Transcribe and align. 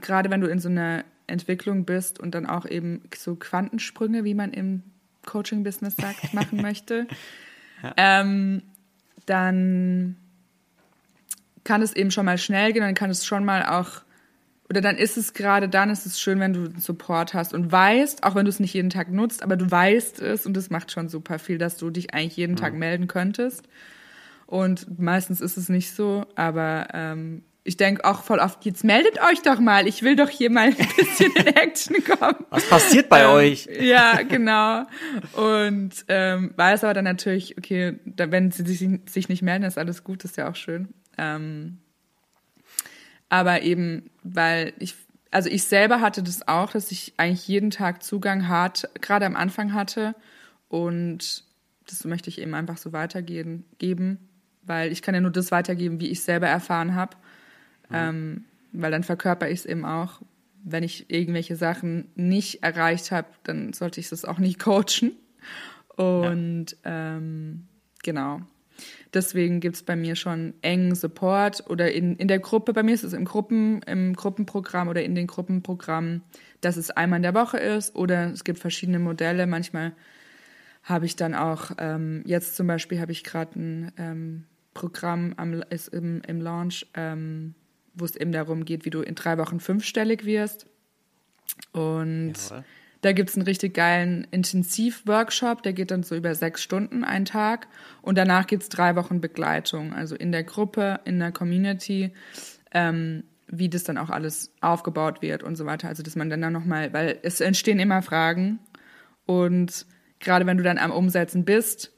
gerade 0.00 0.30
wenn 0.30 0.40
du 0.40 0.48
in 0.48 0.58
so 0.58 0.68
einer 0.68 1.04
Entwicklung 1.26 1.84
bist 1.84 2.18
und 2.18 2.34
dann 2.34 2.46
auch 2.46 2.66
eben 2.66 3.02
so 3.16 3.36
Quantensprünge, 3.36 4.24
wie 4.24 4.34
man 4.34 4.52
im 4.52 4.82
Coaching-Business 5.26 5.96
sagt, 5.96 6.32
machen 6.34 6.62
möchte, 6.62 7.06
ja. 7.82 7.92
ähm, 7.96 8.62
dann 9.26 10.16
kann 11.64 11.82
es 11.82 11.92
eben 11.92 12.10
schon 12.10 12.24
mal 12.24 12.38
schnell 12.38 12.72
gehen, 12.72 12.82
dann 12.82 12.94
kann 12.94 13.10
es 13.10 13.26
schon 13.26 13.44
mal 13.44 13.62
auch, 13.66 14.02
oder 14.70 14.80
dann 14.80 14.96
ist 14.96 15.18
es 15.18 15.34
gerade 15.34 15.68
dann, 15.68 15.90
ist 15.90 16.06
es 16.06 16.18
schön, 16.18 16.40
wenn 16.40 16.54
du 16.54 16.80
Support 16.80 17.34
hast 17.34 17.52
und 17.52 17.70
weißt, 17.70 18.24
auch 18.24 18.34
wenn 18.34 18.46
du 18.46 18.48
es 18.48 18.60
nicht 18.60 18.72
jeden 18.72 18.90
Tag 18.90 19.10
nutzt, 19.10 19.42
aber 19.42 19.56
du 19.56 19.70
weißt 19.70 20.20
es 20.20 20.46
und 20.46 20.56
es 20.56 20.70
macht 20.70 20.90
schon 20.90 21.08
super 21.08 21.38
viel, 21.38 21.58
dass 21.58 21.76
du 21.76 21.90
dich 21.90 22.14
eigentlich 22.14 22.36
jeden 22.36 22.52
mhm. 22.52 22.58
Tag 22.58 22.74
melden 22.74 23.06
könntest. 23.06 23.68
Und 24.46 24.98
meistens 24.98 25.42
ist 25.42 25.58
es 25.58 25.68
nicht 25.68 25.94
so, 25.94 26.24
aber 26.34 26.88
ähm, 26.94 27.42
ich 27.68 27.76
denke 27.76 28.02
auch 28.06 28.22
voll 28.22 28.38
oft, 28.38 28.64
jetzt 28.64 28.82
meldet 28.82 29.20
euch 29.20 29.42
doch 29.42 29.60
mal, 29.60 29.86
ich 29.86 30.02
will 30.02 30.16
doch 30.16 30.30
hier 30.30 30.50
mal 30.50 30.68
ein 30.68 30.76
bisschen 30.96 31.30
in 31.36 31.46
Action 31.48 31.96
kommen. 32.02 32.46
Was 32.48 32.66
passiert 32.66 33.10
bei 33.10 33.24
ähm, 33.24 33.30
euch? 33.30 33.68
Ja, 33.78 34.22
genau. 34.22 34.86
Und 35.34 35.92
ähm, 36.08 36.54
weiß 36.56 36.84
aber 36.84 36.94
dann 36.94 37.04
natürlich, 37.04 37.58
okay, 37.58 37.98
da, 38.06 38.30
wenn 38.30 38.50
sie 38.50 38.64
sich, 38.64 38.88
sich 39.06 39.28
nicht 39.28 39.42
melden, 39.42 39.64
ist 39.64 39.76
alles 39.76 40.02
gut, 40.02 40.24
ist 40.24 40.38
ja 40.38 40.50
auch 40.50 40.56
schön. 40.56 40.88
Ähm, 41.18 41.76
aber 43.28 43.60
eben, 43.60 44.08
weil 44.22 44.72
ich, 44.78 44.94
also 45.30 45.50
ich 45.50 45.64
selber 45.64 46.00
hatte 46.00 46.22
das 46.22 46.48
auch, 46.48 46.70
dass 46.70 46.90
ich 46.90 47.12
eigentlich 47.18 47.46
jeden 47.48 47.70
Tag 47.70 48.02
Zugang 48.02 48.48
hat, 48.48 48.88
gerade 49.02 49.26
am 49.26 49.36
Anfang 49.36 49.74
hatte. 49.74 50.14
Und 50.68 51.44
das 51.86 52.02
möchte 52.06 52.30
ich 52.30 52.40
eben 52.40 52.54
einfach 52.54 52.78
so 52.78 52.94
weitergeben, 52.94 53.66
geben, 53.76 54.26
weil 54.62 54.90
ich 54.90 55.02
kann 55.02 55.14
ja 55.14 55.20
nur 55.20 55.30
das 55.30 55.50
weitergeben, 55.50 56.00
wie 56.00 56.08
ich 56.08 56.22
selber 56.22 56.46
erfahren 56.46 56.94
habe. 56.94 57.14
Mhm. 57.88 57.94
Ähm, 57.94 58.44
weil 58.72 58.90
dann 58.90 59.04
verkörper 59.04 59.48
ich 59.48 59.60
es 59.60 59.66
eben 59.66 59.84
auch. 59.84 60.20
Wenn 60.64 60.82
ich 60.82 61.10
irgendwelche 61.10 61.56
Sachen 61.56 62.08
nicht 62.14 62.62
erreicht 62.62 63.10
habe, 63.10 63.28
dann 63.44 63.72
sollte 63.72 64.00
ich 64.00 64.08
das 64.08 64.24
auch 64.24 64.38
nicht 64.38 64.58
coachen. 64.62 65.12
Und 65.96 66.76
ja. 66.84 67.16
ähm, 67.16 67.66
genau. 68.02 68.42
Deswegen 69.14 69.60
gibt 69.60 69.76
es 69.76 69.82
bei 69.82 69.96
mir 69.96 70.16
schon 70.16 70.54
engen 70.62 70.94
Support 70.94 71.68
oder 71.68 71.90
in, 71.90 72.16
in 72.16 72.28
der 72.28 72.38
Gruppe, 72.38 72.72
bei 72.72 72.82
mir 72.82 72.94
ist 72.94 73.04
es 73.04 73.12
im, 73.12 73.24
Gruppen, 73.24 73.82
im 73.82 74.14
Gruppenprogramm 74.14 74.88
oder 74.88 75.02
in 75.02 75.14
den 75.14 75.26
Gruppenprogrammen, 75.26 76.22
dass 76.60 76.76
es 76.76 76.90
einmal 76.90 77.18
in 77.18 77.22
der 77.22 77.34
Woche 77.34 77.58
ist 77.58 77.96
oder 77.96 78.30
es 78.30 78.44
gibt 78.44 78.58
verschiedene 78.58 78.98
Modelle. 78.98 79.46
Manchmal 79.46 79.92
habe 80.84 81.06
ich 81.06 81.16
dann 81.16 81.34
auch, 81.34 81.72
ähm, 81.78 82.22
jetzt 82.26 82.56
zum 82.56 82.66
Beispiel 82.66 83.00
habe 83.00 83.12
ich 83.12 83.24
gerade 83.24 83.58
ein 83.58 83.92
ähm, 83.96 84.44
Programm 84.74 85.34
am, 85.36 85.62
ist 85.70 85.88
im, 85.88 86.22
im 86.26 86.40
Launch, 86.40 86.86
ähm, 86.94 87.54
wo 88.00 88.04
es 88.04 88.16
eben 88.16 88.32
darum 88.32 88.64
geht, 88.64 88.84
wie 88.84 88.90
du 88.90 89.00
in 89.00 89.14
drei 89.14 89.38
Wochen 89.38 89.60
fünfstellig 89.60 90.24
wirst. 90.24 90.66
Und 91.72 92.34
Jawohl. 92.34 92.64
da 93.00 93.12
gibt 93.12 93.30
es 93.30 93.36
einen 93.36 93.46
richtig 93.46 93.74
geilen 93.74 94.26
Intensiv-Workshop, 94.30 95.62
der 95.62 95.72
geht 95.72 95.90
dann 95.90 96.02
so 96.02 96.14
über 96.14 96.34
sechs 96.34 96.62
Stunden 96.62 97.04
einen 97.04 97.24
Tag. 97.24 97.68
Und 98.02 98.18
danach 98.18 98.46
gibt 98.46 98.62
es 98.64 98.68
drei 98.68 98.96
Wochen 98.96 99.20
Begleitung, 99.20 99.92
also 99.92 100.14
in 100.14 100.32
der 100.32 100.44
Gruppe, 100.44 101.00
in 101.04 101.18
der 101.18 101.32
Community, 101.32 102.12
ähm, 102.72 103.24
wie 103.48 103.68
das 103.68 103.84
dann 103.84 103.98
auch 103.98 104.10
alles 104.10 104.52
aufgebaut 104.60 105.22
wird 105.22 105.42
und 105.42 105.56
so 105.56 105.64
weiter. 105.66 105.88
Also 105.88 106.02
dass 106.02 106.16
man 106.16 106.28
dann, 106.30 106.42
dann 106.42 106.52
nochmal, 106.52 106.92
weil 106.92 107.18
es 107.22 107.40
entstehen 107.40 107.78
immer 107.78 108.02
Fragen 108.02 108.58
und 109.26 109.86
gerade 110.20 110.46
wenn 110.46 110.56
du 110.56 110.64
dann 110.64 110.78
am 110.78 110.90
Umsetzen 110.90 111.44
bist, 111.44 111.92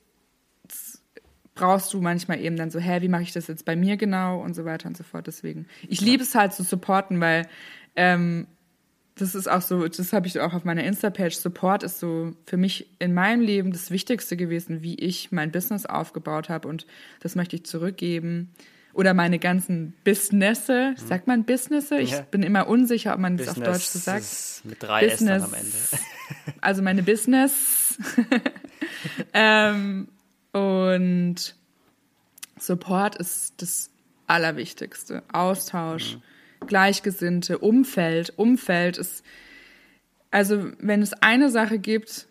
brauchst 1.60 1.92
du 1.92 2.00
manchmal 2.00 2.40
eben 2.40 2.56
dann 2.56 2.70
so, 2.70 2.78
hä, 2.78 3.02
wie 3.02 3.08
mache 3.08 3.22
ich 3.22 3.32
das 3.32 3.46
jetzt 3.46 3.66
bei 3.66 3.76
mir 3.76 3.98
genau 3.98 4.40
und 4.40 4.54
so 4.54 4.64
weiter 4.64 4.88
und 4.88 4.96
so 4.96 5.04
fort. 5.04 5.26
Deswegen, 5.26 5.66
ich 5.86 6.00
liebe 6.00 6.22
es 6.22 6.34
halt 6.34 6.54
zu 6.54 6.62
supporten, 6.62 7.20
weil 7.20 7.46
ähm, 7.96 8.46
das 9.14 9.34
ist 9.34 9.46
auch 9.46 9.60
so, 9.60 9.86
das 9.86 10.14
habe 10.14 10.26
ich 10.26 10.40
auch 10.40 10.54
auf 10.54 10.64
meiner 10.64 10.84
Insta-Page. 10.84 11.34
Support 11.34 11.82
ist 11.82 12.00
so 12.00 12.32
für 12.46 12.56
mich 12.56 12.88
in 12.98 13.12
meinem 13.12 13.42
Leben 13.42 13.72
das 13.72 13.90
Wichtigste 13.90 14.38
gewesen, 14.38 14.82
wie 14.82 14.94
ich 14.94 15.32
mein 15.32 15.52
Business 15.52 15.84
aufgebaut 15.84 16.48
habe 16.48 16.66
und 16.66 16.86
das 17.20 17.36
möchte 17.36 17.56
ich 17.56 17.64
zurückgeben. 17.64 18.50
Oder 18.94 19.12
meine 19.12 19.38
ganzen 19.38 19.92
Businesse, 20.02 20.92
mhm. 20.92 21.06
sagt 21.06 21.26
man 21.26 21.44
Businesse? 21.44 22.00
Ich 22.00 22.12
ja. 22.12 22.22
bin 22.22 22.42
immer 22.42 22.68
unsicher, 22.68 23.12
ob 23.12 23.20
man 23.20 23.36
Business 23.36 23.56
das 23.56 23.68
auf 23.68 23.72
Deutsch 23.72 23.84
so 23.84 23.98
sagt. 23.98 24.64
Mit 24.64 24.82
drei 24.82 25.08
Business, 25.08 25.42
S 25.42 25.48
am 25.48 25.54
Ende. 25.54 25.76
also 26.62 26.82
meine 26.82 27.02
Business. 27.02 27.98
ähm, 29.34 30.08
und 30.52 31.54
Support 32.58 33.16
ist 33.16 33.60
das 33.62 33.90
Allerwichtigste. 34.26 35.22
Austausch, 35.32 36.16
mhm. 36.16 36.66
Gleichgesinnte, 36.66 37.58
Umfeld. 37.58 38.32
Umfeld 38.36 38.98
ist, 38.98 39.24
also 40.30 40.70
wenn 40.78 41.02
es 41.02 41.12
eine 41.14 41.50
Sache 41.50 41.78
gibt, 41.78 42.28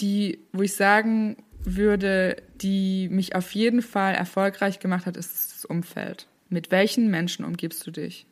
die, 0.00 0.38
wo 0.52 0.62
ich 0.62 0.74
sagen 0.74 1.36
würde, 1.64 2.42
die 2.60 3.08
mich 3.10 3.34
auf 3.36 3.52
jeden 3.52 3.82
Fall 3.82 4.14
erfolgreich 4.14 4.80
gemacht 4.80 5.06
hat, 5.06 5.16
ist 5.16 5.52
das 5.52 5.64
Umfeld. 5.64 6.26
Mit 6.48 6.70
welchen 6.70 7.10
Menschen 7.10 7.44
umgibst 7.44 7.86
du 7.86 7.90
dich? 7.90 8.26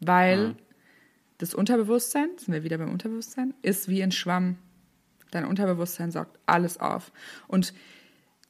Weil 0.00 0.48
mhm. 0.48 0.56
das 1.38 1.54
Unterbewusstsein, 1.54 2.30
sind 2.36 2.52
wir 2.52 2.64
wieder 2.64 2.78
beim 2.78 2.90
Unterbewusstsein, 2.90 3.54
ist 3.62 3.88
wie 3.88 4.02
ein 4.02 4.12
Schwamm. 4.12 4.56
Dein 5.30 5.44
Unterbewusstsein 5.44 6.10
saugt 6.10 6.38
alles 6.46 6.80
auf. 6.80 7.12
Und 7.46 7.72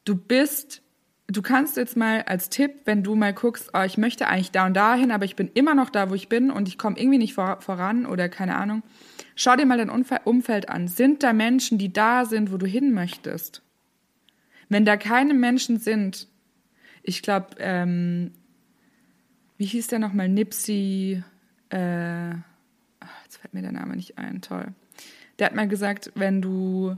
du 0.05 0.16
bist, 0.16 0.83
du 1.28 1.43
kannst 1.43 1.77
jetzt 1.77 1.97
mal 1.97 2.22
als 2.22 2.49
Tipp, 2.49 2.83
wenn 2.84 3.03
du 3.03 3.15
mal 3.15 3.33
guckst, 3.33 3.71
oh, 3.75 3.83
ich 3.83 3.99
möchte 3.99 4.27
eigentlich 4.27 4.50
da 4.50 4.66
und 4.66 4.75
da 4.75 4.94
hin, 4.94 5.11
aber 5.11 5.25
ich 5.25 5.37
bin 5.37 5.50
immer 5.55 5.75
noch 5.75 5.91
da, 5.91 6.11
wo 6.11 6.15
ich 6.15 6.28
bin 6.28 6.50
und 6.50 6.69
ich 6.69 6.78
komme 6.78 6.99
irgendwie 6.99 7.19
nicht 7.19 7.34
vor, 7.34 7.61
voran 7.61 8.06
oder 8.06 8.28
keine 8.28 8.56
Ahnung, 8.56 8.83
schau 9.37 9.56
dir 9.56 9.66
mal 9.66 9.78
dein 9.78 9.91
Umfeld 9.91 10.69
an. 10.69 10.89
Sind 10.89 11.22
da 11.22 11.33
Menschen, 11.33 11.78
die 11.78 11.93
da 11.93 12.25
sind, 12.25 12.53
wo 12.53 12.56
du 12.56 12.66
hin 12.66 12.93
möchtest? 12.93 13.62
Wenn 14.69 14.84
da 14.84 14.97
keine 14.97 15.34
Menschen 15.34 15.78
sind, 15.78 16.28
ich 17.03 17.22
glaube, 17.22 17.56
ähm, 17.59 18.33
wie 19.56 19.66
hieß 19.66 19.89
der 19.89 19.99
nochmal? 19.99 20.28
Nipsey, 20.28 21.22
äh, 21.71 22.31
jetzt 22.31 23.37
fällt 23.41 23.53
mir 23.53 23.62
der 23.62 23.72
Name 23.72 23.97
nicht 23.97 24.19
ein, 24.19 24.41
toll. 24.41 24.75
Der 25.39 25.47
hat 25.47 25.55
mal 25.55 25.69
gesagt, 25.69 26.12
wenn 26.15 26.43
du 26.43 26.97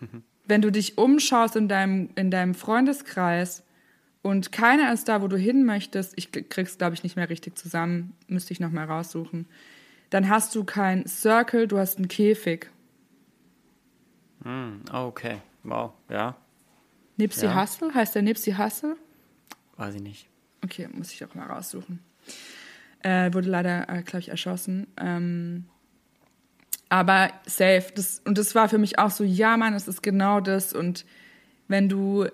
wenn 0.52 0.60
du 0.60 0.70
dich 0.70 0.98
umschaust 0.98 1.56
in 1.56 1.66
deinem, 1.66 2.10
in 2.14 2.30
deinem 2.30 2.54
Freundeskreis 2.54 3.62
und 4.20 4.52
keiner 4.52 4.92
ist 4.92 5.08
da, 5.08 5.22
wo 5.22 5.26
du 5.26 5.38
hin 5.38 5.64
möchtest, 5.64 6.12
ich 6.16 6.30
krieg's, 6.30 6.76
glaube 6.76 6.92
ich, 6.92 7.02
nicht 7.02 7.16
mehr 7.16 7.30
richtig 7.30 7.56
zusammen, 7.56 8.12
müsste 8.26 8.52
ich 8.52 8.60
noch 8.60 8.70
mal 8.70 8.84
raussuchen, 8.84 9.46
dann 10.10 10.28
hast 10.28 10.54
du 10.54 10.64
kein 10.64 11.06
Circle, 11.06 11.68
du 11.68 11.78
hast 11.78 11.96
einen 11.96 12.08
Käfig. 12.08 12.70
Mm, 14.44 14.82
okay, 14.92 15.38
wow, 15.62 15.94
ja. 16.10 16.36
Nipsey 17.16 17.48
ja. 17.48 17.58
Hussle, 17.58 17.94
heißt 17.94 18.14
der 18.14 18.20
Nipsey 18.20 18.52
Hussle? 18.52 18.98
Weiß 19.78 19.94
ich 19.94 20.02
nicht. 20.02 20.28
Okay, 20.62 20.86
muss 20.92 21.14
ich 21.14 21.24
auch 21.24 21.34
mal 21.34 21.46
raussuchen. 21.46 21.98
Äh, 23.00 23.32
wurde 23.32 23.48
leider, 23.48 23.88
äh, 23.88 24.02
glaube 24.02 24.20
ich, 24.20 24.28
erschossen. 24.28 24.86
Ähm, 24.98 25.64
aber 26.92 27.30
safe. 27.46 27.86
Das, 27.94 28.20
und 28.22 28.36
das 28.36 28.54
war 28.54 28.68
für 28.68 28.76
mich 28.76 28.98
auch 28.98 29.10
so, 29.10 29.24
ja, 29.24 29.56
Mann, 29.56 29.72
es 29.72 29.88
ist 29.88 30.02
genau 30.02 30.40
das. 30.40 30.74
Und 30.74 31.06
wenn 31.66 31.88
du 31.88 32.26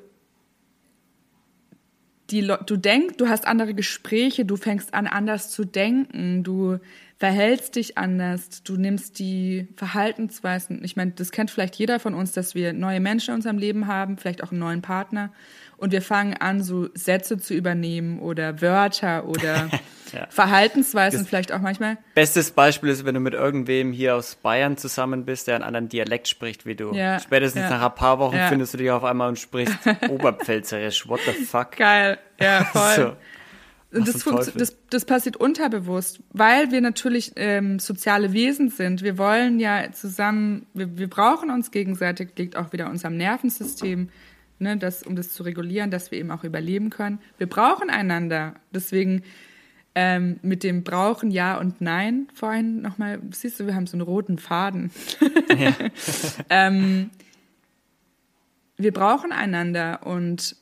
die 2.30 2.46
du 2.66 2.76
denkst, 2.76 3.14
du 3.16 3.28
hast 3.28 3.46
andere 3.46 3.72
Gespräche, 3.72 4.44
du 4.44 4.56
fängst 4.56 4.92
an, 4.92 5.06
anders 5.06 5.50
zu 5.50 5.64
denken, 5.64 6.42
du 6.42 6.78
verhältst 7.18 7.76
dich 7.76 7.96
anders, 7.96 8.64
du 8.64 8.76
nimmst 8.76 9.20
die 9.20 9.68
Verhaltensweisen. 9.76 10.84
Ich 10.84 10.96
meine, 10.96 11.12
das 11.12 11.30
kennt 11.30 11.52
vielleicht 11.52 11.76
jeder 11.76 12.00
von 12.00 12.12
uns, 12.12 12.32
dass 12.32 12.56
wir 12.56 12.72
neue 12.72 13.00
Menschen 13.00 13.30
in 13.30 13.36
unserem 13.36 13.58
Leben 13.58 13.86
haben, 13.86 14.18
vielleicht 14.18 14.42
auch 14.42 14.50
einen 14.50 14.60
neuen 14.60 14.82
Partner 14.82 15.32
und 15.78 15.92
wir 15.92 16.02
fangen 16.02 16.34
an, 16.34 16.62
so 16.62 16.88
Sätze 16.94 17.38
zu 17.38 17.54
übernehmen 17.54 18.18
oder 18.18 18.60
Wörter 18.60 19.26
oder 19.26 19.70
ja. 20.12 20.26
Verhaltensweisen 20.28 21.20
das 21.20 21.28
vielleicht 21.28 21.52
auch 21.52 21.60
manchmal. 21.60 21.98
Bestes 22.14 22.50
Beispiel 22.50 22.90
ist, 22.90 23.04
wenn 23.04 23.14
du 23.14 23.20
mit 23.20 23.34
irgendwem 23.34 23.92
hier 23.92 24.16
aus 24.16 24.34
Bayern 24.34 24.76
zusammen 24.76 25.24
bist, 25.24 25.46
der 25.46 25.54
einen 25.54 25.64
anderen 25.64 25.88
Dialekt 25.88 26.28
spricht 26.28 26.66
wie 26.66 26.74
du. 26.74 26.92
Ja. 26.92 27.20
Spätestens 27.20 27.62
ja. 27.62 27.70
nach 27.70 27.90
ein 27.90 27.94
paar 27.94 28.18
Wochen 28.18 28.38
findest 28.48 28.74
du 28.74 28.78
dich 28.78 28.90
auf 28.90 29.04
einmal 29.04 29.28
und 29.28 29.38
sprichst 29.38 29.78
Oberpfälzerisch. 30.08 31.08
What 31.08 31.20
the 31.24 31.32
fuck? 31.32 31.76
Geil, 31.76 32.18
ja, 32.40 32.64
voll. 32.72 32.94
so. 32.96 33.16
Und 33.90 34.06
das, 34.06 34.52
das, 34.52 34.76
das, 34.90 35.04
passiert 35.06 35.38
unterbewusst, 35.38 36.20
weil 36.32 36.70
wir 36.70 36.82
natürlich 36.82 37.32
ähm, 37.36 37.78
soziale 37.78 38.34
Wesen 38.34 38.68
sind. 38.68 39.02
Wir 39.02 39.16
wollen 39.16 39.60
ja 39.60 39.90
zusammen, 39.92 40.66
wir, 40.74 40.98
wir 40.98 41.08
brauchen 41.08 41.50
uns 41.50 41.70
gegenseitig, 41.70 42.30
liegt 42.36 42.54
auch 42.54 42.74
wieder 42.74 42.90
unserem 42.90 43.16
Nervensystem 43.16 44.10
ne, 44.58 44.76
das, 44.76 45.02
um 45.02 45.16
das 45.16 45.32
zu 45.32 45.42
regulieren, 45.42 45.90
dass 45.90 46.10
wir 46.10 46.18
eben 46.18 46.30
auch 46.30 46.44
überleben 46.44 46.90
können. 46.90 47.20
Wir 47.38 47.48
brauchen 47.48 47.90
einander. 47.90 48.54
Deswegen 48.72 49.22
ähm, 49.94 50.38
mit 50.42 50.62
dem 50.62 50.84
Brauchen 50.84 51.30
Ja 51.30 51.58
und 51.58 51.80
Nein 51.80 52.28
vorhin 52.34 52.82
nochmal, 52.82 53.20
siehst 53.32 53.58
du, 53.58 53.66
wir 53.66 53.74
haben 53.74 53.86
so 53.86 53.96
einen 53.96 54.02
roten 54.02 54.38
Faden. 54.38 54.90
Ja. 55.56 55.74
ähm, 56.50 57.10
wir 58.76 58.92
brauchen 58.92 59.32
einander 59.32 60.06
und 60.06 60.54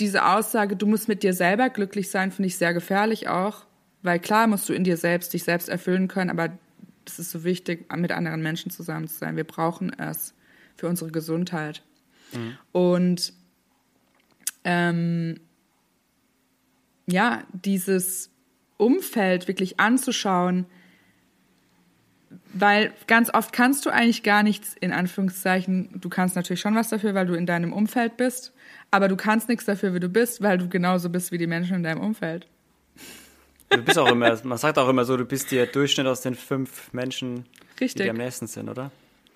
diese 0.00 0.26
Aussage, 0.26 0.74
du 0.74 0.86
musst 0.86 1.06
mit 1.06 1.22
dir 1.22 1.32
selber 1.32 1.70
glücklich 1.70 2.10
sein, 2.10 2.32
finde 2.32 2.48
ich 2.48 2.56
sehr 2.56 2.74
gefährlich 2.74 3.28
auch, 3.28 3.66
Weil 4.02 4.18
klar 4.18 4.48
musst 4.48 4.68
du 4.68 4.72
in 4.72 4.84
dir 4.84 4.96
selbst 4.96 5.32
dich 5.32 5.44
selbst 5.44 5.68
erfüllen 5.68 6.08
können, 6.08 6.30
aber 6.30 6.58
es 7.06 7.18
ist 7.18 7.30
so 7.30 7.44
wichtig, 7.44 7.86
mit 7.94 8.12
anderen 8.12 8.42
Menschen 8.42 8.70
zusammen 8.70 9.06
zu 9.06 9.16
sein. 9.16 9.36
Wir 9.36 9.44
brauchen 9.44 9.96
es 9.98 10.34
für 10.76 10.88
unsere 10.88 11.10
Gesundheit. 11.10 11.82
Mhm. 12.32 12.58
Und 12.72 13.32
ähm, 14.64 15.40
ja, 17.06 17.44
dieses 17.52 18.30
Umfeld 18.76 19.46
wirklich 19.48 19.78
anzuschauen, 19.78 20.66
weil 22.52 22.92
ganz 23.06 23.32
oft 23.32 23.52
kannst 23.52 23.84
du 23.84 23.90
eigentlich 23.90 24.22
gar 24.22 24.42
nichts, 24.42 24.74
in 24.80 24.92
Anführungszeichen, 24.92 26.00
du 26.00 26.08
kannst 26.08 26.36
natürlich 26.36 26.60
schon 26.60 26.74
was 26.74 26.88
dafür, 26.88 27.14
weil 27.14 27.26
du 27.26 27.34
in 27.34 27.46
deinem 27.46 27.72
Umfeld 27.72 28.16
bist, 28.16 28.52
aber 28.90 29.08
du 29.08 29.16
kannst 29.16 29.48
nichts 29.48 29.64
dafür, 29.64 29.94
wie 29.94 30.00
du 30.00 30.08
bist, 30.08 30.42
weil 30.42 30.58
du 30.58 30.68
genauso 30.68 31.10
bist 31.10 31.32
wie 31.32 31.38
die 31.38 31.46
Menschen 31.46 31.76
in 31.76 31.82
deinem 31.82 32.00
Umfeld. 32.00 32.46
Du 33.70 33.82
bist 33.82 33.98
auch 33.98 34.10
immer, 34.10 34.38
man 34.44 34.58
sagt 34.58 34.78
auch 34.78 34.88
immer 34.88 35.04
so, 35.04 35.16
du 35.16 35.24
bist 35.24 35.50
der 35.50 35.66
Durchschnitt 35.66 36.06
aus 36.06 36.20
den 36.20 36.34
fünf 36.34 36.92
Menschen, 36.92 37.44
Richtig. 37.80 38.04
die 38.04 38.10
am 38.10 38.16
nächsten 38.16 38.46
sind, 38.46 38.68
oder? 38.68 38.92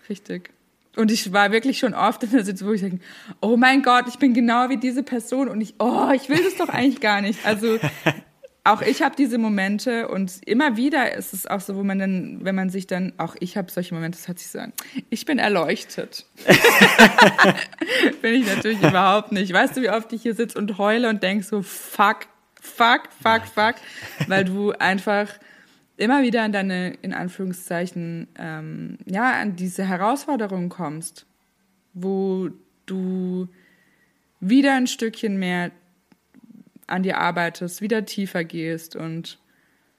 Richtig. 0.09 0.51
Und 0.97 1.11
ich 1.11 1.33
war 1.33 1.53
wirklich 1.53 1.79
schon 1.79 1.95
oft 1.95 2.23
in 2.25 2.31
der 2.31 2.41
Situation, 2.41 2.69
wo 2.71 2.75
ich 2.75 2.81
denke, 2.81 3.05
oh 3.41 3.57
mein 3.57 3.83
Gott, 3.83 4.07
ich 4.09 4.19
bin 4.19 4.35
genau 4.35 4.69
wie 4.69 4.79
diese 4.79 5.03
Person 5.03 5.49
und 5.49 5.61
ich, 5.61 5.75
oh, 5.79 6.11
ich 6.15 6.29
will 6.29 6.43
das 6.43 6.57
doch 6.57 6.69
eigentlich 6.69 7.01
gar 7.01 7.21
nicht. 7.21 7.45
Also 7.47 7.79
auch 8.69 8.83
ich 8.83 9.03
habe 9.03 9.17
diese 9.17 9.39
Momente 9.39 10.09
und 10.09 10.41
immer 10.47 10.77
wieder 10.77 11.15
ist 11.15 11.33
es 11.33 11.47
auch 11.47 11.61
so, 11.61 11.77
wo 11.77 11.85
man 11.85 11.99
dann, 11.99 12.39
wenn 12.43 12.55
man 12.55 12.69
sich 12.69 12.87
dann, 12.87 13.13
auch 13.17 13.35
ich 13.41 13.57
habe 13.57 13.71
solche 13.71 13.95
Momente, 13.95 14.19
das 14.19 14.29
hat 14.29 14.39
sich 14.39 14.49
so 14.49 14.59
an, 14.59 14.73
ich 15.09 15.25
bin 15.25 15.39
erleuchtet. 15.39 16.27
bin 18.23 18.35
ich 18.35 18.47
natürlich 18.47 18.83
überhaupt 18.83 19.33
nicht. 19.33 19.53
Weißt 19.53 19.77
du, 19.77 19.83
wie 19.83 19.91
oft 19.91 20.13
ich 20.13 20.23
hier 20.23 20.35
sitze 20.35 20.59
und 20.59 20.79
heule 20.79 21.09
und 21.09 21.23
denk 21.23 21.45
so, 21.45 21.63
fuck, 21.63 22.27
fuck, 22.61 23.03
fuck, 23.23 23.43
fuck, 23.55 23.77
weil 24.27 24.45
du 24.45 24.73
einfach 24.73 25.29
immer 25.99 26.23
wieder 26.23 26.43
an 26.43 26.53
deine, 26.53 26.95
in 27.03 27.13
Anführungszeichen, 27.13 28.29
ähm, 28.39 28.99
ja, 29.05 29.41
an 29.41 29.57
diese 29.57 29.85
Herausforderungen 29.87 30.69
kommst, 30.69 31.27
wo 31.93 32.51
du 32.87 33.49
wieder 34.41 34.75
ein 34.75 34.87
Stückchen 34.87 35.39
mehr 35.39 35.73
an 36.87 37.03
dir 37.03 37.19
arbeitest, 37.19 37.83
wieder 37.83 38.07
tiefer 38.07 38.45
gehst 38.45 38.97
und 38.97 39.39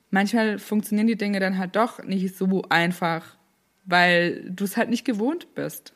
manchmal 0.09 0.57
funktionieren 0.57 1.07
die 1.07 1.17
Dinge 1.17 1.39
dann 1.39 1.57
halt 1.57 1.75
doch 1.75 2.01
nicht 2.03 2.35
so 2.35 2.63
einfach, 2.69 3.37
weil 3.85 4.49
du 4.49 4.63
es 4.63 4.77
halt 4.77 4.89
nicht 4.89 5.05
gewohnt 5.05 5.53
bist. 5.53 5.93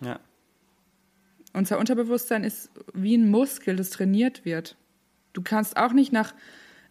Ja. 0.00 0.18
Unser 1.52 1.78
Unterbewusstsein 1.78 2.44
ist 2.44 2.70
wie 2.92 3.16
ein 3.16 3.30
Muskel, 3.30 3.76
das 3.76 3.90
trainiert 3.90 4.44
wird. 4.44 4.76
Du 5.32 5.42
kannst 5.42 5.76
auch 5.76 5.92
nicht 5.92 6.12
nach 6.12 6.34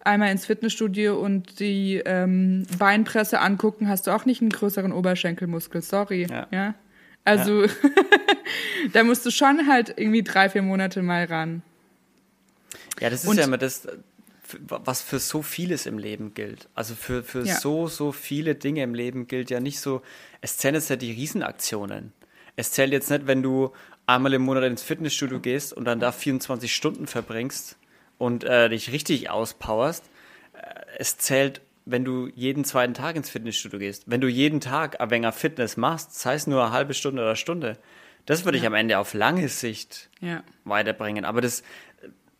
einmal 0.01 0.31
ins 0.31 0.45
Fitnessstudio 0.45 1.19
und 1.19 1.59
die 1.59 2.01
ähm, 2.05 2.65
Beinpresse 2.77 3.39
angucken, 3.39 3.89
hast 3.89 4.07
du 4.07 4.11
auch 4.11 4.25
nicht 4.25 4.41
einen 4.41 4.49
größeren 4.49 4.91
Oberschenkelmuskel. 4.91 5.81
Sorry. 5.81 6.27
Ja. 6.29 6.47
ja? 6.51 6.75
Also 7.25 7.65
ja. 7.65 7.71
da 8.93 9.03
musst 9.03 9.25
du 9.25 9.31
schon 9.31 9.67
halt 9.67 9.93
irgendwie 9.97 10.23
drei, 10.23 10.49
vier 10.49 10.61
Monate 10.61 11.01
mal 11.01 11.25
ran. 11.25 11.61
Ja, 12.99 13.09
das 13.09 13.23
ist 13.23 13.29
und, 13.29 13.37
ja 13.37 13.43
immer 13.43 13.57
das, 13.57 13.87
was 14.67 15.01
für 15.01 15.19
so 15.19 15.41
vieles 15.41 15.85
im 15.85 15.97
Leben 15.97 16.33
gilt. 16.33 16.69
Also 16.73 16.95
für, 16.95 17.23
für 17.23 17.45
ja. 17.45 17.55
so, 17.55 17.87
so 17.87 18.11
viele 18.11 18.55
Dinge 18.55 18.83
im 18.83 18.93
Leben 18.93 19.27
gilt 19.27 19.49
ja 19.49 19.59
nicht 19.59 19.79
so, 19.79 20.01
es 20.41 20.57
zählen 20.57 20.75
jetzt 20.75 20.89
ja 20.89 20.95
die 20.95 21.11
Riesenaktionen. 21.11 22.13
Es 22.55 22.71
zählt 22.71 22.91
jetzt 22.91 23.09
nicht, 23.09 23.27
wenn 23.27 23.43
du 23.43 23.71
einmal 24.05 24.33
im 24.33 24.41
Monat 24.41 24.63
ins 24.63 24.81
Fitnessstudio 24.81 25.39
gehst 25.39 25.71
und 25.71 25.85
dann 25.85 25.99
da 25.99 26.11
24 26.11 26.73
Stunden 26.73 27.07
verbringst 27.07 27.77
und 28.19 28.43
äh, 28.43 28.69
dich 28.69 28.91
richtig 28.91 29.31
auspowerst. 29.31 30.05
Äh, 30.53 30.59
es 30.99 31.17
zählt, 31.17 31.61
wenn 31.85 32.05
du 32.05 32.27
jeden 32.35 32.65
zweiten 32.65 32.93
Tag 32.93 33.15
ins 33.15 33.31
Fitnessstudio 33.31 33.79
gehst. 33.79 34.03
Wenn 34.05 34.21
du 34.21 34.27
jeden 34.27 34.61
Tag 34.61 35.01
ein 35.01 35.09
wenig 35.09 35.33
Fitness 35.33 35.75
machst, 35.75 36.19
sei 36.19 36.35
es 36.35 36.45
nur 36.45 36.63
eine 36.63 36.71
halbe 36.71 36.93
Stunde 36.93 37.23
oder 37.23 37.35
Stunde, 37.35 37.79
das 38.27 38.45
würde 38.45 38.59
ja. 38.59 38.63
ich 38.63 38.67
am 38.67 38.75
Ende 38.75 38.99
auf 38.99 39.15
lange 39.15 39.49
Sicht 39.49 40.09
ja. 40.19 40.43
weiterbringen. 40.65 41.25
Aber 41.25 41.41
das 41.41 41.63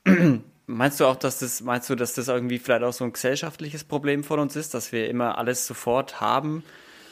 meinst 0.68 1.00
du 1.00 1.06
auch, 1.06 1.16
dass 1.16 1.40
das 1.40 1.62
meinst 1.62 1.90
du, 1.90 1.96
dass 1.96 2.14
das 2.14 2.28
irgendwie 2.28 2.60
vielleicht 2.60 2.84
auch 2.84 2.94
so 2.94 3.06
ein 3.06 3.14
gesellschaftliches 3.14 3.84
Problem 3.84 4.24
von 4.24 4.40
uns 4.40 4.56
ist, 4.56 4.75
dass 4.75 4.92
wir 4.92 5.10
immer 5.10 5.40
alles 5.40 5.66
sofort 5.66 6.22
haben 6.22 6.64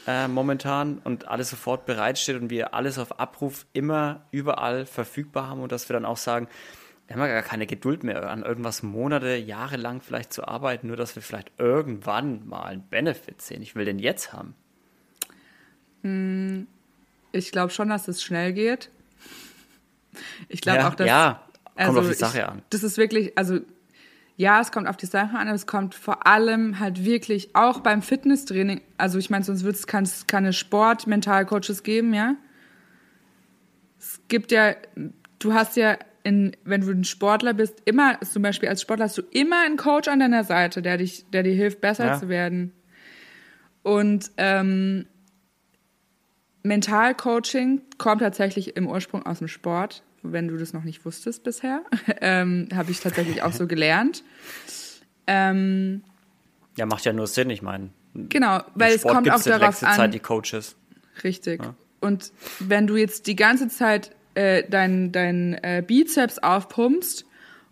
äh, 0.06 0.28
momentan 0.28 1.00
und 1.04 1.28
alles 1.28 1.50
sofort 1.50 1.86
bereitsteht 1.86 2.40
und 2.40 2.50
wir 2.50 2.74
alles 2.74 3.00
auf 3.00 3.20
Abruf 3.20 3.66
immer 3.74 4.26
überall 4.32 4.86
verfügbar 4.86 5.50
haben 5.50 5.62
und 5.62 5.72
dass 5.72 5.90
wir 5.90 5.94
dann 5.94 6.06
auch 6.06 6.18
sagen, 6.18 6.48
wir 7.08 7.16
haben 7.16 7.22
ja 7.22 7.28
gar 7.28 7.42
keine 7.42 7.68
Geduld 7.68 8.04
mehr, 8.04 8.30
an 8.30 8.44
irgendwas 8.44 8.84
Monate, 8.84 9.36
Jahre 9.36 9.78
lang 9.78 10.02
vielleicht 10.02 10.34
zu 10.34 10.46
arbeiten, 10.46 10.88
nur 10.88 10.98
dass 10.98 11.16
wir 11.16 11.24
vielleicht 11.24 11.52
irgendwann 11.58 12.46
mal 12.48 12.64
einen 12.64 12.84
Benefit 12.84 13.42
sehen. 13.42 13.62
Ich 13.62 13.76
will 13.76 13.86
den 13.86 13.98
jetzt 13.98 14.34
haben. 14.34 14.56
Hm, 16.04 16.68
ich 17.32 17.52
glaube 17.52 17.72
schon, 17.72 17.90
dass 17.90 18.10
es 18.10 18.22
schnell 18.22 18.52
geht. 18.52 18.90
Ich 20.50 20.60
glaube 20.62 20.80
ja, 20.80 20.90
auch, 20.90 20.96
dass. 20.96 21.08
Ja, 21.08 21.44
kommt 21.64 21.88
also 21.88 22.00
auf 22.02 22.08
die 22.10 22.14
Sache 22.14 22.40
ich, 22.40 22.46
an. 22.46 22.62
Das 22.72 22.84
ist 22.84 22.98
wirklich, 22.98 23.38
also 23.38 23.60
ja, 24.36 24.60
es 24.60 24.72
kommt 24.72 24.88
auf 24.88 24.98
die 24.98 25.06
Sache 25.06 25.38
an, 25.38 25.48
aber 25.48 25.56
es 25.56 25.66
kommt 25.66 25.96
vor 25.96 26.28
allem 26.28 26.80
halt 26.80 27.06
wirklich 27.06 27.56
auch 27.56 27.80
beim 27.80 28.02
Fitnesstraining. 28.02 28.82
Also 28.98 29.18
ich 29.18 29.30
meine, 29.30 29.46
sonst 29.46 29.64
wird 29.64 29.76
es 29.76 29.88
keine 30.28 30.54
Sport-Mentalcoaches 30.54 31.84
geben, 31.84 32.14
ja. 32.14 32.36
Es 33.98 34.20
gibt 34.28 34.52
ja, 34.52 34.76
du 35.40 35.54
hast 35.54 35.76
ja 35.76 35.98
in, 36.28 36.58
wenn 36.66 36.82
du 36.82 36.92
ein 36.92 37.06
Sportler 37.06 37.54
bist, 37.54 37.82
immer, 37.86 38.20
zum 38.20 38.42
Beispiel 38.42 38.68
als 38.68 38.82
Sportler 38.82 39.06
hast 39.06 39.18
du 39.18 39.22
immer 39.32 39.64
einen 39.66 39.78
Coach 39.78 40.10
an 40.10 40.20
deiner 40.20 40.44
Seite, 40.44 40.82
der 40.82 40.98
dich, 40.98 41.26
der 41.32 41.42
dir 41.42 41.54
hilft, 41.54 41.80
besser 41.80 42.06
ja. 42.06 42.20
zu 42.20 42.28
werden. 42.28 42.74
Und 43.82 44.30
ähm, 44.36 45.06
Mentalcoaching 46.64 47.82
kommt 47.98 48.22
tatsächlich 48.22 48.76
im 48.76 48.88
Ursprung 48.88 49.26
aus 49.26 49.40
dem 49.40 49.48
Sport, 49.48 50.04
wenn 50.22 50.50
du 50.50 50.58
das 50.58 50.74
noch 50.74 50.84
nicht 50.84 51.06
wusstest 51.06 51.46
bisher. 51.46 51.84
ähm, 52.20 52.68
Habe 52.76 52.92
ich 52.92 53.00
tatsächlich 53.00 53.42
auch 53.42 53.54
so 53.54 53.66
gelernt. 53.68 54.26
Ähm, 55.28 56.04
ja, 56.76 56.86
macht 56.86 57.06
ja 57.06 57.14
nur 57.14 57.28
Sinn, 57.28 57.50
ich 57.50 57.62
meine. 57.62 57.92
Genau, 58.14 58.64
weil 58.76 58.94
es 58.94 59.04
kommt 59.04 59.32
auch 59.32 59.42
darauf 59.42 59.82
an. 59.82 59.96
Zeit 59.96 60.14
die 60.14 60.20
Coaches. 60.20 60.76
Richtig. 61.24 61.64
Ja. 61.64 61.74
Und 62.02 62.34
wenn 62.60 62.86
du 62.86 62.98
jetzt 62.98 63.28
die 63.28 63.38
ganze 63.38 63.70
Zeit 63.70 64.12
äh, 64.38 64.64
dein, 64.70 65.12
dein 65.12 65.56
äh, 65.64 65.84
Bizeps 65.86 66.38
aufpumpst 66.40 67.26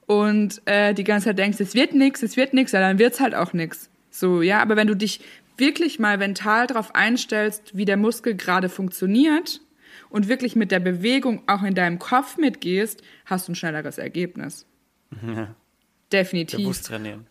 und 0.08 0.62
äh, 0.66 0.94
die 0.94 1.04
ganze 1.04 1.26
Zeit 1.28 1.38
denkst, 1.38 1.60
es 1.60 1.76
wird 1.76 1.94
nix, 1.94 2.24
es 2.24 2.38
wird 2.38 2.54
nix, 2.54 2.72
ja, 2.72 2.80
dann 2.80 2.98
wird's 2.98 3.20
halt 3.20 3.36
auch 3.36 3.54
nix. 3.54 3.90
So, 4.10 4.42
ja, 4.42 4.62
aber 4.62 4.76
wenn 4.76 4.88
du 4.88 4.96
dich 4.96 5.22
wirklich 5.58 6.00
mal 6.00 6.18
mental 6.18 6.66
darauf 6.68 6.96
einstellst, 6.96 7.78
wie 7.78 7.86
der 7.86 7.98
Muskel 7.98 8.36
gerade 8.36 8.70
funktioniert 8.70 9.62
und 10.10 10.28
wirklich 10.28 10.56
mit 10.56 10.72
der 10.72 10.80
Bewegung 10.80 11.44
auch 11.48 11.62
in 11.64 11.76
deinem 11.76 12.00
Kopf 12.00 12.38
mitgehst, 12.38 13.04
hast 13.26 13.48
du 13.48 13.52
ein 13.52 13.56
schnelleres 13.56 13.98
Ergebnis. 13.98 14.66
Ja. 15.26 15.56
Definitiv. 16.12 16.60
Bewusst 16.60 16.86
trainieren. 16.86 17.26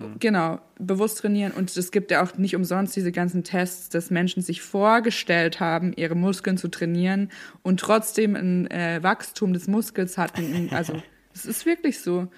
Mhm. 0.00 0.18
Genau, 0.18 0.60
bewusst 0.78 1.18
trainieren. 1.18 1.52
Und 1.52 1.76
es 1.76 1.90
gibt 1.90 2.10
ja 2.10 2.22
auch 2.22 2.36
nicht 2.38 2.56
umsonst 2.56 2.96
diese 2.96 3.12
ganzen 3.12 3.44
Tests, 3.44 3.88
dass 3.88 4.10
Menschen 4.10 4.42
sich 4.42 4.62
vorgestellt 4.62 5.60
haben, 5.60 5.92
ihre 5.94 6.14
Muskeln 6.14 6.56
zu 6.56 6.68
trainieren 6.68 7.30
und 7.62 7.80
trotzdem 7.80 8.36
ein 8.36 8.70
äh, 8.70 9.02
Wachstum 9.02 9.52
des 9.52 9.68
Muskels 9.68 10.18
hatten. 10.18 10.68
Also, 10.72 11.00
es 11.34 11.46
ist 11.46 11.66
wirklich 11.66 12.00
so. 12.00 12.28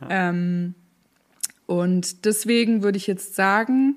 Ja. 0.00 0.30
Ähm, 0.30 0.74
und 1.66 2.24
deswegen 2.24 2.82
würde 2.82 2.96
ich 2.96 3.06
jetzt 3.06 3.34
sagen, 3.34 3.96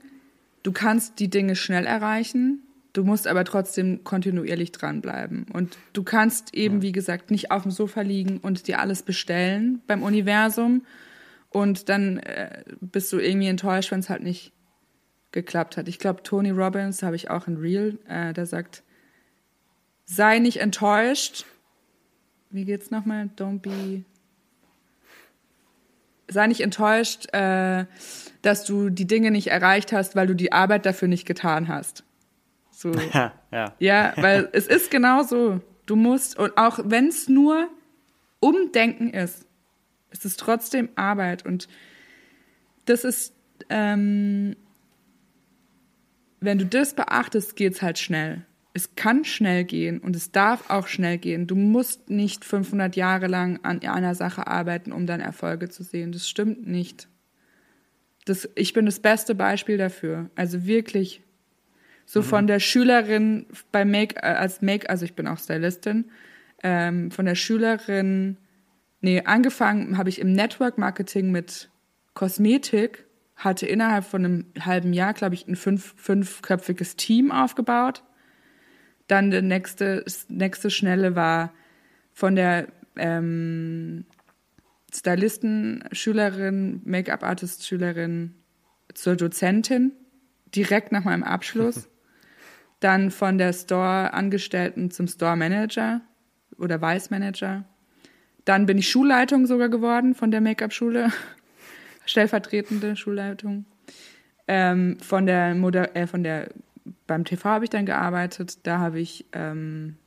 du 0.63 0.72
kannst 0.72 1.20
die 1.20 1.29
Dinge 1.29 1.56
schnell 1.56 1.86
erreichen, 1.86 2.63
du 2.94 3.03
musst 3.03 3.27
aber 3.27 3.44
trotzdem 3.44 4.03
kontinuierlich 4.03 4.72
dranbleiben. 4.72 5.46
Und 5.53 5.77
du 5.94 6.03
kannst 6.03 6.53
eben, 6.56 6.77
ja. 6.77 6.82
wie 6.82 6.91
gesagt, 6.91 7.32
nicht 7.32 7.51
auf 7.51 7.63
dem 7.63 7.72
Sofa 7.72 8.01
liegen 8.01 8.39
und 8.39 8.68
dir 8.68 8.79
alles 8.79 9.03
bestellen 9.03 9.82
beim 9.88 10.01
Universum, 10.01 10.84
und 11.50 11.89
dann 11.89 12.18
äh, 12.20 12.63
bist 12.79 13.12
du 13.12 13.20
irgendwie 13.20 13.48
enttäuscht, 13.48 13.91
wenn 13.91 14.00
es 14.00 14.10
halt 14.10 14.24
nicht 14.24 14.53
geklappt 15.32 15.77
hat. 15.77 15.88
Ich 15.88 16.00
glaube, 16.00 16.24
Tony 16.24 16.51
Robbins, 16.51 17.03
habe 17.03 17.15
ich 17.15 17.29
auch 17.29 17.48
in 17.48 17.58
Real, 17.58 17.98
äh, 18.08 18.34
der 18.34 18.46
sagt, 18.46 18.84
sei 20.06 20.39
nicht 20.39 20.60
enttäuscht. 20.60 21.46
Wie 22.50 22.65
geht's 22.65 22.91
nochmal? 22.91 23.29
Don't 23.38 23.60
be. 23.60 24.03
Sei 26.27 26.48
nicht 26.48 26.62
enttäuscht, 26.62 27.32
äh, 27.34 27.86
dass 28.41 28.63
du 28.65 28.89
die 28.89 29.08
Dinge 29.08 29.32
nicht 29.32 29.48
erreicht 29.48 29.91
hast, 29.91 30.15
weil 30.15 30.27
du 30.27 30.36
die 30.36 30.51
Arbeit 30.51 30.86
dafür 30.86 31.08
nicht 31.08 31.25
getan 31.25 31.68
hast. 31.68 32.03
So. 32.72 32.91
Ja, 33.13 33.34
ja. 33.51 33.74
ja 33.79 34.13
weil 34.18 34.50
es 34.53 34.68
ist 34.68 34.91
genau 34.91 35.24
so. 35.24 35.62
Du 35.86 35.96
musst, 35.96 36.38
und 36.38 36.56
auch 36.58 36.79
wenn 36.84 37.08
es 37.08 37.27
nur 37.27 37.68
Umdenken 38.39 39.10
ist, 39.10 39.49
es 40.11 40.25
ist 40.25 40.39
trotzdem 40.39 40.89
Arbeit 40.95 41.45
und 41.45 41.67
das 42.85 43.03
ist, 43.03 43.33
ähm, 43.69 44.55
wenn 46.39 46.57
du 46.57 46.65
das 46.65 46.93
beachtest, 46.93 47.55
geht 47.55 47.73
es 47.73 47.81
halt 47.81 47.99
schnell. 47.99 48.45
Es 48.73 48.95
kann 48.95 49.25
schnell 49.25 49.63
gehen 49.63 49.99
und 49.99 50.15
es 50.15 50.31
darf 50.31 50.69
auch 50.69 50.87
schnell 50.87 51.17
gehen. 51.17 51.47
Du 51.47 51.55
musst 51.55 52.09
nicht 52.09 52.45
500 52.45 52.95
Jahre 52.95 53.27
lang 53.27 53.59
an 53.63 53.81
einer 53.81 54.15
Sache 54.15 54.47
arbeiten, 54.47 54.91
um 54.91 55.05
dann 55.05 55.19
Erfolge 55.19 55.69
zu 55.69 55.83
sehen. 55.83 56.11
Das 56.11 56.29
stimmt 56.29 56.67
nicht. 56.67 57.07
das, 58.25 58.47
ich 58.55 58.73
bin 58.73 58.85
das 58.85 58.99
beste 58.99 59.35
Beispiel 59.35 59.77
dafür. 59.77 60.29
Also 60.35 60.65
wirklich 60.65 61.21
so 62.05 62.21
mhm. 62.21 62.25
von 62.25 62.47
der 62.47 62.59
Schülerin 62.59 63.45
bei 63.71 63.85
Make, 63.85 64.15
äh, 64.15 64.33
als 64.33 64.61
Make, 64.61 64.89
also 64.89 65.05
ich 65.05 65.13
bin 65.13 65.27
auch 65.27 65.37
Stylistin, 65.37 66.05
ähm, 66.63 67.11
von 67.11 67.25
der 67.25 67.35
Schülerin, 67.35 68.37
nee, 69.01 69.22
angefangen 69.22 69.98
habe 69.98 70.10
ich 70.10 70.20
im 70.20 70.32
Network 70.32 70.77
Marketing 70.77 71.32
mit 71.32 71.70
Kosmetik, 72.13 73.06
hatte 73.36 73.65
innerhalb 73.65 74.03
von 74.06 74.25
einem 74.25 74.46
halben 74.60 74.94
Jahr, 74.94 75.13
glaube 75.13 75.36
ich, 75.36 75.48
ein 75.48 75.56
fünf, 75.56 75.94
fünfköpfiges 75.98 76.96
Team 76.96 77.32
aufgebaut. 77.32 78.03
Dann 79.08 79.32
der 79.32 79.41
nächste, 79.41 80.03
nächste 80.27 80.70
Schnelle 80.70 81.15
war 81.15 81.53
von 82.13 82.36
der 82.36 82.68
ähm, 82.98 84.06
Stylisten-Schülerin, 84.94 86.82
Make-up-Artist-Schülerin 86.84 88.36
zur 88.94 89.15
Dozentin, 89.15 89.94
direkt 90.53 90.91
nach 90.91 91.06
meinem 91.06 91.24
Abschluss. 91.24 91.89
Dann 92.79 93.12
von 93.12 93.38
der 93.38 93.53
Store-Angestellten 93.53 94.91
zum 94.91 95.08
Store-Manager 95.08 96.01
oder 96.58 96.82
Vice-Manager. 96.82 97.65
Dann 98.46 98.65
bin 98.65 98.77
ich 98.77 98.89
Schulleitung 98.89 99.46
sogar 99.46 99.69
geworden 99.69 100.15
von 100.15 100.31
der 100.31 100.41
Make-up-Schule, 100.41 101.12
stellvertretende 102.05 102.96
Schulleitung. 102.96 103.65
Ähm, 104.48 104.98
von 105.00 105.25
der 105.25 105.53
Moder 105.55 105.96
äh, 105.96 106.08
von 106.08 106.24
der 106.24 106.50
beim 107.05 107.25
TV 107.25 107.48
habe 107.50 107.65
ich 107.65 107.69
dann 107.69 107.86
gearbeitet. 107.86 108.65
Da 108.65 108.79
habe 108.79 109.00
ich 109.00 109.25
ähm, 109.34 109.98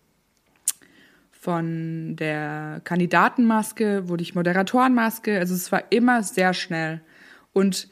von 1.31 2.17
der 2.17 2.81
Kandidatenmaske 2.85 4.09
wurde 4.09 4.23
ich 4.23 4.35
Moderatorenmaske. 4.35 5.39
Also 5.39 5.55
es 5.55 5.73
war 5.73 5.91
immer 5.91 6.23
sehr 6.23 6.55
schnell. 6.55 7.01
Und 7.53 7.89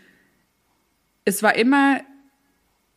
es 1.24 1.42
war 1.42 1.56
immer, 1.56 2.00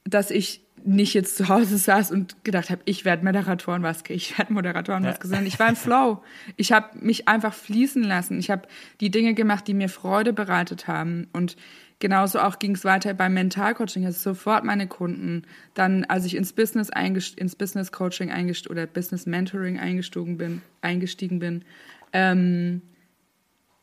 dass 0.04 0.32
ich 0.32 0.63
nicht 0.86 1.14
jetzt 1.14 1.38
zu 1.38 1.50
Hause 1.50 1.78
saß 1.78 2.12
und 2.12 2.44
gedacht 2.44 2.70
habe, 2.70 2.82
ich 2.86 3.06
werde 3.06 3.24
Moderatorenmaske, 3.24 4.14
ich 4.14 4.38
werde 4.38 4.54
Moderatorenmaske, 4.54 5.24
ja. 5.24 5.30
sondern 5.30 5.46
ich 5.46 5.60
war 5.60 5.70
im 5.70 5.76
Flow. 5.78 6.24
Ich 6.58 6.72
habe 6.72 6.98
mich 7.00 7.28
einfach 7.28 7.54
fließen 7.54 8.04
lassen. 8.04 8.40
Ich 8.40 8.50
habe 8.50 8.68
die 9.00 9.12
Dinge 9.12 9.34
gemacht, 9.34 9.68
die 9.68 9.74
mir 9.74 9.90
Freude 9.90 10.34
bereitet 10.34 10.88
haben. 10.88 11.28
Und 11.34 11.56
genauso 12.00 12.40
auch 12.40 12.60
ging 12.60 12.76
es 12.76 12.86
weiter 12.86 13.14
beim 13.14 13.34
Mentalcoaching. 13.34 14.06
Also 14.06 14.34
sofort 14.34 14.64
meine 14.64 14.88
Kunden. 14.88 15.44
Dann, 15.74 16.06
als 16.06 16.26
ich 16.26 16.36
ins 16.36 16.54
Business 16.54 16.90
ins 16.90 17.56
Business 17.56 17.92
Coaching 17.92 18.32
eingestiegen 18.32 18.72
oder 18.72 18.86
Business 18.86 19.26
Mentoring 19.26 19.80
eingestiegen 19.80 20.38
bin, 20.38 20.62
eingestiegen 20.82 21.40
bin, 21.40 21.64
ähm, 22.12 22.82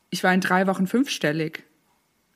ich 0.09 0.23
war 0.23 0.33
in 0.33 0.41
drei 0.41 0.67
Wochen 0.67 0.87
fünfstellig. 0.87 1.63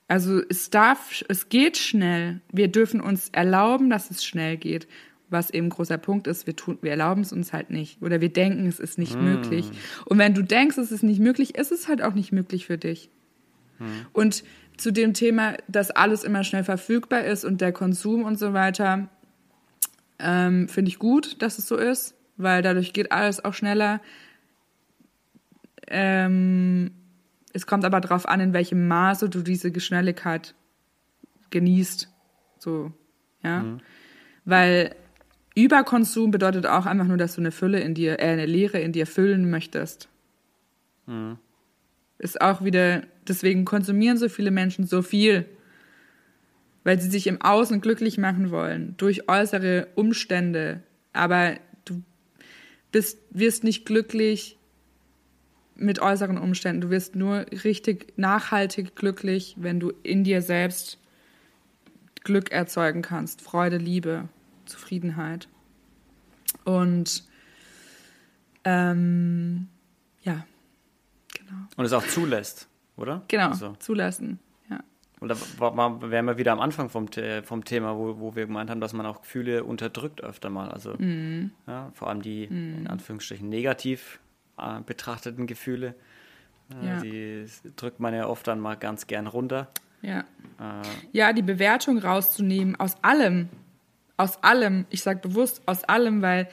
Also 0.08 0.40
es 0.48 0.70
darf, 0.70 1.24
es 1.28 1.48
geht 1.48 1.76
schnell. 1.76 2.40
Wir 2.52 2.68
dürfen 2.68 3.00
uns 3.00 3.28
erlauben, 3.30 3.90
dass 3.90 4.10
es 4.10 4.24
schnell 4.24 4.56
geht. 4.56 4.86
Was 5.28 5.50
eben 5.50 5.66
ein 5.66 5.70
großer 5.70 5.98
Punkt 5.98 6.28
ist, 6.28 6.46
wir 6.46 6.54
tun, 6.54 6.78
wir 6.82 6.92
erlauben 6.92 7.22
es 7.22 7.32
uns 7.32 7.52
halt 7.52 7.70
nicht. 7.70 8.00
Oder 8.00 8.20
wir 8.20 8.32
denken, 8.32 8.66
es 8.66 8.78
ist 8.78 8.96
nicht 8.96 9.16
mm. 9.16 9.24
möglich. 9.24 9.68
Und 10.04 10.18
wenn 10.18 10.34
du 10.34 10.42
denkst, 10.42 10.78
es 10.78 10.92
ist 10.92 11.02
nicht 11.02 11.18
möglich, 11.18 11.56
ist 11.56 11.72
es 11.72 11.88
halt 11.88 12.00
auch 12.00 12.14
nicht 12.14 12.30
möglich 12.30 12.66
für 12.66 12.78
dich. 12.78 13.10
Mm. 13.80 13.84
Und 14.12 14.44
zu 14.76 14.92
dem 14.92 15.14
Thema, 15.14 15.56
dass 15.66 15.90
alles 15.90 16.22
immer 16.22 16.44
schnell 16.44 16.62
verfügbar 16.62 17.24
ist 17.24 17.44
und 17.44 17.60
der 17.60 17.72
Konsum 17.72 18.22
und 18.22 18.38
so 18.38 18.52
weiter, 18.52 19.08
ähm, 20.20 20.68
finde 20.68 20.90
ich 20.90 21.00
gut, 21.00 21.42
dass 21.42 21.58
es 21.58 21.66
so 21.66 21.76
ist, 21.76 22.14
weil 22.36 22.62
dadurch 22.62 22.92
geht 22.92 23.10
alles 23.10 23.44
auch 23.44 23.54
schneller. 23.54 24.00
Ähm, 25.88 26.92
es 27.56 27.66
kommt 27.66 27.86
aber 27.86 28.02
darauf 28.02 28.28
an, 28.28 28.40
in 28.40 28.52
welchem 28.52 28.86
Maße 28.86 29.30
du 29.30 29.40
diese 29.40 29.72
Schnelligkeit 29.80 30.54
genießt. 31.48 32.12
So, 32.58 32.92
ja. 33.42 33.62
Mhm. 33.62 33.80
Weil 34.44 34.94
Überkonsum 35.54 36.30
bedeutet 36.30 36.66
auch 36.66 36.84
einfach 36.84 37.06
nur, 37.06 37.16
dass 37.16 37.34
du 37.34 37.40
eine 37.40 37.52
Fülle 37.52 37.80
in 37.80 37.94
dir, 37.94 38.20
äh, 38.20 38.24
eine 38.24 38.44
Leere 38.44 38.78
in 38.78 38.92
dir 38.92 39.06
füllen 39.06 39.48
möchtest. 39.48 40.10
Mhm. 41.06 41.38
Ist 42.18 42.42
auch 42.42 42.62
wieder, 42.62 43.04
deswegen 43.26 43.64
konsumieren 43.64 44.18
so 44.18 44.28
viele 44.28 44.50
Menschen 44.50 44.86
so 44.86 45.00
viel. 45.00 45.46
Weil 46.84 47.00
sie 47.00 47.08
sich 47.08 47.26
im 47.26 47.40
Außen 47.40 47.80
glücklich 47.80 48.18
machen 48.18 48.50
wollen, 48.50 48.94
durch 48.98 49.30
äußere 49.30 49.88
Umstände. 49.94 50.82
Aber 51.14 51.54
du 51.86 52.02
bist, 52.92 53.18
wirst 53.30 53.64
nicht 53.64 53.86
glücklich, 53.86 54.55
mit 55.78 56.00
äußeren 56.00 56.38
Umständen. 56.38 56.80
Du 56.80 56.90
wirst 56.90 57.16
nur 57.16 57.46
richtig 57.64 58.12
nachhaltig 58.16 58.96
glücklich, 58.96 59.56
wenn 59.58 59.80
du 59.80 59.92
in 60.02 60.24
dir 60.24 60.42
selbst 60.42 60.98
Glück 62.24 62.50
erzeugen 62.50 63.02
kannst, 63.02 63.40
Freude, 63.40 63.76
Liebe, 63.76 64.28
Zufriedenheit. 64.64 65.48
Und 66.64 67.24
ähm, 68.64 69.68
ja, 70.22 70.44
genau. 71.32 71.60
Und 71.76 71.84
es 71.84 71.92
auch 71.92 72.06
zulässt, 72.06 72.68
oder? 72.96 73.22
Genau, 73.28 73.50
also. 73.50 73.76
zulassen, 73.78 74.40
ja. 74.68 74.80
Und 75.20 75.28
da 75.28 75.36
wären 76.10 76.26
wir 76.26 76.36
wieder 76.36 76.52
am 76.52 76.60
Anfang 76.60 76.90
vom, 76.90 77.06
vom 77.44 77.64
Thema, 77.64 77.96
wo, 77.96 78.18
wo 78.18 78.34
wir 78.34 78.46
gemeint 78.46 78.70
haben, 78.70 78.80
dass 78.80 78.92
man 78.92 79.06
auch 79.06 79.22
Gefühle 79.22 79.62
unterdrückt 79.62 80.20
öfter 80.20 80.50
mal. 80.50 80.70
Also 80.70 80.94
mm. 80.94 81.52
ja, 81.68 81.90
vor 81.94 82.08
allem 82.08 82.22
die 82.22 82.48
mm. 82.48 82.78
in 82.78 82.86
Anführungsstrichen 82.88 83.48
negativ 83.48 84.18
äh, 84.58 84.80
betrachteten 84.80 85.46
Gefühle. 85.46 85.94
Äh, 86.82 86.86
ja. 86.86 87.00
Die 87.00 87.46
drückt 87.76 88.00
man 88.00 88.14
ja 88.14 88.26
oft 88.26 88.46
dann 88.46 88.60
mal 88.60 88.76
ganz 88.76 89.06
gern 89.06 89.26
runter. 89.26 89.68
Ja. 90.02 90.20
Äh, 90.60 90.86
ja, 91.12 91.32
die 91.32 91.42
Bewertung 91.42 91.98
rauszunehmen 91.98 92.76
aus 92.76 92.96
allem. 93.02 93.48
Aus 94.16 94.42
allem. 94.42 94.86
Ich 94.90 95.02
sage 95.02 95.20
bewusst 95.20 95.62
aus 95.66 95.84
allem, 95.84 96.22
weil 96.22 96.48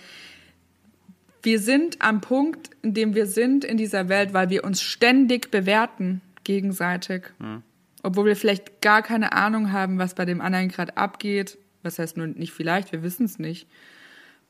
wir 1.42 1.60
sind 1.60 2.02
am 2.02 2.22
Punkt, 2.22 2.70
in 2.82 2.94
dem 2.94 3.16
wir 3.16 3.26
sind 3.26 3.66
in 3.66 3.78
dieser 3.78 4.10
Welt, 4.10 4.34
weil 4.34 4.50
wir 4.50 4.64
uns 4.64 4.82
ständig 4.82 5.52
bewerten 5.52 6.22
gegenseitig. 6.44 7.26
Hm. 7.40 7.64
Obwohl 8.02 8.26
wir 8.26 8.36
vielleicht 8.36 8.82
gar 8.82 9.02
keine 9.02 9.34
Ahnung 9.34 9.72
haben, 9.72 9.98
was 9.98 10.14
bei 10.14 10.26
dem 10.26 10.42
anderen 10.42 10.70
gerade 10.70 10.98
abgeht. 10.98 11.58
Was 11.84 12.00
heißt 12.00 12.16
nur 12.16 12.28
nicht 12.28 12.54
vielleicht, 12.54 12.92
wir 12.92 13.04
wissen 13.04 13.26
es 13.26 13.40
nicht. 13.40 13.68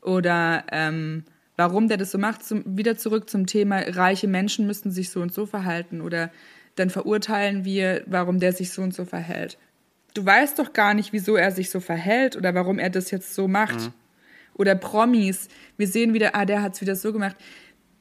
Oder 0.00 0.64
ähm, 0.70 1.24
warum 1.56 1.88
der 1.88 1.96
das 1.96 2.10
so 2.10 2.18
macht. 2.18 2.44
Zum, 2.44 2.62
wieder 2.64 2.96
zurück 2.96 3.30
zum 3.30 3.46
Thema, 3.46 3.80
reiche 3.80 4.28
Menschen 4.28 4.66
müssten 4.66 4.90
sich 4.90 5.10
so 5.10 5.20
und 5.20 5.32
so 5.32 5.46
verhalten 5.46 6.00
oder 6.00 6.30
dann 6.76 6.90
verurteilen 6.90 7.64
wir, 7.64 8.02
warum 8.06 8.40
der 8.40 8.52
sich 8.52 8.72
so 8.72 8.82
und 8.82 8.94
so 8.94 9.04
verhält. 9.04 9.58
Du 10.14 10.24
weißt 10.24 10.58
doch 10.58 10.72
gar 10.72 10.94
nicht, 10.94 11.12
wieso 11.12 11.36
er 11.36 11.50
sich 11.50 11.70
so 11.70 11.80
verhält 11.80 12.36
oder 12.36 12.54
warum 12.54 12.78
er 12.78 12.90
das 12.90 13.10
jetzt 13.10 13.34
so 13.34 13.48
macht. 13.48 13.80
Mhm. 13.80 13.92
Oder 14.54 14.76
Promis, 14.76 15.48
wir 15.76 15.88
sehen 15.88 16.14
wieder, 16.14 16.36
ah, 16.36 16.44
der 16.44 16.62
hat 16.62 16.74
es 16.74 16.80
wieder 16.80 16.94
so 16.94 17.12
gemacht. 17.12 17.36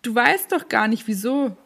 Du 0.03 0.13
weißt 0.13 0.51
doch 0.51 0.69
gar 0.69 0.87
nicht, 0.87 1.07
wieso. 1.07 1.57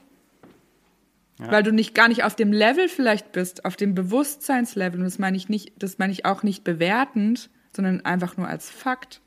Ja. 1.40 1.52
Weil 1.52 1.64
du 1.64 1.72
nicht 1.72 1.94
gar 1.94 2.08
nicht 2.08 2.24
auf 2.24 2.36
dem 2.36 2.52
Level 2.52 2.88
vielleicht 2.88 3.32
bist, 3.32 3.66
auf 3.66 3.76
dem 3.76 3.94
Bewusstseinslevel. 3.94 5.00
Und 5.00 5.06
das 5.06 5.20
meine 5.20 5.38
ich 5.38 5.50
nicht, 5.50 5.74
das 5.78 5.98
meine 5.98 6.14
ich 6.14 6.26
auch 6.26 6.44
nicht 6.44 6.64
bewertend, 6.64 7.50
sondern 7.76 8.02
einfach 8.06 8.38
nur 8.38 8.48
als 8.48 8.70
Fakt. 8.70 9.22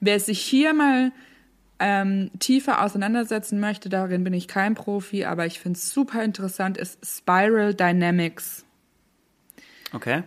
Wer 0.00 0.20
sich 0.20 0.40
hier 0.40 0.74
mal 0.74 1.12
ähm, 1.80 2.30
tiefer 2.38 2.82
auseinandersetzen 2.82 3.60
möchte, 3.60 3.88
darin 3.88 4.24
bin 4.24 4.32
ich 4.32 4.48
kein 4.48 4.74
Profi, 4.74 5.24
aber 5.24 5.46
ich 5.46 5.60
finde 5.60 5.78
es 5.78 5.90
super 5.90 6.24
interessant, 6.24 6.76
ist 6.76 6.98
Spiral 7.04 7.74
Dynamics. 7.74 8.64
Okay. 9.92 10.22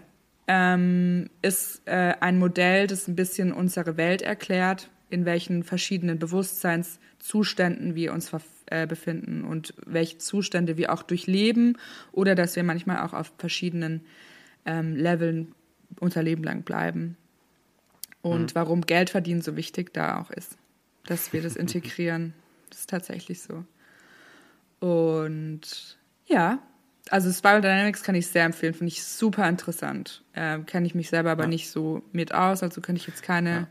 Ähm, 0.47 1.29
ist 1.41 1.81
äh, 1.85 2.13
ein 2.19 2.39
Modell, 2.39 2.87
das 2.87 3.07
ein 3.07 3.15
bisschen 3.15 3.51
unsere 3.51 3.97
Welt 3.97 4.21
erklärt, 4.21 4.89
in 5.09 5.25
welchen 5.25 5.63
verschiedenen 5.63 6.19
Bewusstseinszuständen 6.19 7.95
wir 7.95 8.13
uns 8.13 8.31
äh, 8.67 8.87
befinden 8.87 9.43
und 9.43 9.73
welche 9.85 10.17
Zustände 10.17 10.77
wir 10.77 10.93
auch 10.93 11.03
durchleben 11.03 11.77
oder 12.11 12.33
dass 12.33 12.55
wir 12.55 12.63
manchmal 12.63 13.05
auch 13.05 13.13
auf 13.13 13.33
verschiedenen 13.37 14.01
ähm, 14.65 14.95
Leveln 14.95 15.53
unser 15.99 16.23
Leben 16.23 16.43
lang 16.43 16.63
bleiben. 16.63 17.17
Und 18.21 18.51
mhm. 18.51 18.55
warum 18.55 18.81
Geld 18.81 19.09
verdienen 19.09 19.41
so 19.41 19.57
wichtig 19.57 19.93
da 19.93 20.21
auch 20.21 20.31
ist 20.31 20.57
dass 21.05 21.33
wir 21.33 21.41
das 21.41 21.55
integrieren. 21.55 22.33
Das 22.69 22.81
ist 22.81 22.89
tatsächlich 22.89 23.41
so. 23.41 23.65
Und 24.79 25.97
ja, 26.25 26.59
also 27.09 27.31
Spiral 27.31 27.61
Dynamics 27.61 28.03
kann 28.03 28.15
ich 28.15 28.27
sehr 28.27 28.45
empfehlen, 28.45 28.73
finde 28.73 28.91
ich 28.91 29.03
super 29.03 29.47
interessant. 29.47 30.23
Äh, 30.33 30.59
Kenne 30.59 30.87
ich 30.87 30.95
mich 30.95 31.09
selber 31.09 31.31
aber 31.31 31.43
ja. 31.43 31.49
nicht 31.49 31.69
so 31.69 32.01
mit 32.11 32.33
aus, 32.33 32.63
also 32.63 32.81
könnte 32.81 33.01
ich 33.01 33.07
jetzt 33.07 33.23
keine, 33.23 33.51
ja. 33.51 33.67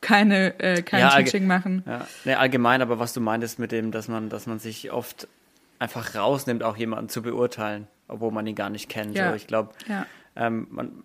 keine, 0.00 0.60
äh, 0.60 0.82
kein 0.82 1.00
ja, 1.00 1.16
Teaching 1.16 1.46
machen. 1.46 1.82
Ja. 1.86 2.06
Nee, 2.24 2.34
allgemein, 2.34 2.82
aber 2.82 2.98
was 2.98 3.12
du 3.12 3.20
meintest 3.20 3.58
mit 3.58 3.72
dem, 3.72 3.90
dass 3.90 4.08
man, 4.08 4.28
dass 4.28 4.46
man 4.46 4.58
sich 4.58 4.90
oft 4.92 5.28
einfach 5.78 6.14
rausnimmt, 6.14 6.62
auch 6.62 6.76
jemanden 6.76 7.08
zu 7.08 7.22
beurteilen, 7.22 7.86
obwohl 8.08 8.32
man 8.32 8.46
ihn 8.46 8.54
gar 8.54 8.70
nicht 8.70 8.88
kennt. 8.88 9.16
Ja. 9.16 9.30
So, 9.30 9.36
ich 9.36 9.46
glaube, 9.46 9.72
ähm, 10.36 10.66
man 10.70 11.02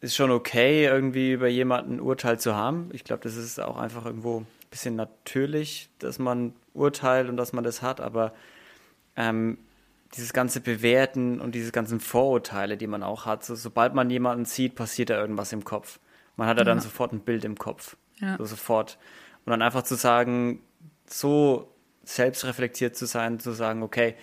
ist 0.00 0.14
schon 0.14 0.30
okay, 0.30 0.84
irgendwie 0.84 1.32
über 1.32 1.48
jemanden 1.48 1.94
ein 1.94 2.00
Urteil 2.00 2.38
zu 2.38 2.54
haben. 2.54 2.90
Ich 2.92 3.04
glaube, 3.04 3.22
das 3.22 3.36
ist 3.36 3.58
auch 3.60 3.78
einfach 3.78 4.04
irgendwo 4.04 4.44
bisschen 4.70 4.96
natürlich, 4.96 5.90
dass 5.98 6.18
man 6.18 6.54
urteilt 6.74 7.28
und 7.28 7.36
dass 7.36 7.52
man 7.52 7.64
das 7.64 7.82
hat, 7.82 8.00
aber 8.00 8.32
ähm, 9.16 9.58
dieses 10.14 10.32
ganze 10.32 10.60
Bewerten 10.60 11.40
und 11.40 11.54
diese 11.54 11.72
ganzen 11.72 12.00
Vorurteile, 12.00 12.76
die 12.76 12.86
man 12.86 13.02
auch 13.02 13.26
hat. 13.26 13.44
So, 13.44 13.54
sobald 13.54 13.94
man 13.94 14.08
jemanden 14.10 14.44
sieht, 14.44 14.74
passiert 14.74 15.10
da 15.10 15.20
irgendwas 15.20 15.52
im 15.52 15.64
Kopf. 15.64 15.98
Man 16.36 16.48
hat 16.48 16.58
ja 16.58 16.64
dann 16.64 16.80
sofort 16.80 17.12
ein 17.12 17.20
Bild 17.20 17.44
im 17.44 17.56
Kopf. 17.56 17.96
Ja. 18.20 18.36
So 18.38 18.44
sofort. 18.44 18.98
Und 19.44 19.50
dann 19.50 19.60
einfach 19.62 19.82
zu 19.82 19.96
sagen, 19.96 20.60
so 21.06 21.74
selbstreflektiert 22.04 22.96
zu 22.96 23.06
sein, 23.06 23.38
zu 23.38 23.52
sagen, 23.52 23.82
okay, 23.82 24.14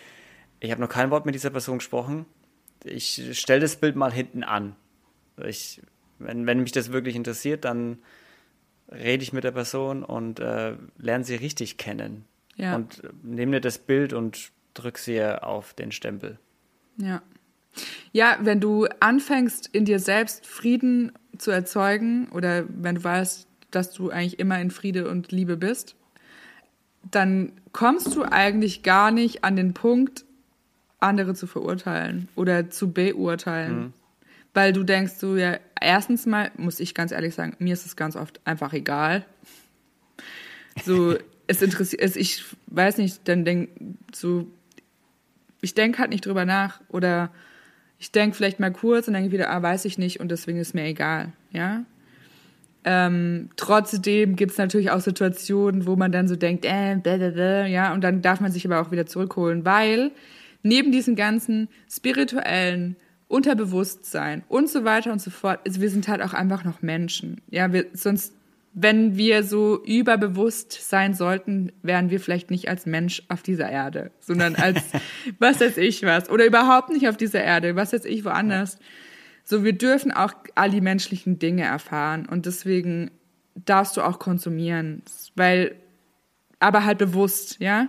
ich 0.60 0.72
habe 0.72 0.82
noch 0.82 0.90
kein 0.90 1.12
Wort 1.12 1.26
mit 1.26 1.36
dieser 1.36 1.50
Person 1.50 1.78
gesprochen. 1.80 2.26
Ich 2.84 3.38
stelle 3.38 3.62
das 3.62 3.76
Bild 3.76 3.96
mal 3.96 4.12
hinten 4.12 4.44
an. 4.44 4.76
Ich, 5.46 5.82
wenn, 6.20 6.48
wenn 6.48 6.62
mich 6.62 6.72
das 6.72 6.92
wirklich 6.92 7.16
interessiert, 7.16 7.66
dann 7.66 8.00
rede 8.92 9.24
ich 9.24 9.34
mit 9.34 9.44
der 9.44 9.52
Person 9.52 10.04
und 10.04 10.40
äh, 10.40 10.76
lerne 10.98 11.24
sie 11.24 11.36
richtig 11.36 11.78
kennen. 11.78 12.26
Ja. 12.56 12.76
Und 12.76 13.02
nehme 13.24 13.52
mir 13.52 13.62
das 13.62 13.78
Bild 13.78 14.14
und 14.14 14.52
drück 14.74 14.98
sie 14.98 15.22
auf 15.24 15.74
den 15.74 15.92
Stempel. 15.92 16.40
Ja. 16.98 17.22
Ja, 18.14 18.38
wenn 18.42 18.62
du 18.62 18.88
anfängst, 19.02 19.70
in 19.74 19.84
dir 19.84 20.00
selbst 20.00 20.46
Frieden 20.48 21.12
zu 21.38 21.52
erzeugen 21.52 22.30
oder 22.30 22.64
wenn 22.70 22.96
du 22.96 23.04
weißt, 23.04 23.48
dass 23.72 23.92
du 23.92 24.10
eigentlich 24.10 24.40
immer 24.40 24.60
in 24.62 24.72
Friede 24.72 25.10
und 25.10 25.34
Liebe 25.34 25.58
bist, 25.58 25.96
dann 27.12 27.52
kommst 27.74 28.16
du 28.16 28.24
eigentlich 28.24 28.84
gar 28.84 29.12
nicht 29.12 29.44
an 29.44 29.58
den 29.58 29.74
Punkt, 29.74 30.24
andere 31.00 31.34
zu 31.36 31.46
verurteilen 31.46 32.30
oder 32.36 32.70
zu 32.70 32.92
beurteilen. 32.92 33.78
Mhm. 33.78 33.94
Weil 34.54 34.72
du 34.72 34.84
denkst 34.84 35.16
so, 35.16 35.36
ja, 35.36 35.58
erstens 35.86 36.26
mal, 36.26 36.52
muss 36.58 36.80
ich 36.80 36.94
ganz 36.94 37.12
ehrlich 37.12 37.36
sagen, 37.36 37.56
mir 37.60 37.74
ist 37.74 37.86
es 37.86 37.96
ganz 37.96 38.16
oft 38.16 38.42
einfach 38.46 38.74
egal. 38.74 39.26
So, 40.84 41.16
es 41.48 41.62
interessiert, 41.62 42.02
es, 42.02 42.16
ich 42.16 42.44
weiß 42.68 42.98
nicht, 42.98 43.28
dann 43.28 43.46
denk 43.46 43.70
so, 44.14 44.48
ich 45.62 45.74
denke 45.74 46.00
halt 46.00 46.10
nicht 46.10 46.26
drüber 46.26 46.46
nach 46.46 46.82
oder 46.90 47.32
ich 48.00 48.12
denke 48.12 48.36
vielleicht 48.36 48.60
mal 48.60 48.72
kurz 48.72 49.08
und 49.08 49.14
denke 49.14 49.32
wieder, 49.32 49.50
ah, 49.52 49.62
weiß 49.62 49.86
ich 49.86 49.98
nicht 49.98 50.20
und 50.20 50.30
deswegen 50.30 50.60
ist 50.60 50.74
mir 50.74 50.86
egal, 50.86 51.32
ja. 51.52 51.86
Ähm, 52.88 53.50
trotzdem 53.56 54.36
gibt 54.36 54.52
es 54.52 54.58
natürlich 54.60 54.92
auch 54.92 55.00
Situationen, 55.00 55.88
wo 55.88 55.96
man 55.96 56.12
dann 56.12 56.28
so 56.28 56.36
denkt, 56.36 56.66
äh, 56.66 56.96
blablabla, 57.02 57.66
ja, 57.66 57.94
und 57.94 58.04
dann 58.04 58.22
darf 58.22 58.42
man 58.42 58.52
sich 58.52 58.66
aber 58.66 58.80
auch 58.80 58.92
wieder 58.92 59.08
zurückholen, 59.08 59.66
weil 59.66 60.12
neben 60.62 60.92
diesen 60.92 61.16
ganzen 61.16 61.68
spirituellen 61.90 62.96
Unterbewusstsein 63.28 64.44
und 64.48 64.70
so 64.70 64.84
weiter 64.84 65.12
und 65.12 65.22
so 65.22 65.32
fort, 65.32 65.60
also 65.66 65.82
wir 65.82 65.90
sind 65.90 66.08
halt 66.08 66.22
auch 66.22 66.34
einfach 66.34 66.64
noch 66.64 66.82
Menschen. 66.82 67.42
Ja, 67.50 67.74
wir, 67.74 67.88
sonst, 67.94 68.36
wenn 68.74 69.18
wir 69.18 69.44
so 69.44 69.84
überbewusst 69.84 70.74
sein 70.74 71.14
sollten, 71.14 71.72
wären 71.82 72.10
wir 72.10 72.20
vielleicht 72.20 72.52
nicht 72.52 72.70
als 72.70 72.86
Mensch 72.86 73.24
auf 73.30 73.42
dieser 73.42 73.70
Erde, 73.70 74.12
sondern 74.20 74.56
als, 74.56 74.80
was 75.40 75.60
weiß 75.60 75.78
ich 75.78 76.04
was, 76.04 76.30
oder 76.30 76.46
überhaupt 76.46 76.90
nicht 76.90 77.08
auf 77.08 77.18
dieser 77.18 77.44
Erde, 77.44 77.76
was 77.76 77.94
weiß 77.94 78.06
ich 78.06 78.26
woanders. 78.26 78.78
So, 79.44 79.64
wir 79.64 79.74
dürfen 79.74 80.12
auch 80.12 80.34
all 80.56 80.70
die 80.70 80.82
menschlichen 80.82 81.40
Dinge 81.40 81.64
erfahren 81.64 82.28
und 82.28 82.46
deswegen 82.46 83.12
darfst 83.56 83.96
du 83.98 84.02
auch 84.02 84.20
konsumieren, 84.20 85.04
weil, 85.36 85.76
aber 86.60 86.84
halt 86.84 86.98
bewusst, 86.98 87.58
ja? 87.60 87.88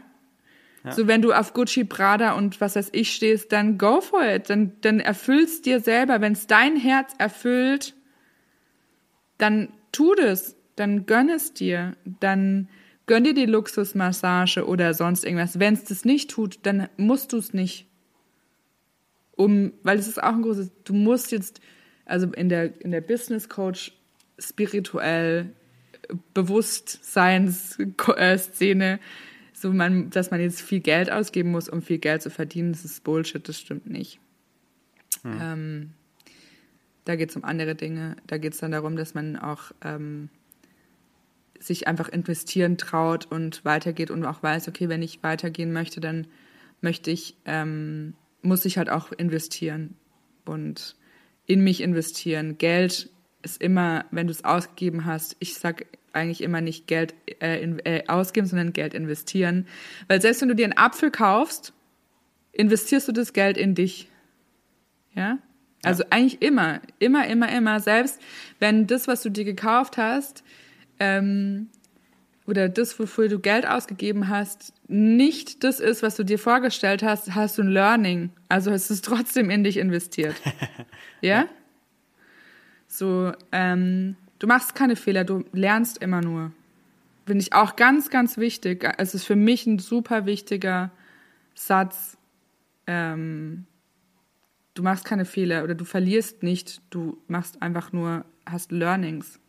So, 0.93 1.07
wenn 1.07 1.23
du 1.23 1.33
auf 1.33 1.52
Gucci, 1.52 1.85
Prada 1.85 2.33
und 2.33 2.61
was 2.61 2.76
weiß 2.76 2.90
ich 2.93 3.12
stehst, 3.12 3.52
dann 3.52 3.78
go 3.78 4.00
for 4.00 4.25
it. 4.25 4.50
Dann, 4.50 4.73
dann 4.81 5.00
erfüllst 5.00 5.66
dir 5.66 5.81
selber. 5.81 6.21
Wenn 6.21 6.33
es 6.33 6.47
dein 6.47 6.76
Herz 6.76 7.12
erfüllt, 7.19 7.95
dann 9.38 9.69
tu 9.93 10.14
das. 10.14 10.57
Dann 10.76 11.07
gönn 11.07 11.28
es 11.28 11.55
dir. 11.55 11.97
Dann 12.21 12.69
gönn 13.07 13.25
dir 13.25 13.35
die 13.35 13.47
Luxusmassage 13.47 14.66
oder 14.66 14.95
sonst 14.95 15.25
irgendwas. 15.25 15.59
Wenn 15.59 15.75
es 15.75 15.85
das 15.85 16.05
nicht 16.05 16.31
tut, 16.31 16.61
dann 16.64 16.88
musst 16.97 17.33
du 17.33 17.38
es 17.38 17.52
nicht. 17.52 17.87
Um, 19.33 19.73
weil 19.83 19.99
es 19.99 20.09
ist 20.09 20.23
auch 20.23 20.33
ein 20.33 20.43
großes, 20.43 20.71
du 20.85 20.95
musst 20.95 21.31
jetzt, 21.31 21.61
also 22.07 22.26
in 22.28 22.49
der, 22.49 22.81
in 22.81 22.90
der 22.90 23.02
Business 23.02 23.50
Coach 23.50 23.93
spirituell 24.38 25.52
Bewusstseinsszene, 26.35 29.00
so 29.56 29.73
man, 29.73 30.10
dass 30.10 30.30
man 30.30 30.40
jetzt 30.40 30.60
viel 30.60 30.80
Geld 30.80 31.10
ausgeben 31.10 31.50
muss, 31.50 31.71
um 31.71 31.80
viel 31.80 31.97
Geld 31.97 32.21
zu 32.21 32.28
verdienen, 32.28 32.73
das 32.73 32.84
ist 32.84 33.02
Bullshit, 33.04 33.49
das 33.49 33.58
stimmt 33.58 33.88
nicht. 33.88 34.21
Hm. 35.23 35.38
Ähm, 35.40 35.90
da 37.06 37.16
geht 37.16 37.30
es 37.30 37.36
um 37.36 37.45
andere 37.45 37.75
Dinge. 37.75 38.16
Da 38.26 38.36
geht 38.36 38.52
es 38.52 38.58
dann 38.58 38.73
darum, 38.73 38.97
dass 38.97 39.14
man 39.14 39.36
auch 39.36 39.73
ähm, 39.82 40.28
sich 41.58 41.88
einfach 41.88 42.10
investieren 42.10 42.76
traut 42.76 43.25
und 43.30 43.64
weitergeht 43.64 44.10
und 44.10 44.26
auch 44.26 44.42
weiß, 44.42 44.69
okay, 44.69 44.90
wenn 44.90 45.00
ich 45.00 45.23
weitergehen 45.23 45.73
möchte, 45.73 46.00
dann 46.00 46.26
möchte 46.82 47.10
ich, 47.10 47.34
ähm, 47.47 48.12
muss 48.42 48.66
ich 48.66 48.76
halt 48.76 48.90
auch 48.90 49.10
investieren 49.12 49.95
und 50.45 50.97
in 51.47 51.64
mich 51.64 51.80
investieren. 51.80 52.58
Geld 52.58 53.08
ist 53.47 53.63
immer, 53.63 54.04
wenn 54.11 54.26
du 54.26 54.32
es 54.32 54.45
ausgegeben 54.45 55.04
hast, 55.04 55.37
ich 55.39 55.54
sag 55.54 55.87
eigentlich 56.13 56.43
immer 56.43 56.61
nicht 56.61 56.89
Geld 56.89 57.15
äh, 57.41 57.63
in, 57.63 57.78
äh, 57.85 58.02
ausgeben, 58.09 58.47
sondern 58.47 58.73
Geld 58.73 58.93
investieren. 58.93 59.67
Weil 60.09 60.21
selbst 60.21 60.43
wenn 60.43 60.49
du 60.49 60.56
dir 60.56 60.65
einen 60.65 60.76
Apfel 60.76 61.11
kaufst, 61.11 61.73
investierst 62.52 63.06
du 63.06 63.13
das 63.13 63.32
Geld 63.32 63.56
in 63.56 63.75
dich. 63.75 64.09
Ja? 65.15 65.39
Also 65.85 66.02
ja. 66.02 66.09
eigentlich 66.11 66.43
immer, 66.43 66.80
immer, 66.99 67.26
immer, 67.26 67.52
immer. 67.52 67.80
Selbst 67.80 68.21
wenn 68.59 68.87
das, 68.87 69.06
was 69.06 69.23
du 69.23 69.30
dir 69.30 69.45
gekauft 69.45 69.97
hast, 69.97 70.43
ähm, 70.99 71.69
oder 72.47 72.69
das, 72.69 72.99
wofür 72.99 73.28
du 73.28 73.39
Geld 73.39 73.67
ausgegeben 73.67 74.28
hast, 74.28 74.73
nicht 74.89 75.65
das 75.65 75.80
ist, 75.80 76.02
was 76.02 76.17
du 76.17 76.25
dir 76.25 76.39
vorgestellt 76.39 77.02
hast, 77.02 77.35
hast 77.35 77.59
du 77.59 77.63
ein 77.63 77.69
Learning. 77.69 78.30
Also 78.49 78.71
hast 78.71 78.89
du 78.89 78.95
es 78.95 79.02
trotzdem 79.02 79.50
in 79.50 79.65
dich 79.65 79.76
investiert. 79.76 80.35
ja? 81.21 81.47
So, 82.97 83.32
ähm, 83.52 84.17
Du 84.39 84.47
machst 84.47 84.75
keine 84.75 84.97
Fehler, 84.97 85.25
du 85.25 85.45
lernst 85.52 85.99
immer 85.99 86.21
nur. 86.21 86.52
Finde 87.26 87.43
ich 87.43 87.52
auch 87.52 87.76
ganz, 87.76 88.11
ganz 88.11 88.37
wichtig. 88.37 88.87
Es 88.99 89.15
ist 89.15 89.25
für 89.25 89.37
mich 89.37 89.67
ein 89.67 89.78
super 89.78 90.26
wichtiger 90.26 90.91
Satz. 91.54 92.19
Ähm, 92.87 93.67
du 94.75 94.82
machst 94.82 95.04
keine 95.04 95.25
Fehler 95.25 95.65
oder 95.65 95.75
du 95.75 95.85
verlierst 95.85 96.43
nicht, 96.43 96.82
du 96.91 97.19
machst 97.28 97.63
einfach 97.63 97.93
nur, 97.93 98.25
hast 98.45 98.71
Learnings. 98.71 99.41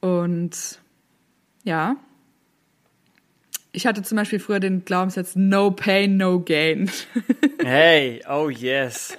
Und 0.00 0.80
ja, 1.62 1.96
ich 3.70 3.86
hatte 3.86 4.02
zum 4.02 4.16
Beispiel 4.16 4.40
früher 4.40 4.58
den 4.58 4.84
Glaubenssatz 4.84 5.36
No 5.36 5.70
Pain, 5.70 6.16
No 6.16 6.40
Gain. 6.40 6.90
hey, 7.62 8.22
oh 8.28 8.48
yes. 8.48 9.16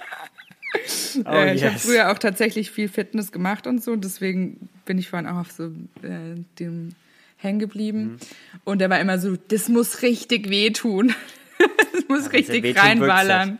Oh, 1.24 1.30
äh, 1.30 1.54
ich 1.54 1.62
yes. 1.62 1.70
habe 1.70 1.78
früher 1.80 2.12
auch 2.12 2.18
tatsächlich 2.18 2.70
viel 2.70 2.88
Fitness 2.88 3.32
gemacht 3.32 3.66
und 3.66 3.82
so, 3.82 3.96
deswegen 3.96 4.68
bin 4.84 4.98
ich 4.98 5.08
vorhin 5.08 5.28
auch 5.28 5.38
auf 5.38 5.52
so 5.52 5.66
äh, 6.02 6.34
dem 6.58 6.90
hängen 7.36 7.60
geblieben. 7.60 8.02
Mhm. 8.02 8.18
Und 8.64 8.80
der 8.80 8.90
war 8.90 9.00
immer 9.00 9.18
so, 9.18 9.36
das 9.36 9.68
muss 9.68 10.02
richtig 10.02 10.50
wehtun. 10.50 11.14
das 11.92 12.08
muss 12.08 12.24
ja, 12.24 12.30
richtig 12.30 12.76
reinballern. 12.76 13.58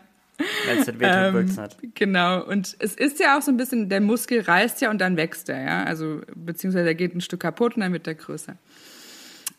Es 0.69 0.89
ähm. 0.89 1.55
Genau. 1.95 2.43
Und 2.45 2.77
es 2.81 2.97
ist 2.97 3.21
ja 3.21 3.39
auch 3.39 3.43
so 3.43 3.53
ein 3.53 3.57
bisschen, 3.57 3.89
der 3.89 4.01
Muskel 4.01 4.41
reißt 4.41 4.81
ja 4.81 4.91
und 4.91 4.99
dann 5.01 5.17
wächst 5.17 5.49
er, 5.49 5.63
ja. 5.63 5.85
Also, 5.85 6.23
beziehungsweise 6.35 6.89
er 6.89 6.95
geht 6.95 7.15
ein 7.15 7.21
Stück 7.21 7.41
kaputt 7.41 7.77
und 7.77 7.83
dann 7.83 7.93
wird 7.93 8.07
er 8.09 8.15
größer. 8.15 8.57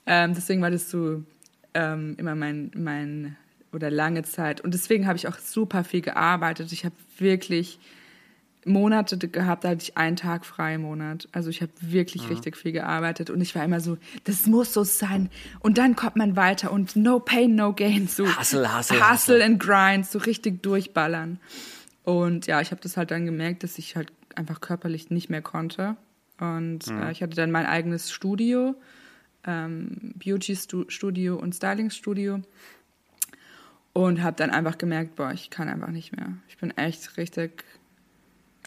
Ähm, 0.05 0.33
deswegen 0.35 0.61
war 0.61 0.71
das 0.71 0.89
so 0.89 1.23
ähm, 1.73 2.15
immer 2.17 2.35
mein, 2.35 2.71
mein 2.75 3.37
oder 3.75 3.91
lange 3.91 4.23
Zeit. 4.23 4.61
Und 4.61 4.73
deswegen 4.73 5.05
habe 5.05 5.17
ich 5.17 5.27
auch 5.27 5.37
super 5.37 5.83
viel 5.83 6.01
gearbeitet. 6.01 6.71
Ich 6.71 6.85
habe 6.85 6.95
wirklich 7.17 7.79
Monate 8.65 9.17
gehabt, 9.17 9.63
da 9.63 9.69
hatte 9.69 9.83
ich 9.83 9.97
einen 9.97 10.15
Tag 10.15 10.45
frei 10.45 10.75
im 10.75 10.81
Monat. 10.81 11.27
Also 11.31 11.49
ich 11.49 11.61
habe 11.61 11.71
wirklich 11.79 12.23
ja. 12.23 12.29
richtig 12.29 12.57
viel 12.57 12.71
gearbeitet 12.71 13.29
und 13.29 13.39
ich 13.41 13.53
war 13.53 13.63
immer 13.63 13.79
so, 13.79 13.97
das 14.23 14.47
muss 14.47 14.73
so 14.73 14.83
sein. 14.83 15.29
Und 15.59 15.77
dann 15.77 15.95
kommt 15.95 16.15
man 16.15 16.35
weiter 16.35 16.71
und 16.71 16.95
no 16.95 17.19
pain, 17.19 17.53
no 17.55 17.73
gain. 17.73 18.07
So 18.07 18.25
hustle, 18.25 18.75
hustle, 18.75 18.97
hustle. 18.97 19.11
Hustle 19.11 19.45
and 19.45 19.59
grind, 19.59 20.07
so 20.07 20.17
richtig 20.19 20.63
durchballern. 20.63 21.39
Und 22.03 22.47
ja, 22.47 22.59
ich 22.61 22.71
habe 22.71 22.81
das 22.81 22.97
halt 22.97 23.11
dann 23.11 23.25
gemerkt, 23.25 23.63
dass 23.63 23.77
ich 23.77 23.95
halt 23.95 24.11
einfach 24.35 24.61
körperlich 24.61 25.11
nicht 25.11 25.29
mehr 25.29 25.41
konnte. 25.41 25.95
Und 26.39 26.87
ja. 26.87 27.09
äh, 27.09 27.11
ich 27.11 27.21
hatte 27.21 27.35
dann 27.35 27.51
mein 27.51 27.65
eigenes 27.65 28.11
Studio, 28.11 28.75
ähm, 29.45 30.13
Beauty-Studio 30.15 31.35
und 31.35 31.53
Styling-Studio 31.53 32.41
und 33.95 34.21
habe 34.21 34.35
dann 34.35 34.49
einfach 34.49 34.77
gemerkt, 34.77 35.15
boah, 35.15 35.31
ich 35.31 35.49
kann 35.49 35.69
einfach 35.69 35.87
nicht 35.87 36.13
mehr. 36.13 36.33
Ich 36.49 36.57
bin 36.57 36.75
echt 36.75 37.15
richtig. 37.15 37.63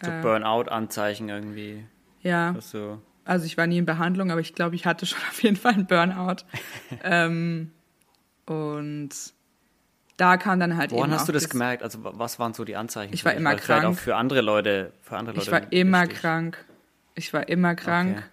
So 0.03 0.09
äh, 0.09 0.21
Burnout-Anzeichen 0.23 1.29
irgendwie. 1.29 1.85
Ja. 2.21 2.55
So. 2.59 2.99
Also 3.25 3.45
ich 3.45 3.55
war 3.55 3.67
nie 3.67 3.77
in 3.77 3.85
Behandlung, 3.85 4.31
aber 4.31 4.41
ich 4.41 4.55
glaube, 4.55 4.75
ich 4.75 4.87
hatte 4.87 5.05
schon 5.05 5.19
auf 5.29 5.43
jeden 5.43 5.55
Fall 5.55 5.73
einen 5.73 5.85
Burnout. 5.85 6.37
ähm, 7.03 7.71
und 8.47 9.11
da 10.17 10.37
kam 10.37 10.59
dann 10.59 10.75
halt 10.77 10.89
Woran 10.89 11.11
hast 11.11 11.27
du 11.27 11.31
das 11.31 11.47
gemerkt? 11.47 11.83
Also 11.83 11.99
was 12.01 12.39
waren 12.39 12.55
so 12.55 12.65
die 12.65 12.75
Anzeichen? 12.75 13.13
Ich 13.13 13.23
war 13.23 13.35
immer 13.35 13.51
Weil 13.51 13.59
krank. 13.59 13.85
Auch 13.85 13.93
für 13.93 14.15
andere 14.15 14.41
Leute, 14.41 14.93
für 15.03 15.15
andere 15.15 15.35
Leute. 15.35 15.45
Ich 15.45 15.51
war 15.51 15.71
immer 15.71 16.01
wichtig. 16.05 16.21
krank. 16.21 16.65
Ich 17.13 17.31
war 17.33 17.47
immer 17.47 17.75
krank. 17.75 18.17
Okay. 18.17 18.25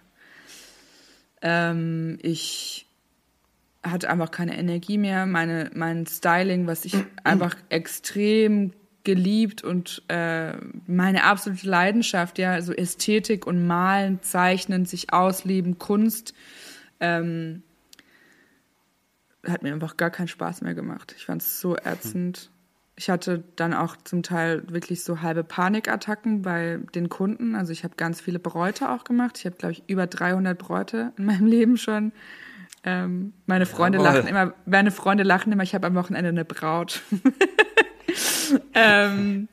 Ähm, 1.43 2.17
ich 2.23 2.86
hatte 3.91 4.09
einfach 4.09 4.31
keine 4.31 4.57
Energie 4.57 4.97
mehr. 4.97 5.25
Meine, 5.25 5.71
mein 5.73 6.05
Styling, 6.05 6.67
was 6.67 6.85
ich 6.85 6.95
einfach 7.23 7.55
extrem 7.69 8.73
geliebt 9.03 9.63
und 9.63 10.03
äh, 10.09 10.51
meine 10.85 11.23
absolute 11.23 11.65
Leidenschaft, 11.65 12.37
ja, 12.39 12.61
so 12.61 12.73
Ästhetik 12.73 13.47
und 13.47 13.65
Malen, 13.65 14.21
Zeichnen, 14.21 14.85
sich 14.85 15.13
ausleben, 15.13 15.77
Kunst, 15.77 16.33
ähm, 16.99 17.63
hat 19.47 19.63
mir 19.63 19.73
einfach 19.73 19.95
gar 19.95 20.09
keinen 20.09 20.27
Spaß 20.27 20.61
mehr 20.61 20.73
gemacht. 20.73 21.13
Ich 21.17 21.25
fand 21.25 21.41
es 21.41 21.61
so 21.61 21.77
ätzend. 21.77 22.51
Ich 22.97 23.09
hatte 23.09 23.43
dann 23.55 23.73
auch 23.73 23.95
zum 23.95 24.23
Teil 24.23 24.63
wirklich 24.69 25.03
so 25.03 25.21
halbe 25.21 25.43
Panikattacken 25.43 26.41
bei 26.41 26.79
den 26.95 27.09
Kunden. 27.09 27.55
Also 27.55 27.71
ich 27.71 27.83
habe 27.83 27.93
ganz 27.95 28.19
viele 28.19 28.39
Bräute 28.39 28.89
auch 28.89 29.03
gemacht. 29.03 29.37
Ich 29.37 29.45
habe, 29.45 29.55
glaube 29.55 29.73
ich, 29.73 29.83
über 29.87 30.07
300 30.07 30.57
Bräute 30.57 31.13
in 31.17 31.25
meinem 31.25 31.45
Leben 31.47 31.77
schon. 31.77 32.11
Ähm, 32.89 33.33
meine 33.47 33.65
Freunde 33.65 33.97
Jawohl. 33.97 34.13
lachen 34.13 34.27
immer, 34.29 34.53
meine 34.65 34.91
Freunde 34.91 35.23
lachen 35.23 35.51
immer, 35.51 35.63
ich 35.63 35.75
habe 35.75 35.85
am 35.87 35.95
Wochenende 35.95 36.29
eine 36.29 36.45
Braut. 36.45 37.01
ähm, 38.73 39.49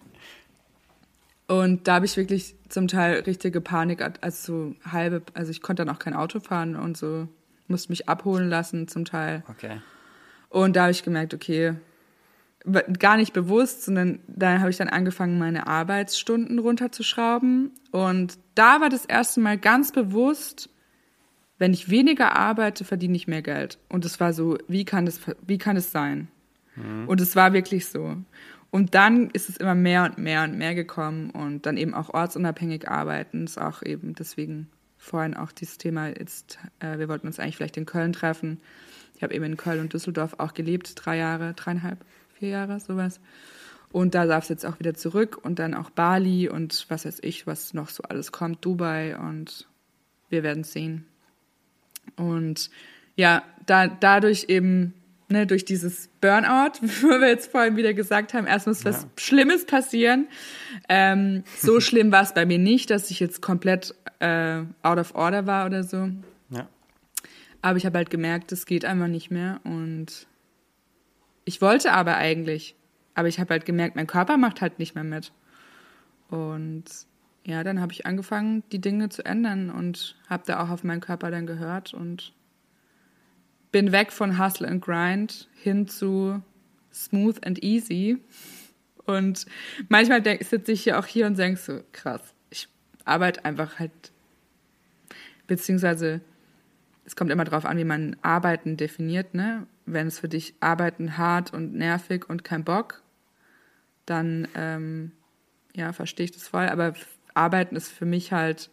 und 1.49 1.88
da 1.88 1.94
habe 1.94 2.07
ich 2.07 2.16
wirklich 2.16 2.55
zum 2.68 2.87
Teil 2.87 3.18
richtige 3.23 3.61
Panik, 3.61 4.05
also 4.20 4.75
so 4.77 4.88
halbe, 4.88 5.23
also 5.35 5.51
ich 5.51 5.62
konnte 5.62 5.85
dann 5.85 5.92
auch 5.92 5.99
kein 5.99 6.14
Auto 6.14 6.38
fahren 6.38 6.77
und 6.77 6.97
so, 6.97 7.27
musste 7.66 7.90
mich 7.90 8.09
abholen 8.09 8.49
lassen 8.49 8.87
zum 8.87 9.05
Teil. 9.05 9.42
Okay. 9.49 9.81
Und 10.49 10.77
da 10.77 10.83
habe 10.83 10.92
ich 10.92 11.03
gemerkt, 11.03 11.35
okay, 11.35 11.75
gar 13.01 13.16
nicht 13.16 13.33
bewusst, 13.33 13.83
sondern 13.83 14.20
da 14.29 14.61
habe 14.61 14.70
ich 14.70 14.77
dann 14.77 14.88
angefangen, 14.88 15.40
meine 15.40 15.66
Arbeitsstunden 15.66 16.61
runterzuschrauben. 16.61 17.73
Und 17.90 18.38
da 18.55 18.81
war 18.81 18.90
das 18.90 19.05
erste 19.05 19.40
Mal 19.40 19.59
ganz 19.59 19.90
bewusst, 19.90 20.70
wenn 21.59 21.73
ich 21.73 21.88
weniger 21.88 22.37
arbeite, 22.37 22.85
verdiene 22.85 23.17
ich 23.17 23.29
mehr 23.29 23.43
Geld. 23.43 23.79
Und 23.88 24.05
es 24.05 24.21
war 24.21 24.33
so, 24.33 24.59
wie 24.69 24.85
kann 24.85 25.07
das, 25.07 25.21
wie 25.47 25.59
kann 25.59 25.77
es 25.77 25.93
sein? 25.93 26.29
Mhm. 26.77 27.09
Und 27.09 27.21
es 27.21 27.37
war 27.37 27.53
wirklich 27.53 27.87
so. 27.87 28.17
Und 28.71 28.95
dann 28.97 29.31
ist 29.31 29.49
es 29.49 29.57
immer 29.57 29.77
mehr 29.77 30.05
und 30.05 30.19
mehr 30.19 30.43
und 30.43 30.59
mehr 30.59 30.75
gekommen 30.75 31.31
und 31.31 31.64
dann 31.64 31.77
eben 31.77 31.95
auch 31.95 32.12
ortsunabhängig 32.12 32.88
arbeiten 32.88 33.45
ist 33.45 33.57
auch 33.57 33.83
eben 33.85 34.14
deswegen 34.14 34.69
vorhin 34.99 35.37
auch 35.37 35.53
dieses 35.53 35.79
Thema 35.79 36.09
jetzt, 36.09 36.59
äh, 36.81 36.99
wir 36.99 37.09
wollten 37.09 37.29
uns 37.29 37.38
eigentlich 37.38 37.57
vielleicht 37.57 37.77
in 37.77 37.87
Köln 37.87 38.12
treffen. 38.12 38.61
Ich 39.14 39.23
habe 39.23 39.33
eben 39.33 39.45
in 39.45 39.57
Köln 39.57 39.79
und 39.79 39.93
Düsseldorf 39.93 40.35
auch 40.38 40.55
gelebt, 40.55 40.95
drei 40.97 41.19
Jahre, 41.19 41.53
dreieinhalb 41.55 42.05
vier 42.33 42.49
Jahre, 42.49 42.81
sowas. 42.81 43.21
Und 43.93 44.17
da 44.17 44.27
darf 44.27 44.45
es 44.45 44.49
jetzt 44.49 44.67
auch 44.67 44.81
wieder 44.81 44.95
zurück 44.95 45.38
und 45.40 45.61
dann 45.61 45.75
auch 45.75 45.90
Bali 45.90 46.49
und 46.49 46.87
was 46.88 47.05
weiß 47.05 47.21
ich, 47.23 47.47
was 47.47 47.75
noch 47.75 47.90
so 47.90 48.03
alles 48.03 48.33
kommt, 48.33 48.64
Dubai 48.64 49.17
und 49.17 49.69
wir 50.31 50.43
werden 50.43 50.64
sehen. 50.64 51.07
Und 52.17 52.71
ja, 53.17 53.43
da, 53.67 53.88
dadurch 53.88 54.47
eben, 54.49 54.95
ne, 55.29 55.47
durch 55.47 55.64
dieses 55.64 56.09
Burnout, 56.21 56.79
wo 57.03 57.09
wir 57.21 57.29
jetzt 57.29 57.51
vorhin 57.51 57.77
wieder 57.77 57.95
gesagt 57.95 58.35
haben, 58.35 58.47
erst 58.47 58.67
muss 58.67 58.85
was 58.85 59.03
ja. 59.03 59.09
Schlimmes 59.17 59.67
passieren. 59.67 60.29
Ähm, 60.88 61.45
so 61.59 61.81
schlimm 61.81 62.12
war 62.12 62.23
es 62.23 62.35
bei 62.35 62.47
mir 62.47 62.59
nicht, 62.59 62.90
dass 62.90 63.11
ich 63.11 63.21
jetzt 63.21 63.43
komplett 63.43 63.95
äh, 64.21 64.62
out 64.83 64.99
of 64.99 65.14
order 65.14 65.47
war 65.47 65.67
oder 65.67 65.83
so. 65.83 66.09
Ja. 66.51 66.69
Aber 67.62 67.77
ich 67.77 67.87
habe 67.87 67.99
halt 67.99 68.11
gemerkt, 68.11 68.53
es 68.53 68.67
geht 68.67 68.85
einfach 68.85 69.09
nicht 69.09 69.31
mehr 69.31 69.61
und 69.64 70.27
ich 71.45 71.61
wollte 71.61 71.93
aber 71.93 72.17
eigentlich, 72.17 72.75
aber 73.14 73.29
ich 73.29 73.38
habe 73.38 73.51
halt 73.51 73.67
gemerkt, 73.67 73.97
mein 73.97 74.07
Körper 74.07 74.37
macht 74.37 74.61
halt 74.61 74.79
nicht 74.79 74.95
mehr 74.95 75.05
mit. 75.05 75.33
Und 76.29 76.85
ja, 77.44 77.62
dann 77.62 77.80
habe 77.80 77.92
ich 77.92 78.07
angefangen, 78.07 78.62
die 78.72 78.80
Dinge 78.80 79.11
zu 79.11 79.24
ändern 79.24 79.70
und 79.70 80.16
habe 80.28 80.44
da 80.46 80.62
auch 80.62 80.70
auf 80.70 80.85
meinen 80.85 81.00
Körper 81.00 81.30
dann 81.30 81.46
gehört 81.46 81.92
und 81.92 82.33
bin 83.70 83.92
weg 83.92 84.12
von 84.12 84.38
Hustle 84.38 84.68
and 84.68 84.83
Grind 84.83 85.48
hin 85.54 85.87
zu 85.87 86.42
Smooth 86.92 87.44
and 87.44 87.62
Easy. 87.62 88.18
Und 89.04 89.46
manchmal 89.88 90.22
sitze 90.42 90.72
ich 90.72 90.85
hier 90.85 90.98
auch 90.98 91.07
hier 91.07 91.26
und 91.26 91.38
denke 91.38 91.61
so, 91.61 91.80
krass, 91.92 92.22
ich 92.50 92.68
arbeite 93.04 93.44
einfach 93.44 93.78
halt, 93.78 93.92
beziehungsweise 95.46 96.22
es 97.04 97.16
kommt 97.16 97.30
immer 97.30 97.44
darauf 97.44 97.66
an, 97.66 97.76
wie 97.76 97.85
man 97.85 98.16
Arbeiten 98.22 98.78
definiert, 98.78 99.35
ne? 99.35 99.66
wenn 99.87 100.07
es 100.07 100.18
für 100.18 100.28
dich 100.28 100.54
Arbeiten 100.61 101.18
hart 101.18 101.52
und 101.52 101.74
nervig 101.74 102.28
und 102.28 102.44
kein 102.44 102.64
Bock, 102.64 103.02
dann 104.07 104.48
ähm, 104.54 105.12
ja, 105.74 105.92
verstehe 105.92 106.24
ich 106.24 106.33
das 106.33 106.48
voll. 106.48 106.68
Aber 106.68 106.94
Arbeiten 107.35 107.77
ist 107.77 107.88
für 107.88 108.07
mich 108.07 108.33
halt 108.33 108.70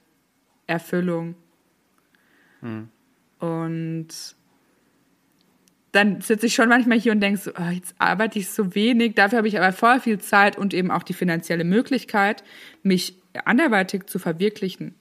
Erfüllung. 0.67 1.35
Hm. 2.61 2.89
Und 3.39 4.07
dann 5.91 6.21
sitze 6.21 6.45
ich 6.45 6.55
schon 6.55 6.69
manchmal 6.69 6.99
hier 6.99 7.11
und 7.11 7.19
denke 7.19 7.39
so, 7.39 7.51
oh, 7.51 7.71
jetzt 7.71 7.95
arbeite 7.97 8.39
ich 8.39 8.49
so 8.49 8.75
wenig, 8.75 9.15
dafür 9.15 9.39
habe 9.39 9.47
ich 9.47 9.59
aber 9.59 9.73
voll 9.73 9.99
viel 9.99 10.19
Zeit 10.19 10.57
und 10.57 10.73
eben 10.73 10.89
auch 10.89 11.03
die 11.03 11.13
finanzielle 11.13 11.65
Möglichkeit, 11.65 12.43
mich 12.83 13.15
anderweitig 13.45 14.05
zu 14.05 14.19
verwirklichen. 14.19 14.95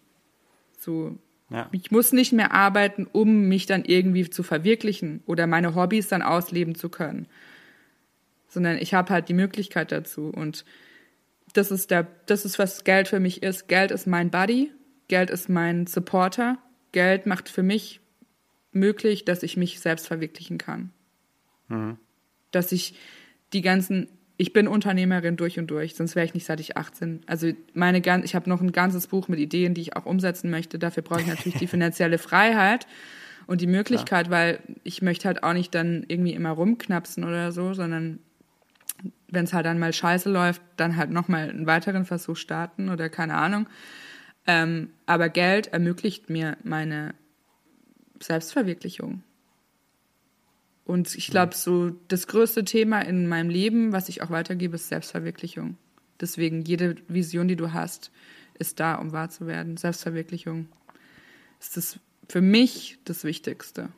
So 0.78 1.16
ja. 1.50 1.68
Ich 1.72 1.90
muss 1.90 2.12
nicht 2.12 2.32
mehr 2.32 2.52
arbeiten, 2.52 3.06
um 3.10 3.48
mich 3.48 3.66
dann 3.66 3.84
irgendwie 3.84 4.28
zu 4.30 4.42
verwirklichen 4.42 5.22
oder 5.26 5.46
meine 5.46 5.74
Hobbys 5.74 6.08
dann 6.08 6.22
ausleben 6.22 6.76
zu 6.76 6.88
können. 6.88 7.26
Sondern 8.48 8.78
ich 8.78 8.94
habe 8.94 9.12
halt 9.12 9.28
die 9.28 9.34
Möglichkeit 9.34 9.90
dazu. 9.90 10.28
Und 10.28 10.64
das 11.52 11.70
ist 11.70 11.90
der, 11.90 12.06
das 12.26 12.44
ist, 12.44 12.58
was 12.58 12.84
Geld 12.84 13.08
für 13.08 13.20
mich 13.20 13.42
ist. 13.42 13.68
Geld 13.68 13.90
ist 13.90 14.06
mein 14.06 14.30
Buddy, 14.30 14.72
Geld 15.08 15.30
ist 15.30 15.48
mein 15.48 15.86
Supporter. 15.86 16.58
Geld 16.92 17.26
macht 17.26 17.48
für 17.48 17.62
mich 17.62 18.00
möglich, 18.72 19.24
dass 19.24 19.42
ich 19.42 19.56
mich 19.56 19.80
selbst 19.80 20.06
verwirklichen 20.06 20.58
kann. 20.58 20.90
Mhm. 21.68 21.98
Dass 22.50 22.72
ich 22.72 22.94
die 23.52 23.62
ganzen 23.62 24.08
ich 24.40 24.54
bin 24.54 24.68
Unternehmerin 24.68 25.36
durch 25.36 25.58
und 25.58 25.66
durch, 25.66 25.94
sonst 25.96 26.16
wäre 26.16 26.24
ich 26.24 26.32
nicht 26.32 26.46
seit 26.46 26.60
ich 26.60 26.78
18. 26.78 27.20
Also 27.26 27.52
meine 27.74 27.98
ich 28.24 28.34
habe 28.34 28.48
noch 28.48 28.62
ein 28.62 28.72
ganzes 28.72 29.06
Buch 29.06 29.28
mit 29.28 29.38
Ideen, 29.38 29.74
die 29.74 29.82
ich 29.82 29.96
auch 29.96 30.06
umsetzen 30.06 30.48
möchte. 30.48 30.78
Dafür 30.78 31.02
brauche 31.02 31.20
ich 31.20 31.26
natürlich 31.26 31.58
die 31.58 31.66
finanzielle 31.66 32.16
Freiheit 32.16 32.86
und 33.46 33.60
die 33.60 33.66
Möglichkeit, 33.66 34.28
ja. 34.28 34.32
weil 34.32 34.60
ich 34.82 35.02
möchte 35.02 35.28
halt 35.28 35.42
auch 35.42 35.52
nicht 35.52 35.74
dann 35.74 36.06
irgendwie 36.08 36.32
immer 36.32 36.52
rumknapsen 36.52 37.22
oder 37.22 37.52
so, 37.52 37.74
sondern 37.74 38.20
wenn 39.32 39.44
es 39.44 39.52
halt 39.52 39.66
dann 39.66 39.78
mal 39.78 39.92
scheiße 39.92 40.30
läuft, 40.30 40.62
dann 40.76 40.96
halt 40.96 41.10
nochmal 41.10 41.50
einen 41.50 41.66
weiteren 41.66 42.04
Versuch 42.04 42.36
starten 42.36 42.88
oder 42.88 43.08
keine 43.08 43.34
Ahnung. 43.34 43.68
Ähm, 44.46 44.90
aber 45.06 45.28
Geld 45.28 45.68
ermöglicht 45.68 46.30
mir 46.30 46.56
meine 46.62 47.14
Selbstverwirklichung. 48.20 49.22
Und 50.84 51.14
ich 51.14 51.28
glaube, 51.28 51.54
so 51.54 51.90
das 52.08 52.26
größte 52.26 52.64
Thema 52.64 53.00
in 53.00 53.28
meinem 53.28 53.48
Leben, 53.48 53.92
was 53.92 54.08
ich 54.08 54.22
auch 54.22 54.30
weitergebe, 54.30 54.74
ist 54.74 54.88
Selbstverwirklichung. 54.88 55.76
Deswegen, 56.20 56.62
jede 56.62 56.96
Vision, 57.06 57.48
die 57.48 57.56
du 57.56 57.72
hast, 57.72 58.10
ist 58.58 58.80
da, 58.80 58.96
um 58.96 59.12
wahr 59.12 59.30
zu 59.30 59.46
werden. 59.46 59.76
Selbstverwirklichung 59.76 60.68
ist 61.60 61.76
das 61.76 61.98
für 62.28 62.40
mich 62.40 62.98
das 63.04 63.24
Wichtigste, 63.24 63.90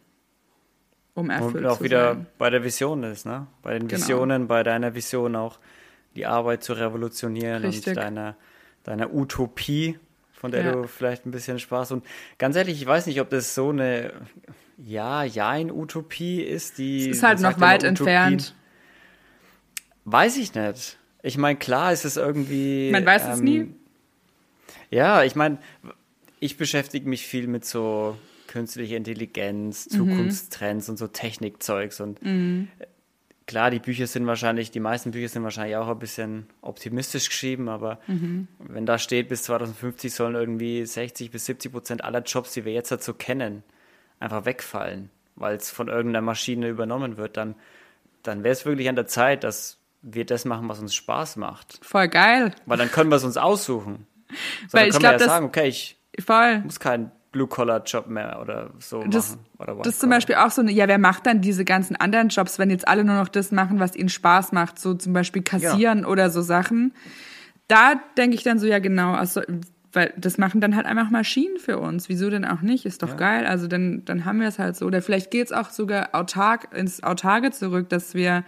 um 1.14 1.30
erfüllt 1.30 1.56
Und 1.56 1.66
auch 1.66 1.78
zu 1.78 1.84
wieder 1.84 2.14
sein. 2.14 2.26
bei 2.38 2.50
der 2.50 2.64
Vision 2.64 3.02
ist, 3.04 3.26
ne? 3.26 3.46
Bei 3.62 3.72
den 3.78 3.88
genau. 3.88 4.00
Visionen, 4.00 4.42
genau. 4.42 4.48
bei 4.48 4.62
deiner 4.62 4.94
Vision 4.94 5.36
auch 5.36 5.58
die 6.14 6.26
Arbeit 6.26 6.62
zu 6.62 6.72
revolutionieren 6.74 7.64
Richtig. 7.64 7.88
und 7.88 7.96
deiner, 7.96 8.36
deiner 8.84 9.12
Utopie, 9.14 9.98
von 10.32 10.50
der 10.50 10.64
ja. 10.64 10.72
du 10.72 10.88
vielleicht 10.88 11.26
ein 11.26 11.30
bisschen 11.30 11.58
Spaß 11.58 11.92
und 11.92 12.04
ganz 12.38 12.56
ehrlich, 12.56 12.80
ich 12.80 12.86
weiß 12.86 13.06
nicht, 13.06 13.20
ob 13.20 13.30
das 13.30 13.54
so 13.54 13.70
eine 13.70 14.12
ja, 14.84 15.22
ja, 15.24 15.56
in 15.56 15.70
Utopie 15.70 16.40
ist 16.40 16.78
die. 16.78 17.08
Es 17.08 17.18
ist 17.18 17.22
halt 17.22 17.40
noch 17.40 17.60
weit 17.60 17.84
entfernt. 17.84 18.54
Weiß 20.04 20.36
ich 20.36 20.54
nicht. 20.54 20.98
Ich 21.22 21.38
meine, 21.38 21.58
klar 21.58 21.92
ist 21.92 22.04
es 22.04 22.16
irgendwie. 22.16 22.90
Man 22.90 23.06
weiß 23.06 23.24
ähm, 23.24 23.30
es 23.30 23.40
nie. 23.40 23.74
Ja, 24.90 25.22
ich 25.22 25.36
meine, 25.36 25.58
ich 26.40 26.56
beschäftige 26.56 27.08
mich 27.08 27.26
viel 27.26 27.46
mit 27.46 27.64
so 27.64 28.16
künstlicher 28.52 28.96
Intelligenz, 28.96 29.88
mhm. 29.90 29.96
Zukunftstrends 29.96 30.86
mhm. 30.86 30.92
und 30.92 30.96
so 30.98 31.08
Technikzeugs 31.08 32.00
und 32.00 32.22
mhm. 32.22 32.68
klar, 33.46 33.70
die 33.70 33.78
Bücher 33.78 34.06
sind 34.06 34.26
wahrscheinlich, 34.26 34.70
die 34.70 34.80
meisten 34.80 35.10
Bücher 35.10 35.28
sind 35.28 35.42
wahrscheinlich 35.42 35.76
auch 35.76 35.88
ein 35.88 35.98
bisschen 35.98 36.46
optimistisch 36.60 37.30
geschrieben, 37.30 37.70
aber 37.70 37.98
mhm. 38.06 38.48
wenn 38.58 38.84
da 38.84 38.98
steht, 38.98 39.28
bis 39.28 39.44
2050 39.44 40.12
sollen 40.12 40.34
irgendwie 40.34 40.84
60 40.84 41.30
bis 41.30 41.46
70 41.46 41.72
Prozent 41.72 42.04
aller 42.04 42.20
Jobs, 42.20 42.52
die 42.52 42.66
wir 42.66 42.72
jetzt 42.72 42.92
dazu 42.92 43.14
kennen, 43.14 43.62
einfach 44.20 44.44
wegfallen, 44.44 45.08
weil 45.34 45.56
es 45.56 45.70
von 45.70 45.88
irgendeiner 45.88 46.20
Maschine 46.20 46.68
übernommen 46.68 47.16
wird, 47.16 47.38
dann, 47.38 47.54
dann 48.22 48.44
wäre 48.44 48.52
es 48.52 48.66
wirklich 48.66 48.88
an 48.90 48.96
der 48.96 49.06
Zeit, 49.06 49.44
dass 49.44 49.78
wir 50.02 50.26
das 50.26 50.44
machen, 50.44 50.68
was 50.68 50.78
uns 50.78 50.94
Spaß 50.94 51.36
macht. 51.36 51.78
Voll 51.82 52.08
geil. 52.08 52.54
Weil 52.66 52.76
dann 52.76 52.90
können 52.90 53.10
wir 53.10 53.16
es 53.16 53.24
uns 53.24 53.38
aussuchen. 53.38 54.06
So, 54.68 54.78
weil 54.78 54.88
dann 54.88 54.92
können 54.92 54.92
ich 54.92 54.98
glaub, 54.98 55.12
wir 55.12 55.26
ja 55.26 55.26
sagen, 55.26 55.44
okay, 55.44 55.68
ich 55.68 55.98
voll. 56.24 56.60
muss 56.60 56.80
keinen 56.80 57.12
Blue-Collar-Job 57.32 58.08
mehr 58.08 58.38
oder 58.40 58.70
so 58.78 59.02
das, 59.04 59.30
machen. 59.30 59.40
Oder 59.58 59.74
das 59.82 59.94
ist 59.94 60.00
zum 60.00 60.10
Beispiel 60.10 60.36
auch 60.36 60.50
so, 60.50 60.62
ja, 60.62 60.86
wer 60.86 60.98
macht 60.98 61.26
dann 61.26 61.40
diese 61.40 61.64
ganzen 61.64 61.96
anderen 61.96 62.28
Jobs, 62.28 62.58
wenn 62.58 62.70
jetzt 62.70 62.86
alle 62.86 63.04
nur 63.04 63.16
noch 63.16 63.28
das 63.28 63.50
machen, 63.50 63.80
was 63.80 63.96
ihnen 63.96 64.10
Spaß 64.10 64.52
macht, 64.52 64.78
so 64.78 64.94
zum 64.94 65.12
Beispiel 65.12 65.42
kassieren 65.42 66.00
ja. 66.00 66.06
oder 66.06 66.30
so 66.30 66.42
Sachen. 66.42 66.92
Da 67.68 67.94
denke 68.18 68.36
ich 68.36 68.42
dann 68.42 68.58
so, 68.58 68.66
ja 68.66 68.78
genau, 68.78 69.14
also 69.14 69.40
weil 69.94 70.12
das 70.16 70.38
machen 70.38 70.60
dann 70.60 70.74
halt 70.74 70.86
einfach 70.86 71.10
Maschinen 71.10 71.58
für 71.58 71.78
uns. 71.78 72.08
Wieso 72.08 72.30
denn 72.30 72.44
auch 72.44 72.62
nicht? 72.62 72.86
Ist 72.86 73.02
doch 73.02 73.10
ja. 73.10 73.14
geil. 73.16 73.46
Also 73.46 73.66
dann, 73.66 74.04
dann 74.04 74.24
haben 74.24 74.40
wir 74.40 74.48
es 74.48 74.58
halt 74.58 74.76
so. 74.76 74.86
Oder 74.86 75.02
vielleicht 75.02 75.30
geht 75.30 75.46
es 75.46 75.52
auch 75.52 75.70
sogar 75.70 76.14
autark 76.14 76.74
ins 76.74 77.02
Autarke 77.02 77.50
zurück, 77.50 77.90
dass 77.90 78.14
wir 78.14 78.44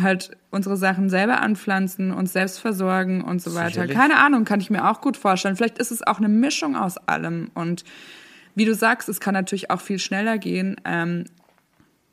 halt 0.00 0.36
unsere 0.50 0.76
Sachen 0.76 1.08
selber 1.08 1.40
anpflanzen, 1.40 2.10
uns 2.10 2.32
selbst 2.32 2.58
versorgen 2.58 3.22
und 3.22 3.40
so 3.40 3.54
weiter. 3.54 3.82
Sicherlich. 3.82 3.96
Keine 3.96 4.16
Ahnung, 4.16 4.44
kann 4.44 4.60
ich 4.60 4.70
mir 4.70 4.90
auch 4.90 5.00
gut 5.00 5.16
vorstellen. 5.16 5.56
Vielleicht 5.56 5.78
ist 5.78 5.92
es 5.92 6.06
auch 6.06 6.18
eine 6.18 6.28
Mischung 6.28 6.76
aus 6.76 6.96
allem. 6.96 7.50
Und 7.54 7.84
wie 8.54 8.64
du 8.64 8.74
sagst, 8.74 9.08
es 9.08 9.20
kann 9.20 9.34
natürlich 9.34 9.70
auch 9.70 9.80
viel 9.80 9.98
schneller 9.98 10.38
gehen. 10.38 10.76
Ähm, 10.84 11.24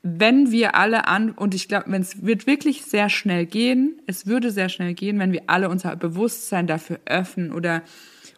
wenn 0.03 0.51
wir 0.51 0.75
alle 0.75 1.07
an, 1.07 1.31
und 1.31 1.53
ich 1.53 1.67
glaube, 1.67 1.91
wenn 1.91 2.01
es 2.01 2.25
wird 2.25 2.47
wirklich 2.47 2.83
sehr 2.83 3.09
schnell 3.09 3.45
gehen, 3.45 4.01
es 4.07 4.25
würde 4.25 4.51
sehr 4.51 4.69
schnell 4.69 4.93
gehen, 4.93 5.19
wenn 5.19 5.31
wir 5.31 5.43
alle 5.47 5.69
unser 5.69 5.95
Bewusstsein 5.95 6.65
dafür 6.65 6.99
öffnen 7.05 7.51
oder 7.51 7.83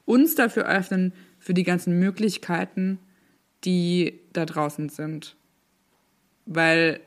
uns 0.05 0.35
dafür 0.35 0.65
öffnen, 0.65 1.13
für 1.39 1.53
die 1.53 1.63
ganzen 1.63 1.99
Möglichkeiten, 1.99 2.99
die 3.65 4.21
da 4.31 4.45
draußen 4.45 4.89
sind. 4.89 5.35
Weil 6.45 7.01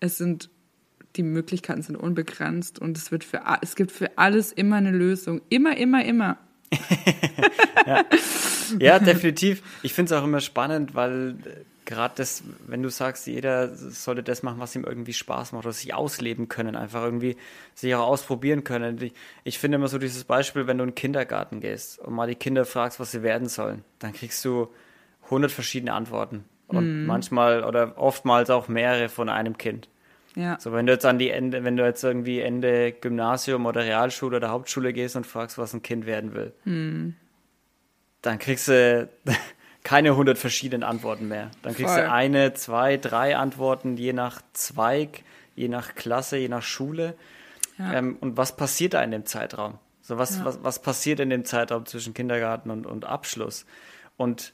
es 0.00 0.18
sind, 0.18 0.48
die 1.16 1.22
Möglichkeiten 1.22 1.82
sind 1.82 1.96
unbegrenzt 1.96 2.78
und 2.78 2.96
es 2.96 3.12
wird 3.12 3.24
für, 3.24 3.42
es 3.62 3.76
gibt 3.76 3.92
für 3.92 4.18
alles 4.18 4.52
immer 4.52 4.76
eine 4.76 4.90
Lösung. 4.90 5.40
Immer, 5.48 5.76
immer, 5.76 6.04
immer. 6.04 6.38
ja. 7.86 8.04
ja, 8.78 8.98
definitiv. 8.98 9.62
Ich 9.82 9.92
finde 9.92 10.14
es 10.14 10.20
auch 10.20 10.24
immer 10.24 10.40
spannend, 10.40 10.94
weil 10.94 11.36
gerade 11.84 12.14
das, 12.16 12.42
wenn 12.66 12.82
du 12.82 12.88
sagst, 12.88 13.26
jeder 13.26 13.74
sollte 13.74 14.22
das 14.22 14.42
machen, 14.42 14.58
was 14.58 14.74
ihm 14.74 14.84
irgendwie 14.84 15.12
Spaß 15.12 15.52
macht 15.52 15.66
oder 15.66 15.72
sich 15.72 15.94
ausleben 15.94 16.48
können, 16.48 16.76
einfach 16.76 17.04
irgendwie 17.04 17.36
sich 17.74 17.94
auch 17.94 18.06
ausprobieren 18.06 18.64
können. 18.64 19.00
Ich, 19.00 19.12
ich 19.44 19.58
finde 19.58 19.76
immer 19.76 19.88
so 19.88 19.98
dieses 19.98 20.24
Beispiel, 20.24 20.66
wenn 20.66 20.78
du 20.78 20.84
in 20.84 20.90
den 20.90 20.94
Kindergarten 20.94 21.60
gehst 21.60 21.98
und 21.98 22.14
mal 22.14 22.26
die 22.26 22.34
Kinder 22.34 22.64
fragst, 22.64 23.00
was 23.00 23.12
sie 23.12 23.22
werden 23.22 23.48
sollen, 23.48 23.84
dann 23.98 24.12
kriegst 24.12 24.44
du 24.44 24.68
hundert 25.30 25.52
verschiedene 25.52 25.92
Antworten 25.92 26.44
und 26.66 27.02
mhm. 27.02 27.06
manchmal 27.06 27.64
oder 27.64 27.98
oftmals 27.98 28.50
auch 28.50 28.68
mehrere 28.68 29.08
von 29.08 29.28
einem 29.28 29.58
Kind. 29.58 29.88
Ja. 30.36 30.58
So, 30.60 30.72
wenn 30.72 30.86
du 30.86 30.92
jetzt 30.92 31.06
an 31.06 31.18
die 31.18 31.30
Ende, 31.30 31.64
wenn 31.64 31.76
du 31.76 31.84
jetzt 31.84 32.02
irgendwie 32.02 32.40
Ende 32.40 32.92
Gymnasium 32.92 33.66
oder 33.66 33.82
Realschule 33.82 34.38
oder 34.38 34.50
Hauptschule 34.50 34.92
gehst 34.92 35.16
und 35.16 35.26
fragst, 35.26 35.58
was 35.58 35.72
ein 35.74 35.82
Kind 35.82 36.06
werden 36.06 36.34
will, 36.34 36.52
mhm. 36.64 37.14
dann 38.22 38.38
kriegst 38.38 38.68
du 38.68 39.08
keine 39.84 40.10
100 40.10 40.36
verschiedenen 40.36 40.82
Antworten 40.82 41.28
mehr. 41.28 41.50
Dann 41.62 41.74
kriegst 41.74 41.94
Voll. 41.94 42.04
du 42.04 42.10
eine, 42.10 42.54
zwei, 42.54 42.96
drei 42.96 43.36
Antworten, 43.36 43.96
je 43.96 44.12
nach 44.12 44.42
Zweig, 44.52 45.22
je 45.54 45.68
nach 45.68 45.94
Klasse, 45.94 46.36
je 46.36 46.48
nach 46.48 46.62
Schule. 46.62 47.14
Ja. 47.78 47.94
Ähm, 47.94 48.16
und 48.20 48.36
was 48.36 48.56
passiert 48.56 48.94
da 48.94 49.02
in 49.02 49.10
dem 49.10 49.26
Zeitraum? 49.26 49.78
So 50.00 50.18
was, 50.18 50.38
ja. 50.38 50.44
was, 50.44 50.62
was 50.62 50.82
passiert 50.82 51.20
in 51.20 51.30
dem 51.30 51.44
Zeitraum 51.44 51.86
zwischen 51.86 52.12
Kindergarten 52.12 52.70
und, 52.70 52.86
und 52.86 53.04
Abschluss? 53.04 53.66
Und 54.16 54.52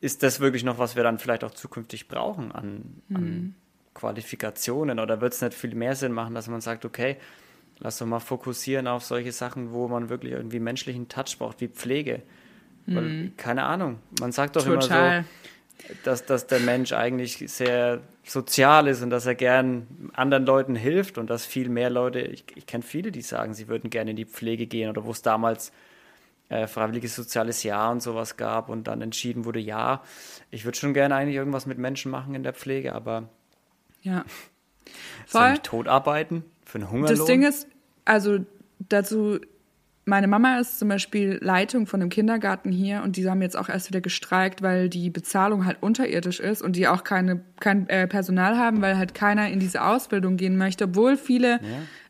ist 0.00 0.22
das 0.22 0.40
wirklich 0.40 0.64
noch, 0.64 0.78
was 0.78 0.96
wir 0.96 1.02
dann 1.02 1.18
vielleicht 1.18 1.44
auch 1.44 1.50
zukünftig 1.50 2.08
brauchen 2.08 2.52
an, 2.52 3.02
mhm. 3.08 3.16
an 3.16 3.54
Qualifikationen? 4.00 4.98
Oder 4.98 5.20
wird 5.20 5.34
es 5.34 5.42
nicht 5.42 5.54
viel 5.54 5.74
mehr 5.74 5.94
Sinn 5.94 6.12
machen, 6.12 6.34
dass 6.34 6.48
man 6.48 6.60
sagt, 6.60 6.84
okay, 6.84 7.16
lass 7.78 7.98
doch 7.98 8.06
mal 8.06 8.20
fokussieren 8.20 8.86
auf 8.86 9.04
solche 9.04 9.32
Sachen, 9.32 9.72
wo 9.72 9.88
man 9.88 10.08
wirklich 10.08 10.32
irgendwie 10.32 10.60
menschlichen 10.60 11.08
Touch 11.08 11.36
braucht, 11.38 11.60
wie 11.60 11.68
Pflege. 11.68 12.22
Weil, 12.86 13.02
mhm. 13.02 13.36
keine 13.36 13.64
Ahnung, 13.64 13.98
man 14.20 14.32
sagt 14.32 14.56
doch 14.56 14.64
Total. 14.64 15.18
immer 15.18 15.22
so, 15.22 15.94
dass, 16.04 16.26
dass 16.26 16.46
der 16.46 16.60
Mensch 16.60 16.92
eigentlich 16.92 17.38
sehr 17.46 18.00
sozial 18.24 18.88
ist 18.88 19.02
und 19.02 19.10
dass 19.10 19.26
er 19.26 19.34
gern 19.34 20.10
anderen 20.12 20.44
Leuten 20.44 20.74
hilft 20.74 21.18
und 21.18 21.30
dass 21.30 21.46
viel 21.46 21.68
mehr 21.68 21.90
Leute, 21.90 22.20
ich, 22.20 22.44
ich 22.54 22.66
kenne 22.66 22.82
viele, 22.82 23.12
die 23.12 23.22
sagen, 23.22 23.54
sie 23.54 23.68
würden 23.68 23.90
gerne 23.90 24.10
in 24.10 24.16
die 24.16 24.24
Pflege 24.24 24.66
gehen 24.66 24.90
oder 24.90 25.04
wo 25.04 25.10
es 25.10 25.22
damals 25.22 25.72
äh, 26.48 26.66
freiwilliges 26.66 27.14
soziales 27.14 27.62
Jahr 27.62 27.92
und 27.92 28.02
sowas 28.02 28.36
gab 28.36 28.68
und 28.68 28.88
dann 28.88 29.00
entschieden 29.00 29.44
wurde, 29.44 29.60
ja, 29.60 30.02
ich 30.50 30.64
würde 30.64 30.76
schon 30.76 30.94
gerne 30.94 31.14
eigentlich 31.14 31.36
irgendwas 31.36 31.66
mit 31.66 31.78
Menschen 31.78 32.10
machen 32.10 32.34
in 32.34 32.42
der 32.42 32.52
Pflege, 32.52 32.94
aber 32.94 33.28
ja. 34.02 34.24
Voll. 35.26 35.40
Soll 35.42 35.52
ich 35.54 35.60
tot 35.60 35.88
arbeiten 35.88 36.44
für 36.64 36.78
einen 36.78 36.90
Hungerlohn? 36.90 37.18
Das 37.18 37.26
Ding 37.26 37.42
ist, 37.42 37.68
also 38.04 38.38
dazu 38.88 39.38
meine 40.10 40.26
Mama 40.26 40.58
ist 40.58 40.78
zum 40.78 40.88
Beispiel 40.88 41.38
Leitung 41.40 41.86
von 41.86 42.00
einem 42.00 42.10
Kindergarten 42.10 42.72
hier 42.72 43.02
und 43.02 43.16
die 43.16 43.28
haben 43.28 43.42
jetzt 43.42 43.56
auch 43.56 43.68
erst 43.68 43.88
wieder 43.88 44.00
gestreikt, 44.00 44.60
weil 44.60 44.88
die 44.88 45.08
Bezahlung 45.10 45.64
halt 45.64 45.82
unterirdisch 45.82 46.40
ist 46.40 46.62
und 46.62 46.76
die 46.76 46.88
auch 46.88 47.04
keine, 47.04 47.40
kein 47.60 47.88
äh, 47.88 48.06
Personal 48.08 48.58
haben, 48.58 48.82
weil 48.82 48.96
halt 48.98 49.14
keiner 49.14 49.48
in 49.48 49.60
diese 49.60 49.82
Ausbildung 49.82 50.36
gehen 50.36 50.56
möchte, 50.56 50.84
obwohl 50.84 51.16
viele, 51.16 51.52
ja. 51.52 51.58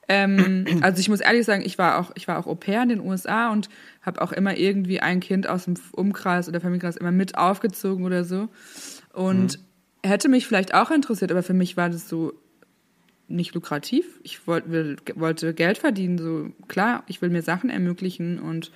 ähm, 0.09 0.65
also 0.83 1.01
ich 1.01 1.09
muss 1.09 1.21
ehrlich 1.21 1.45
sagen, 1.45 1.63
ich 1.65 1.79
war 1.79 1.99
auch, 1.99 2.13
ich 2.15 2.27
war 2.27 2.39
auch 2.39 2.47
Au 2.47 2.55
pair 2.55 2.83
in 2.83 2.89
den 2.89 3.01
USA 3.01 3.51
und 3.51 3.69
habe 4.03 4.23
auch 4.23 4.33
immer 4.33 4.57
irgendwie 4.57 5.01
ein 5.01 5.21
Kind 5.21 5.49
aus 5.49 5.65
dem 5.65 5.75
Umkreis 5.93 6.49
oder 6.49 6.61
Familienkreis 6.61 6.97
immer 6.97 7.13
mit 7.13 7.37
aufgezogen 7.37 8.05
oder 8.05 8.25
so 8.25 8.49
und 9.13 9.59
mhm. 9.59 9.65
Hätte 10.03 10.29
mich 10.29 10.47
vielleicht 10.47 10.75
auch 10.75 10.91
interessiert, 10.91 11.31
aber 11.31 11.43
für 11.43 11.55
mich 11.55 11.77
war 11.77 11.91
das 11.91 12.09
so 12.09 12.33
nicht 13.29 13.55
lukrativ. 13.55 14.05
Ich 14.23 14.47
wollt, 14.47 14.71
will, 14.71 14.97
wollte 15.15 15.55
Geld 15.55 15.79
verdienen, 15.79 16.19
so 16.19 16.51
klar, 16.69 17.05
ich 17.07 17.23
will 17.23 17.31
mir 17.31 17.43
Sachen 17.43 17.71
ermöglichen 17.71 18.41
und 18.41 18.73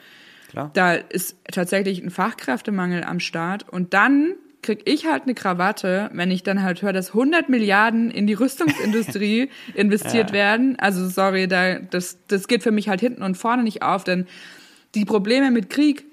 klar. 0.50 0.70
da 0.74 0.94
ist 0.94 1.36
tatsächlich 1.50 2.02
ein 2.02 2.10
Fachkräftemangel 2.10 3.04
am 3.04 3.20
Start 3.20 3.68
und 3.68 3.94
dann 3.94 4.34
krieg 4.62 4.82
ich 4.86 5.06
halt 5.06 5.24
eine 5.24 5.34
Krawatte, 5.34 6.10
wenn 6.14 6.30
ich 6.30 6.42
dann 6.42 6.62
halt 6.62 6.80
höre, 6.82 6.92
dass 6.94 7.08
100 7.08 7.48
Milliarden 7.48 8.10
in 8.10 8.26
die 8.26 8.32
Rüstungsindustrie 8.32 9.50
investiert 9.74 10.30
ja. 10.30 10.34
werden. 10.34 10.78
Also 10.78 11.06
sorry, 11.06 11.46
da, 11.46 11.78
das, 11.78 12.18
das 12.28 12.48
geht 12.48 12.62
für 12.62 12.70
mich 12.70 12.88
halt 12.88 13.00
hinten 13.00 13.22
und 13.22 13.36
vorne 13.36 13.62
nicht 13.62 13.82
auf, 13.82 14.04
denn 14.04 14.26
die 14.94 15.04
Probleme 15.04 15.50
mit 15.50 15.68
Krieg 15.68 16.06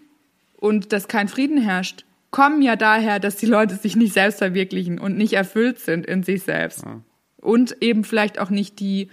und 0.57 0.91
dass 0.91 1.07
kein 1.07 1.29
Frieden 1.29 1.57
herrscht, 1.57 2.03
kommen 2.31 2.61
ja 2.61 2.75
daher, 2.75 3.19
dass 3.19 3.35
die 3.35 3.45
Leute 3.45 3.75
sich 3.75 3.95
nicht 3.95 4.13
selbst 4.13 4.39
verwirklichen 4.39 4.99
und 4.99 5.17
nicht 5.17 5.33
erfüllt 5.33 5.79
sind 5.79 6.05
in 6.05 6.23
sich 6.23 6.43
selbst. 6.43 6.83
Ja 6.83 7.01
und 7.41 7.77
eben 7.81 8.03
vielleicht 8.03 8.39
auch 8.39 8.49
nicht 8.49 8.79
die, 8.79 9.09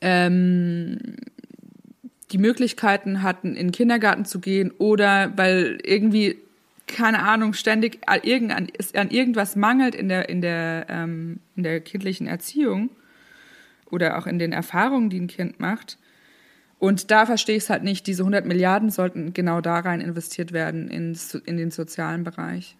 ähm, 0.00 0.98
die 2.32 2.38
Möglichkeiten 2.38 3.22
hatten, 3.22 3.54
in 3.54 3.68
den 3.68 3.72
Kindergarten 3.72 4.24
zu 4.24 4.40
gehen 4.40 4.72
oder 4.76 5.32
weil 5.36 5.78
irgendwie, 5.82 6.38
keine 6.86 7.22
Ahnung, 7.22 7.54
ständig 7.54 8.00
an, 8.06 8.20
an 8.94 9.10
irgendwas 9.10 9.56
mangelt 9.56 9.94
in 9.94 10.08
der, 10.08 10.28
in, 10.28 10.42
der, 10.42 10.86
ähm, 10.88 11.40
in 11.56 11.62
der 11.62 11.80
kindlichen 11.80 12.26
Erziehung 12.26 12.90
oder 13.90 14.18
auch 14.18 14.26
in 14.26 14.38
den 14.38 14.52
Erfahrungen, 14.52 15.08
die 15.08 15.20
ein 15.20 15.28
Kind 15.28 15.60
macht. 15.60 15.98
Und 16.78 17.10
da 17.10 17.26
verstehe 17.26 17.56
ich 17.56 17.64
es 17.64 17.70
halt 17.70 17.82
nicht. 17.82 18.06
Diese 18.06 18.22
100 18.22 18.46
Milliarden 18.46 18.90
sollten 18.90 19.32
genau 19.32 19.60
da 19.60 19.80
rein 19.80 20.00
investiert 20.00 20.52
werden, 20.52 20.88
in, 20.88 21.18
in 21.44 21.56
den 21.56 21.70
sozialen 21.70 22.22
Bereich 22.22 22.76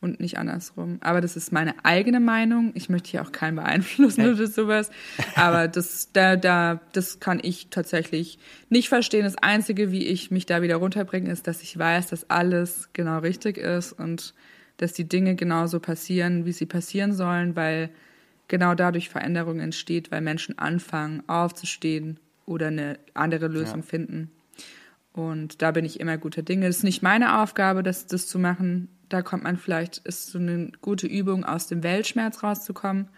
und 0.00 0.20
nicht 0.20 0.38
andersrum. 0.38 0.98
Aber 1.00 1.20
das 1.20 1.36
ist 1.36 1.52
meine 1.52 1.74
eigene 1.84 2.20
Meinung. 2.20 2.70
Ich 2.74 2.88
möchte 2.88 3.10
hier 3.10 3.22
auch 3.22 3.32
keinen 3.32 3.56
beeinflussen 3.56 4.32
oder 4.32 4.46
sowas. 4.46 4.90
Aber 5.34 5.68
das, 5.68 6.10
da, 6.12 6.36
da, 6.36 6.80
das 6.92 7.20
kann 7.20 7.40
ich 7.42 7.68
tatsächlich 7.70 8.38
nicht 8.68 8.88
verstehen. 8.88 9.24
Das 9.24 9.36
Einzige, 9.36 9.90
wie 9.90 10.06
ich 10.06 10.30
mich 10.30 10.46
da 10.46 10.62
wieder 10.62 10.76
runterbringe, 10.76 11.30
ist, 11.30 11.46
dass 11.46 11.62
ich 11.62 11.76
weiß, 11.76 12.08
dass 12.08 12.30
alles 12.30 12.88
genau 12.92 13.18
richtig 13.18 13.58
ist 13.58 13.92
und 13.92 14.32
dass 14.78 14.92
die 14.94 15.08
Dinge 15.08 15.34
genauso 15.34 15.80
passieren, 15.80 16.46
wie 16.46 16.52
sie 16.52 16.66
passieren 16.66 17.12
sollen, 17.12 17.54
weil 17.54 17.90
genau 18.48 18.74
dadurch 18.74 19.10
Veränderung 19.10 19.60
entsteht, 19.60 20.10
weil 20.10 20.22
Menschen 20.22 20.58
anfangen, 20.58 21.22
aufzustehen 21.28 22.18
oder 22.50 22.66
eine 22.66 22.98
andere 23.14 23.48
Lösung 23.48 23.80
ja. 23.80 23.86
finden. 23.86 24.30
Und 25.12 25.62
da 25.62 25.70
bin 25.70 25.84
ich 25.84 26.00
immer 26.00 26.18
guter 26.18 26.42
Dinge. 26.42 26.66
Es 26.66 26.78
ist 26.78 26.84
nicht 26.84 27.02
meine 27.02 27.40
Aufgabe, 27.40 27.82
das, 27.82 28.06
das 28.06 28.26
zu 28.26 28.38
machen 28.38 28.88
da 29.10 29.22
kommt 29.22 29.42
man 29.42 29.58
vielleicht, 29.58 29.98
ist 29.98 30.28
so 30.28 30.38
eine 30.38 30.70
gute 30.80 31.06
Übung, 31.06 31.44
aus 31.44 31.66
dem 31.66 31.82
Weltschmerz 31.82 32.42
rauszukommen. 32.42 33.08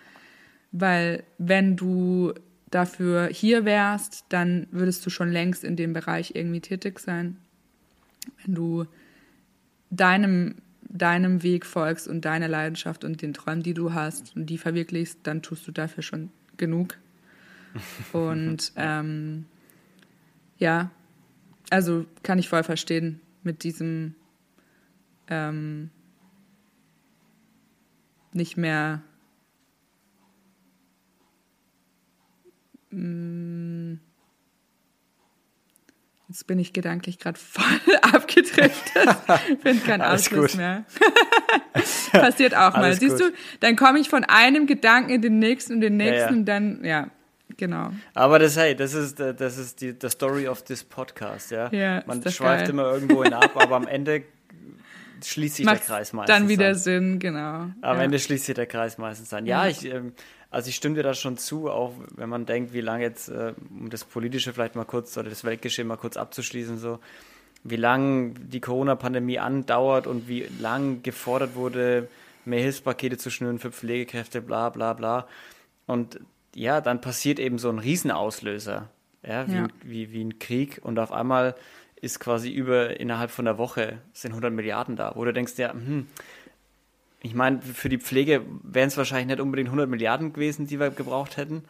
Weil 0.72 1.22
wenn 1.38 1.76
du 1.76 2.32
dafür 2.70 3.28
hier 3.28 3.64
wärst, 3.66 4.24
dann 4.30 4.66
würdest 4.70 5.04
du 5.04 5.10
schon 5.10 5.30
längst 5.30 5.62
in 5.62 5.76
dem 5.76 5.92
Bereich 5.92 6.34
irgendwie 6.34 6.60
tätig 6.60 6.98
sein. 6.98 7.36
Wenn 8.42 8.54
du 8.54 8.86
deinem, 9.90 10.56
deinem 10.88 11.42
Weg 11.42 11.66
folgst 11.66 12.08
und 12.08 12.24
deiner 12.24 12.48
Leidenschaft 12.48 13.04
und 13.04 13.20
den 13.20 13.34
Träumen, 13.34 13.62
die 13.62 13.74
du 13.74 13.92
hast 13.92 14.34
und 14.34 14.46
die 14.46 14.58
verwirklichst, 14.58 15.18
dann 15.24 15.42
tust 15.42 15.68
du 15.68 15.72
dafür 15.72 16.02
schon 16.02 16.30
genug. 16.56 16.96
Und 18.12 18.72
ähm, 18.76 19.46
ja, 20.58 20.90
also 21.70 22.06
kann 22.22 22.38
ich 22.38 22.48
voll 22.48 22.62
verstehen 22.62 23.20
mit 23.42 23.64
diesem 23.64 24.14
ähm, 25.28 25.90
nicht 28.32 28.56
mehr 28.56 29.02
mm, 32.90 33.94
Jetzt 36.32 36.46
bin 36.46 36.58
ich 36.58 36.72
gedanklich 36.72 37.18
gerade 37.18 37.38
voll 37.38 37.96
abgedriftet. 38.00 39.16
Finde 39.60 39.84
keinen 39.84 40.00
Anschluss 40.00 40.54
mehr. 40.54 40.86
Passiert 42.10 42.54
auch 42.54 42.72
mal. 42.72 42.84
Alles 42.84 43.00
Siehst 43.00 43.18
gut. 43.18 43.34
du, 43.34 43.36
dann 43.60 43.76
komme 43.76 43.98
ich 43.98 44.08
von 44.08 44.24
einem 44.24 44.66
Gedanken 44.66 45.10
in 45.10 45.20
den 45.20 45.38
nächsten 45.38 45.74
und 45.74 45.80
den 45.82 45.98
nächsten 45.98 46.16
ja, 46.16 46.24
ja. 46.24 46.30
und 46.30 46.44
dann, 46.46 46.84
ja, 46.86 47.10
Genau. 47.56 47.90
Aber 48.14 48.38
das, 48.38 48.56
hey, 48.56 48.74
das 48.74 48.94
ist, 48.94 49.18
das 49.18 49.58
ist 49.58 49.80
die 49.80 49.94
the 50.00 50.08
Story 50.08 50.48
of 50.48 50.62
this 50.62 50.84
podcast, 50.84 51.50
ja. 51.50 51.70
ja 51.72 52.02
Man 52.06 52.22
schweift 52.22 52.64
geil. 52.64 52.70
immer 52.70 52.92
irgendwo 52.92 53.24
hin 53.24 53.32
ab, 53.32 53.50
aber 53.54 53.76
am 53.76 53.86
Ende 53.88 54.24
schließt 55.24 55.56
sich 55.56 55.66
Macht's 55.66 55.86
der 55.86 55.96
Kreis 55.96 56.12
meistens. 56.12 56.36
Dann 56.36 56.48
wieder 56.48 56.68
an. 56.68 56.74
Sinn, 56.74 57.18
genau. 57.18 57.38
Am 57.38 57.96
ja. 57.96 58.02
Ende 58.02 58.18
schließt 58.18 58.46
sich 58.46 58.54
der 58.54 58.66
Kreis 58.66 58.98
meistens 58.98 59.32
an. 59.32 59.46
Ja, 59.46 59.66
ich, 59.66 59.84
ähm, 59.84 60.12
also 60.50 60.68
ich 60.68 60.76
stimme 60.76 60.96
dir 60.96 61.02
da 61.02 61.14
schon 61.14 61.38
zu, 61.38 61.70
auch 61.70 61.94
wenn 62.16 62.28
man 62.28 62.46
denkt, 62.46 62.72
wie 62.72 62.80
lange 62.80 63.04
jetzt, 63.04 63.28
äh, 63.28 63.54
um 63.70 63.90
das 63.90 64.04
Politische 64.04 64.52
vielleicht 64.52 64.74
mal 64.74 64.84
kurz 64.84 65.16
oder 65.16 65.30
das 65.30 65.44
Weltgeschehen 65.44 65.88
mal 65.88 65.96
kurz 65.96 66.16
abzuschließen, 66.16 66.78
so, 66.78 66.98
wie 67.64 67.76
lange 67.76 68.34
die 68.34 68.60
Corona-Pandemie 68.60 69.38
andauert 69.38 70.06
und 70.06 70.28
wie 70.28 70.46
lang 70.60 71.02
gefordert 71.02 71.54
wurde, 71.54 72.08
mehr 72.44 72.60
Hilfspakete 72.60 73.16
zu 73.16 73.30
schnüren 73.30 73.58
für 73.58 73.70
Pflegekräfte, 73.70 74.42
bla 74.42 74.68
bla 74.70 74.92
bla. 74.94 75.28
Und 75.86 76.20
ja, 76.54 76.80
dann 76.80 77.00
passiert 77.00 77.38
eben 77.38 77.58
so 77.58 77.68
ein 77.68 77.78
Riesenauslöser, 77.78 78.88
ja, 79.26 79.48
wie, 79.48 79.54
ja. 79.54 79.68
Wie, 79.82 80.12
wie 80.12 80.24
ein 80.24 80.38
Krieg 80.38 80.80
und 80.82 80.98
auf 80.98 81.12
einmal 81.12 81.54
ist 82.00 82.18
quasi 82.18 82.50
über 82.50 82.98
innerhalb 82.98 83.30
von 83.30 83.44
der 83.44 83.58
Woche 83.58 83.98
sind 84.12 84.32
100 84.32 84.52
Milliarden 84.52 84.96
da, 84.96 85.12
wo 85.14 85.24
du 85.24 85.32
denkst, 85.32 85.52
ja, 85.56 85.72
hm, 85.72 86.08
ich 87.22 87.34
meine, 87.34 87.62
für 87.62 87.88
die 87.88 87.98
Pflege 87.98 88.42
wären 88.64 88.88
es 88.88 88.96
wahrscheinlich 88.96 89.28
nicht 89.28 89.40
unbedingt 89.40 89.68
100 89.68 89.88
Milliarden 89.88 90.32
gewesen, 90.32 90.66
die 90.66 90.80
wir 90.80 90.90
gebraucht 90.90 91.36
hätten. 91.36 91.62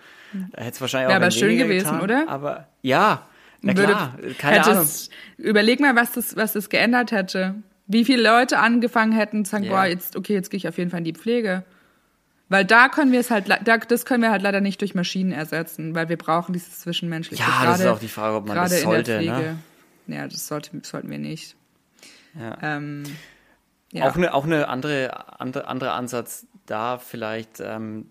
Da 0.52 0.62
hätte 0.62 0.76
es 0.76 0.80
wahrscheinlich 0.80 1.08
auch 1.08 1.10
ja, 1.10 1.16
aber 1.16 1.30
schön 1.30 1.58
gewesen, 1.58 1.84
getan, 1.84 2.00
oder? 2.00 2.24
Aber 2.26 2.68
ja, 2.80 3.26
na 3.60 3.76
Würde, 3.76 3.92
klar, 3.92 4.18
keine 4.38 4.64
Ahnung. 4.64 4.88
Überleg 5.36 5.78
mal, 5.80 5.94
was 5.94 6.12
das, 6.12 6.36
was 6.36 6.54
das 6.54 6.70
geändert 6.70 7.12
hätte. 7.12 7.56
Wie 7.86 8.04
viele 8.06 8.22
Leute 8.22 8.58
angefangen 8.58 9.12
hätten 9.12 9.44
zu 9.44 9.50
sagen, 9.50 9.64
yeah. 9.64 9.74
boah, 9.74 9.84
jetzt, 9.84 10.16
okay, 10.16 10.32
jetzt 10.32 10.50
gehe 10.50 10.56
ich 10.56 10.66
auf 10.68 10.78
jeden 10.78 10.90
Fall 10.90 10.98
in 10.98 11.04
die 11.04 11.12
Pflege. 11.12 11.64
Weil 12.52 12.66
da 12.66 12.90
können 12.90 13.12
wir 13.12 13.20
es 13.20 13.30
halt, 13.30 13.48
da, 13.48 13.78
das 13.78 14.04
können 14.04 14.22
wir 14.22 14.30
halt 14.30 14.42
leider 14.42 14.60
nicht 14.60 14.78
durch 14.82 14.94
Maschinen 14.94 15.32
ersetzen, 15.32 15.94
weil 15.94 16.10
wir 16.10 16.18
brauchen 16.18 16.52
dieses 16.52 16.80
Zwischenmenschliche. 16.80 17.42
Ja, 17.42 17.48
gerade, 17.48 17.66
das 17.66 17.80
ist 17.80 17.86
auch 17.86 17.98
die 17.98 18.08
Frage, 18.08 18.36
ob 18.36 18.46
man 18.46 18.56
das 18.56 18.82
sollte. 18.82 19.22
Ne? 19.22 19.56
Ja, 20.06 20.28
das 20.28 20.46
sollte, 20.48 20.70
sollten 20.82 21.08
wir 21.08 21.18
nicht. 21.18 21.56
Ja. 22.38 22.58
Ähm, 22.60 23.04
ja. 23.90 24.06
Auch 24.06 24.16
eine, 24.16 24.34
auch 24.34 24.44
eine 24.44 24.68
andere, 24.68 25.40
andere, 25.40 25.66
andere 25.66 25.92
Ansatz 25.92 26.46
da 26.66 26.98
vielleicht, 26.98 27.60
ähm, 27.60 28.10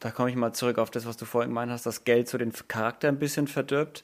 da 0.00 0.10
komme 0.10 0.28
ich 0.30 0.34
mal 0.34 0.52
zurück 0.52 0.78
auf 0.78 0.90
das, 0.90 1.06
was 1.06 1.16
du 1.16 1.26
vorhin 1.26 1.50
gemeint 1.50 1.70
hast, 1.70 1.86
dass 1.86 2.02
Geld 2.02 2.28
so 2.28 2.38
den 2.38 2.52
Charakter 2.66 3.06
ein 3.06 3.20
bisschen 3.20 3.46
verdirbt, 3.46 4.02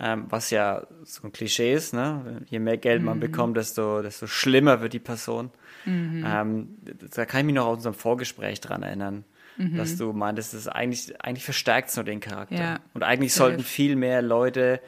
ähm, 0.00 0.26
was 0.28 0.50
ja 0.50 0.86
so 1.02 1.24
ein 1.24 1.32
Klischee 1.32 1.72
ist, 1.72 1.92
ne? 1.92 2.42
Je 2.46 2.60
mehr 2.60 2.76
Geld 2.76 3.02
man 3.02 3.16
mhm. 3.16 3.20
bekommt, 3.20 3.56
desto, 3.56 4.00
desto 4.02 4.26
schlimmer 4.26 4.80
wird 4.80 4.92
die 4.92 5.00
Person. 5.00 5.50
Mhm. 5.84 6.24
Ähm, 6.26 6.76
da 7.14 7.24
kann 7.24 7.40
ich 7.40 7.46
mich 7.46 7.54
noch 7.54 7.66
aus 7.66 7.78
unserem 7.78 7.94
Vorgespräch 7.94 8.60
dran 8.60 8.82
erinnern, 8.82 9.24
mhm. 9.56 9.76
dass 9.76 9.96
du 9.96 10.12
meintest, 10.12 10.54
das 10.54 10.68
eigentlich, 10.68 11.20
eigentlich 11.20 11.44
verstärkt 11.44 11.88
es 11.88 11.96
nur 11.96 12.04
den 12.04 12.20
Charakter. 12.20 12.54
Ja. 12.54 12.80
Und 12.94 13.02
eigentlich 13.02 13.34
sollten 13.34 13.62
viel 13.62 13.96
mehr 13.96 14.22
Leute 14.22 14.80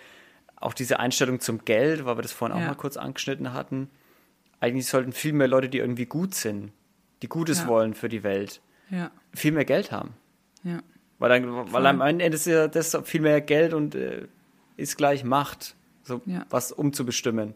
auch 0.56 0.74
diese 0.74 1.00
Einstellung 1.00 1.40
zum 1.40 1.64
Geld, 1.64 2.04
weil 2.04 2.18
wir 2.18 2.22
das 2.22 2.32
vorhin 2.32 2.56
ja. 2.56 2.62
auch 2.62 2.68
mal 2.68 2.76
kurz 2.76 2.96
angeschnitten 2.96 3.52
hatten, 3.52 3.90
eigentlich 4.60 4.86
sollten 4.86 5.12
viel 5.12 5.32
mehr 5.32 5.48
Leute, 5.48 5.68
die 5.68 5.78
irgendwie 5.78 6.06
gut 6.06 6.34
sind, 6.34 6.70
die 7.22 7.28
Gutes 7.28 7.60
ja. 7.60 7.66
wollen 7.66 7.94
für 7.94 8.10
die 8.10 8.22
Welt, 8.22 8.60
viel 9.32 9.52
mehr 9.52 9.64
Geld 9.64 9.90
haben. 9.90 10.14
Weil, 11.18 11.28
dann, 11.30 11.72
weil 11.72 11.86
am 11.86 12.00
Ende 12.00 12.26
ist 12.26 12.46
ja 12.46 12.68
das 12.68 12.96
viel 13.04 13.20
mehr 13.20 13.40
Geld 13.40 13.74
und 13.74 13.94
äh, 13.94 14.26
ist 14.80 14.96
gleich 14.96 15.24
Macht, 15.24 15.74
so 16.02 16.22
was 16.48 16.72
umzubestimmen. 16.72 17.52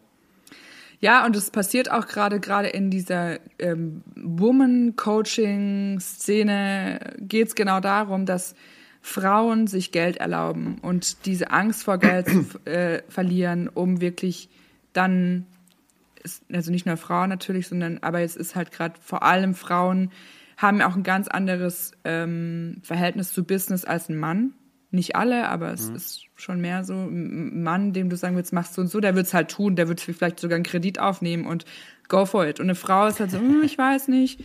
Ja, 0.99 1.25
und 1.25 1.35
es 1.35 1.49
passiert 1.51 1.91
auch 1.91 2.07
gerade 2.07 2.39
gerade 2.39 2.69
in 2.69 2.89
dieser 2.89 3.37
ähm, 3.59 4.01
Woman-Coaching-Szene 4.15 7.15
geht 7.19 7.49
es 7.49 7.55
genau 7.55 7.81
darum, 7.81 8.25
dass 8.25 8.55
Frauen 9.01 9.67
sich 9.67 9.91
Geld 9.91 10.17
erlauben 10.17 10.79
und 10.81 11.27
diese 11.27 11.51
Angst 11.51 11.83
vor 11.83 11.99
Geld 11.99 12.27
zu 12.27 12.47
äh, 12.65 13.03
verlieren, 13.07 13.69
um 13.69 14.01
wirklich 14.01 14.49
dann, 14.93 15.45
also 16.51 16.71
nicht 16.71 16.87
nur 16.87 16.97
Frauen 16.97 17.29
natürlich, 17.29 17.67
sondern 17.67 17.99
aber 17.99 18.21
es 18.21 18.35
ist 18.35 18.55
halt 18.55 18.71
gerade 18.71 18.95
vor 18.99 19.21
allem 19.21 19.53
Frauen 19.53 20.09
haben 20.57 20.81
auch 20.81 20.95
ein 20.95 21.03
ganz 21.03 21.27
anderes 21.27 21.91
ähm, 22.03 22.77
Verhältnis 22.81 23.31
zu 23.31 23.43
Business 23.43 23.85
als 23.85 24.09
ein 24.09 24.17
Mann. 24.17 24.55
Nicht 24.95 25.15
alle, 25.15 25.49
aber 25.49 25.73
es 25.73 25.89
mhm. 25.89 25.95
ist 25.95 26.21
schon 26.35 26.61
mehr 26.61 26.83
so. 26.83 26.93
Ein 26.93 27.63
Mann, 27.63 27.91
dem 27.91 28.09
du 28.09 28.15
sagen 28.15 28.35
willst, 28.35 28.53
machst 28.53 28.77
du 28.77 28.81
und 28.81 28.87
so, 28.87 28.99
der 28.99 29.15
wird 29.15 29.27
es 29.27 29.33
halt 29.33 29.51
tun, 29.51 29.75
der 29.75 29.87
wird 29.87 29.99
vielleicht 29.99 30.39
sogar 30.39 30.55
einen 30.55 30.63
Kredit 30.63 30.99
aufnehmen 30.99 31.45
und 31.45 31.65
go 32.07 32.25
for 32.25 32.47
it. 32.47 32.59
Und 32.59 32.67
eine 32.67 32.75
Frau 32.75 33.07
ist 33.07 33.19
halt 33.19 33.31
so, 33.31 33.37
hm, 33.37 33.61
ich 33.63 33.77
weiß 33.77 34.07
nicht, 34.07 34.43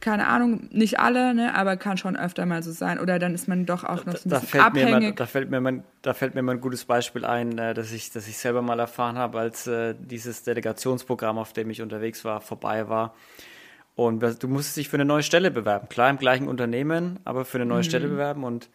keine 0.00 0.26
Ahnung, 0.26 0.68
nicht 0.70 0.98
alle, 0.98 1.32
ne, 1.32 1.54
aber 1.54 1.76
kann 1.76 1.96
schon 1.96 2.16
öfter 2.16 2.44
mal 2.44 2.62
so 2.62 2.72
sein. 2.72 2.98
Oder 2.98 3.18
dann 3.18 3.34
ist 3.34 3.48
man 3.48 3.64
doch 3.64 3.84
auch 3.84 4.04
noch 4.04 4.16
so 4.16 4.28
ein 4.28 4.30
da, 4.30 4.38
bisschen 4.40 4.60
da 4.60 4.66
abhängig. 4.66 4.94
Mir 4.94 5.00
mal, 5.00 5.12
da, 5.12 5.26
fällt 5.26 5.50
mir 5.50 5.60
mal, 5.60 5.84
da 6.02 6.12
fällt 6.12 6.34
mir 6.34 6.42
mal 6.42 6.52
ein 6.52 6.60
gutes 6.60 6.84
Beispiel 6.84 7.24
ein, 7.24 7.56
äh, 7.56 7.72
dass 7.72 7.92
ich, 7.92 8.10
dass 8.10 8.28
ich 8.28 8.36
selber 8.36 8.60
mal 8.60 8.78
erfahren 8.78 9.16
habe, 9.16 9.38
als 9.38 9.66
äh, 9.66 9.94
dieses 9.98 10.42
Delegationsprogramm, 10.42 11.38
auf 11.38 11.52
dem 11.54 11.70
ich 11.70 11.80
unterwegs 11.80 12.24
war, 12.24 12.40
vorbei 12.40 12.88
war. 12.88 13.14
Und 13.94 14.22
du 14.42 14.48
musstest 14.48 14.76
dich 14.76 14.88
für 14.88 14.96
eine 14.96 15.04
neue 15.04 15.22
Stelle 15.22 15.50
bewerben. 15.50 15.88
Klar, 15.88 16.10
im 16.10 16.18
gleichen 16.18 16.48
Unternehmen, 16.48 17.20
aber 17.24 17.44
für 17.44 17.58
eine 17.58 17.66
neue 17.66 17.78
mhm. 17.78 17.84
Stelle 17.84 18.08
bewerben. 18.08 18.44
Und 18.44 18.68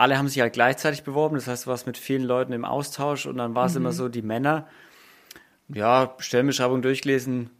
alle 0.00 0.16
haben 0.16 0.28
sich 0.28 0.40
halt 0.40 0.54
gleichzeitig 0.54 1.02
beworben. 1.02 1.34
Das 1.34 1.46
heißt, 1.46 1.66
du 1.66 1.70
warst 1.70 1.86
mit 1.86 1.98
vielen 1.98 2.22
Leuten 2.22 2.54
im 2.54 2.64
Austausch 2.64 3.26
und 3.26 3.36
dann 3.36 3.54
war 3.54 3.66
es 3.66 3.74
mhm. 3.74 3.82
immer 3.82 3.92
so, 3.92 4.08
die 4.08 4.22
Männer, 4.22 4.66
ja, 5.68 6.14
Stellenbeschreibung 6.18 6.80
durchgelesen, 6.80 7.50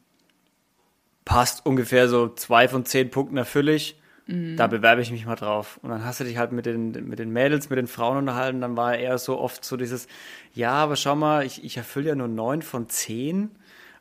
passt 1.26 1.66
ungefähr 1.66 2.09
so 2.09 2.31
zwei 2.31 2.66
von 2.66 2.87
zehn 2.87 3.11
Punkten 3.11 3.37
erfülle 3.37 3.74
ich. 3.74 4.00
Mhm. 4.26 4.57
Da 4.57 4.68
bewerbe 4.68 5.03
ich 5.03 5.11
mich 5.11 5.26
mal 5.26 5.37
drauf. 5.37 5.79
Und 5.83 5.90
dann 5.90 6.03
hast 6.03 6.20
du 6.20 6.24
dich 6.24 6.38
halt 6.38 6.53
mit 6.53 6.64
den, 6.64 6.92
mit 7.07 7.18
den 7.18 7.31
Mädels, 7.31 7.68
mit 7.68 7.79
den 7.79 7.87
Frauen 7.87 8.16
unterhalten. 8.16 8.62
Dann 8.62 8.74
war 8.74 8.96
eher 8.96 9.18
so 9.18 9.38
oft 9.38 9.62
so 9.62 9.76
dieses, 9.76 10.07
ja, 10.55 10.72
aber 10.72 10.96
schau 10.96 11.16
mal, 11.16 11.44
ich, 11.44 11.62
ich 11.62 11.76
erfülle 11.76 12.09
ja 12.09 12.14
nur 12.14 12.29
neun 12.29 12.62
von 12.62 12.88
zehn. 12.88 13.50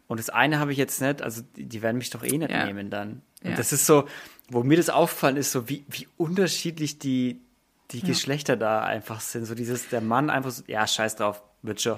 Und 0.07 0.17
das 0.17 0.29
eine 0.29 0.59
habe 0.59 0.71
ich 0.71 0.77
jetzt 0.77 1.01
nicht, 1.01 1.21
also 1.21 1.41
die, 1.57 1.65
die 1.65 1.81
werden 1.81 1.97
mich 1.97 2.09
doch 2.09 2.23
eh 2.23 2.37
nicht 2.37 2.51
ja. 2.51 2.65
nehmen 2.65 2.89
dann. 2.89 3.21
Und 3.43 3.51
ja. 3.51 3.57
das 3.57 3.73
ist 3.73 3.85
so, 3.85 4.05
wo 4.49 4.63
mir 4.63 4.77
das 4.77 4.89
aufgefallen 4.89 5.35
ist, 5.35 5.51
so 5.51 5.67
wie, 5.67 5.83
wie 5.89 6.07
unterschiedlich 6.15 6.99
die, 6.99 7.41
die 7.91 7.99
ja. 7.99 8.07
Geschlechter 8.07 8.55
da 8.55 8.81
einfach 8.81 9.19
sind. 9.21 9.45
So 9.45 9.55
dieses, 9.55 9.89
der 9.89 10.01
Mann 10.01 10.29
einfach 10.29 10.51
so, 10.51 10.63
ja, 10.67 10.85
scheiß 10.85 11.15
drauf, 11.15 11.41
wird 11.61 11.81
schon. 11.81 11.97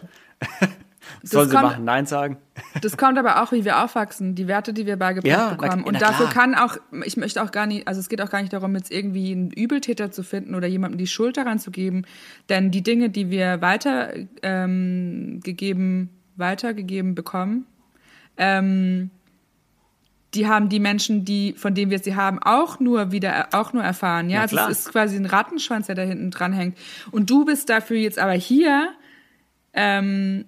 Sollen 1.24 1.50
sie 1.50 1.56
kommt, 1.56 1.68
machen, 1.68 1.84
Nein 1.84 2.06
sagen? 2.06 2.38
Das 2.82 2.96
kommt 2.96 3.18
aber 3.18 3.42
auch, 3.42 3.52
wie 3.52 3.66
wir 3.66 3.84
aufwachsen, 3.84 4.36
die 4.36 4.48
Werte, 4.48 4.72
die 4.72 4.86
wir 4.86 4.98
beigebracht 4.98 5.28
ja, 5.28 5.50
bekommen. 5.50 5.82
Na, 5.82 5.88
und 5.88 5.94
na 5.94 6.00
dafür 6.00 6.28
klar. 6.28 6.46
kann 6.46 6.56
auch, 6.56 6.78
ich 7.04 7.18
möchte 7.18 7.42
auch 7.42 7.52
gar 7.52 7.66
nicht, 7.66 7.88
also 7.88 8.00
es 8.00 8.08
geht 8.08 8.22
auch 8.22 8.30
gar 8.30 8.42
nicht 8.42 8.54
darum, 8.54 8.76
jetzt 8.76 8.92
irgendwie 8.92 9.32
einen 9.32 9.52
Übeltäter 9.52 10.12
zu 10.12 10.24
finden 10.24 10.56
oder 10.56 10.68
jemandem 10.68 10.98
die 10.98 11.08
Schuld 11.08 11.38
daran 11.38 11.60
zu 11.60 11.72
geben. 11.72 12.04
Denn 12.50 12.72
die 12.72 12.84
Dinge, 12.84 13.10
die 13.10 13.30
wir 13.30 13.62
weitergegeben, 13.62 14.30
ähm, 14.44 16.10
weitergegeben 16.38 17.16
bekommen, 17.16 17.66
ähm, 18.38 19.10
die 20.34 20.48
haben 20.48 20.70
die 20.70 20.80
Menschen, 20.80 21.26
die, 21.26 21.54
von 21.54 21.76
denen 21.76 21.92
wir 21.92 22.00
sie 22.00 22.16
haben, 22.16 22.40
auch 22.40 22.80
nur 22.80 23.12
wieder, 23.12 23.50
auch 23.52 23.74
nur 23.74 23.84
erfahren. 23.84 24.30
Ja, 24.30 24.42
also 24.42 24.58
es 24.58 24.80
ist 24.80 24.92
quasi 24.92 25.18
ein 25.18 25.26
Rattenschwanz, 25.26 25.88
der 25.88 25.96
da 25.96 26.04
hinten 26.04 26.32
dran 26.32 26.54
hängt. 26.54 26.78
Und 27.12 27.30
du 27.30 27.44
bist 27.44 27.70
dafür 27.70 27.98
jetzt 27.98 28.18
aber 28.18 28.34
hier, 28.34 28.94
ähm, 29.74 30.46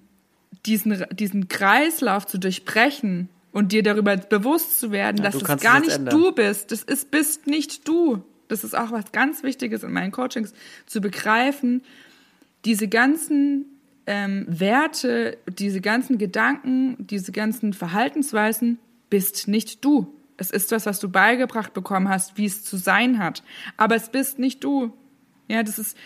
diesen, 0.64 1.04
diesen 1.12 1.48
Kreislauf 1.48 2.26
zu 2.26 2.38
durchbrechen 2.38 3.28
und 3.52 3.72
dir 3.72 3.82
darüber 3.82 4.16
bewusst 4.16 4.80
zu 4.80 4.90
werden, 4.90 5.18
ja, 5.18 5.24
dass 5.24 5.38
das 5.38 5.60
gar 5.60 5.80
nicht 5.80 5.92
ändern. 5.92 6.18
du 6.18 6.32
bist. 6.32 6.72
Das 6.72 6.82
ist, 6.82 7.10
bist 7.10 7.46
nicht 7.46 7.86
du. 7.86 8.24
Das 8.48 8.64
ist 8.64 8.74
auch 8.74 8.90
was 8.90 9.12
ganz 9.12 9.42
Wichtiges 9.42 9.82
in 9.82 9.92
meinen 9.92 10.12
Coachings, 10.12 10.54
zu 10.86 11.00
begreifen, 11.00 11.82
diese 12.64 12.88
ganzen 12.88 13.66
ähm, 14.06 14.46
Werte, 14.48 15.36
diese 15.58 15.80
ganzen 15.80 16.16
Gedanken, 16.16 16.96
diese 17.06 17.32
ganzen 17.32 17.74
Verhaltensweisen 17.74 18.78
bist 19.14 19.46
nicht 19.46 19.84
du. 19.84 20.12
Es 20.38 20.50
ist 20.50 20.72
was, 20.72 20.86
was 20.86 20.98
du 20.98 21.08
beigebracht 21.08 21.72
bekommen 21.72 22.08
hast, 22.08 22.36
wie 22.36 22.46
es 22.46 22.64
zu 22.64 22.76
sein 22.76 23.20
hat. 23.20 23.44
Aber 23.76 23.94
es 23.94 24.08
bist 24.08 24.40
nicht 24.40 24.64
du. 24.64 24.92
Ja, 25.46 25.62
das 25.62 25.78
ist, 25.78 25.96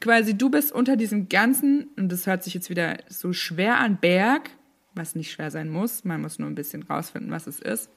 quasi 0.00 0.36
du 0.36 0.50
bist 0.50 0.72
unter 0.72 0.96
diesem 0.96 1.28
ganzen, 1.28 1.84
und 1.96 2.10
das 2.10 2.26
hört 2.26 2.42
sich 2.42 2.54
jetzt 2.54 2.68
wieder 2.68 2.98
so 3.08 3.32
schwer 3.32 3.78
an, 3.78 3.98
Berg, 3.98 4.50
was 4.96 5.14
nicht 5.14 5.30
schwer 5.30 5.52
sein 5.52 5.68
muss, 5.68 6.02
man 6.02 6.20
muss 6.20 6.40
nur 6.40 6.50
ein 6.50 6.56
bisschen 6.56 6.82
rausfinden, 6.82 7.30
was 7.30 7.46
es 7.46 7.60
ist. 7.60 7.88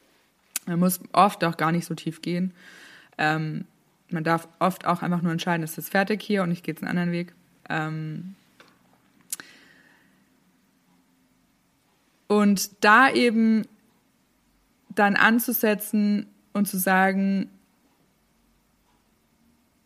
Man 0.67 0.77
muss 0.77 0.99
oft 1.13 1.43
auch 1.43 1.57
gar 1.57 1.71
nicht 1.71 1.85
so 1.85 1.95
tief 1.95 2.21
gehen. 2.21 2.53
Ähm, 3.17 3.65
man 4.11 4.23
darf 4.23 4.47
oft 4.59 4.85
auch 4.85 5.01
einfach 5.01 5.23
nur 5.23 5.31
entscheiden, 5.31 5.63
ist 5.63 5.79
das 5.79 5.89
fertig 5.89 6.21
hier 6.21 6.43
und 6.43 6.51
ich 6.51 6.61
gehe 6.61 6.75
jetzt 6.75 6.83
einen 6.83 6.91
anderen 6.91 7.11
Weg. 7.11 7.33
Ähm, 7.69 8.35
und 12.27 12.83
da 12.83 13.09
eben 13.09 13.65
dann 14.99 15.15
anzusetzen 15.15 16.27
und 16.53 16.67
zu 16.67 16.77
sagen, 16.77 17.49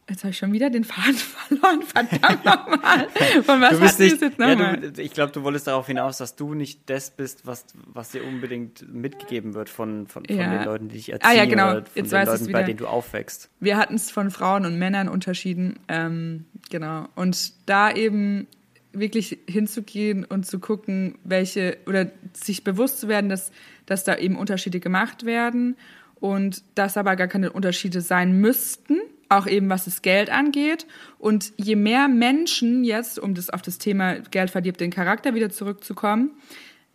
Jetzt 0.10 0.26
habe 0.26 0.32
ich 0.32 0.38
schon 0.38 0.52
wieder 0.52 0.70
den 0.70 0.84
Faden 0.84 1.16
verloren. 1.16 1.82
Verdammt 1.82 2.44
nochmal. 2.44 3.08
Von 3.44 3.62
was 3.62 3.72
du 3.72 3.80
bist 3.80 4.00
nicht, 4.00 4.22
jetzt 4.22 4.38
ja, 4.38 4.76
du, 4.76 5.02
Ich 5.02 5.14
glaube, 5.14 5.32
du 5.32 5.44
wolltest 5.44 5.68
darauf 5.68 5.88
hinaus, 5.88 6.18
dass 6.18 6.36
du 6.36 6.54
nicht 6.54 6.90
das 6.90 7.12
bist, 7.12 7.48
was, 7.48 7.66
was 7.74 8.10
dir 8.10 8.26
unbedingt 8.26 8.94
mitgegeben 8.94 9.54
wird 9.54 9.70
von, 9.70 10.08
von, 10.08 10.26
von 10.26 10.36
ja. 10.36 10.58
den 10.58 10.66
Leuten, 10.66 10.90
die 10.90 10.98
dich 10.98 11.12
erziehen 11.14 11.32
ah, 11.32 11.34
ja, 11.34 11.46
genau. 11.46 11.72
oder 11.72 11.86
von 11.86 11.92
jetzt 11.96 12.12
den 12.12 12.26
Leuten, 12.26 12.52
bei 12.52 12.64
denen 12.64 12.78
du 12.78 12.88
aufwächst. 12.88 13.50
Wir 13.62 13.78
hatten 13.78 13.96
es 13.96 14.12
von 14.12 14.30
Frauen 14.30 14.66
und 14.66 14.78
Männern 14.78 15.08
unterschieden. 15.08 15.80
Ähm, 15.88 16.46
genau. 16.70 17.08
Und 17.16 17.54
da 17.66 17.90
eben 17.90 18.48
wirklich 18.92 19.40
hinzugehen 19.48 20.26
und 20.26 20.46
zu 20.46 20.60
gucken, 20.60 21.18
welche, 21.24 21.78
oder 21.88 22.12
sich 22.34 22.64
bewusst 22.66 23.00
zu 23.00 23.08
werden, 23.08 23.30
dass, 23.30 23.52
dass 23.86 24.04
da 24.04 24.18
eben 24.18 24.38
Unterschiede 24.38 24.80
gemacht 24.80 25.26
werden 25.26 25.76
und 26.16 26.64
dass 26.76 26.98
aber 26.98 27.16
gar 27.16 27.28
keine 27.28 27.52
Unterschiede 27.52 28.02
sein 28.02 28.40
müssten 28.40 29.00
auch 29.34 29.48
eben 29.48 29.70
was 29.70 29.86
das 29.86 30.02
Geld 30.02 30.30
angeht. 30.30 30.86
Und 31.18 31.54
je 31.58 31.76
mehr 31.76 32.08
Menschen 32.08 32.84
jetzt, 32.84 33.20
um 33.20 33.34
das 33.34 33.50
auf 33.50 33.62
das 33.62 33.78
Thema 33.78 34.20
Geld 34.32 34.50
verdirbt 34.50 34.80
den 34.80 34.92
Charakter 34.92 35.34
wieder 35.34 35.50
zurückzukommen, 35.50 36.32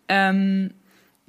ähm, 0.09 0.71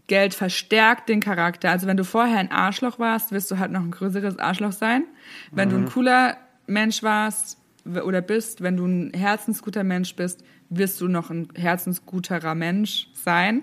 Geld 0.07 0.34
verstärkt 0.34 1.10
den 1.10 1.20
Charakter. 1.20 1.70
Also 1.70 1.86
wenn 1.86 1.97
du 1.97 2.03
vorher 2.03 2.39
ein 2.39 2.51
Arschloch 2.51 2.97
warst, 2.97 3.32
wirst 3.32 3.51
du 3.51 3.60
halt 3.60 3.72
noch 3.72 3.82
ein 3.82 3.91
größeres 3.91 4.39
Arschloch 4.39 4.72
sein. 4.72 5.03
Wenn 5.51 5.70
mhm. 5.70 5.72
du 5.72 5.78
ein 5.78 5.84
mhm. 5.84 5.89
cooler 5.89 6.38
Mensch 6.66 7.03
warst 7.03 7.57
oder 7.86 8.22
bist, 8.22 8.62
wenn 8.62 8.78
du 8.78 8.86
ein 8.86 9.14
herzensguter 9.14 9.84
Mensch 9.84 10.16
bist, 10.16 10.43
wirst 10.70 10.99
du 11.01 11.07
noch 11.07 11.30
ein 11.30 11.49
herzensguterer 11.55 12.55
Mensch 12.55 13.10
sein. 13.14 13.62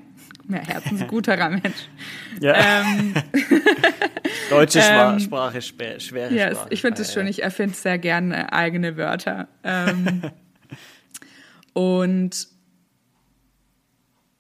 Mehr 0.49 0.63
herzensguterer 0.63 1.51
Mensch. 1.51 1.89
Ja. 2.41 2.55
Ähm, 2.55 3.15
Deutsche 4.51 4.81
ähm, 4.83 5.19
Sprache, 5.19 5.61
schwer, 5.61 5.99
schwere 5.99 6.33
yes, 6.33 6.53
Sprache. 6.53 6.69
Ich 6.71 6.81
finde 6.81 7.03
es 7.03 7.13
schön, 7.13 7.27
ich 7.27 7.43
erfinde 7.43 7.75
sehr 7.75 7.99
gerne 7.99 8.53
eigene 8.53 8.97
Wörter. 8.97 9.49
Ähm, 9.65 10.23
und 11.73 12.49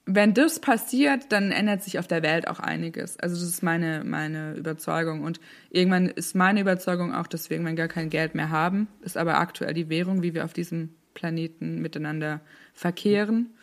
wenn 0.08 0.34
das 0.34 0.60
passiert, 0.60 1.32
dann 1.32 1.50
ändert 1.50 1.82
sich 1.82 1.98
auf 1.98 2.06
der 2.06 2.22
Welt 2.22 2.46
auch 2.46 2.60
einiges. 2.60 3.18
Also 3.18 3.34
das 3.34 3.44
ist 3.44 3.62
meine, 3.64 4.04
meine 4.04 4.54
Überzeugung. 4.54 5.22
Und 5.22 5.40
irgendwann 5.70 6.06
ist 6.06 6.36
meine 6.36 6.60
Überzeugung 6.60 7.12
auch, 7.12 7.26
dass 7.26 7.50
wir 7.50 7.56
irgendwann 7.56 7.74
gar 7.74 7.88
kein 7.88 8.08
Geld 8.08 8.36
mehr 8.36 8.50
haben. 8.50 8.86
Ist 9.02 9.16
aber 9.16 9.38
aktuell 9.38 9.74
die 9.74 9.88
Währung, 9.88 10.22
wie 10.22 10.32
wir 10.32 10.44
auf 10.44 10.52
diesem 10.52 10.90
Planeten 11.14 11.82
miteinander 11.82 12.40
verkehren. 12.72 13.55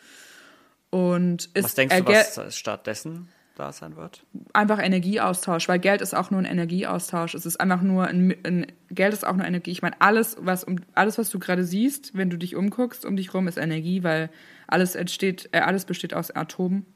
Und 0.94 1.50
was 1.56 1.74
denkst 1.74 1.96
du, 1.96 2.06
was 2.06 2.56
stattdessen 2.56 3.26
da 3.56 3.72
sein 3.72 3.96
wird? 3.96 4.24
Einfach 4.52 4.80
Energieaustausch, 4.80 5.68
weil 5.68 5.80
Geld 5.80 6.00
ist 6.00 6.14
auch 6.14 6.30
nur 6.30 6.38
ein 6.38 6.44
Energieaustausch. 6.44 7.34
Es 7.34 7.46
ist 7.46 7.60
einfach 7.60 7.82
nur 7.82 8.06
ein, 8.06 8.32
ein 8.44 8.66
Geld 8.90 9.12
ist 9.12 9.26
auch 9.26 9.34
nur 9.34 9.44
Energie. 9.44 9.72
Ich 9.72 9.82
meine, 9.82 10.00
alles, 10.00 10.36
was 10.38 10.62
um 10.62 10.76
alles, 10.94 11.18
was 11.18 11.30
du 11.30 11.40
gerade 11.40 11.64
siehst, 11.64 12.16
wenn 12.16 12.30
du 12.30 12.38
dich 12.38 12.54
umguckst, 12.54 13.04
um 13.04 13.16
dich 13.16 13.34
rum, 13.34 13.48
ist 13.48 13.58
Energie, 13.58 14.04
weil 14.04 14.30
alles 14.68 14.94
entsteht, 14.94 15.48
äh, 15.50 15.58
alles 15.58 15.84
besteht 15.84 16.14
aus 16.14 16.30
Atomen. 16.30 16.86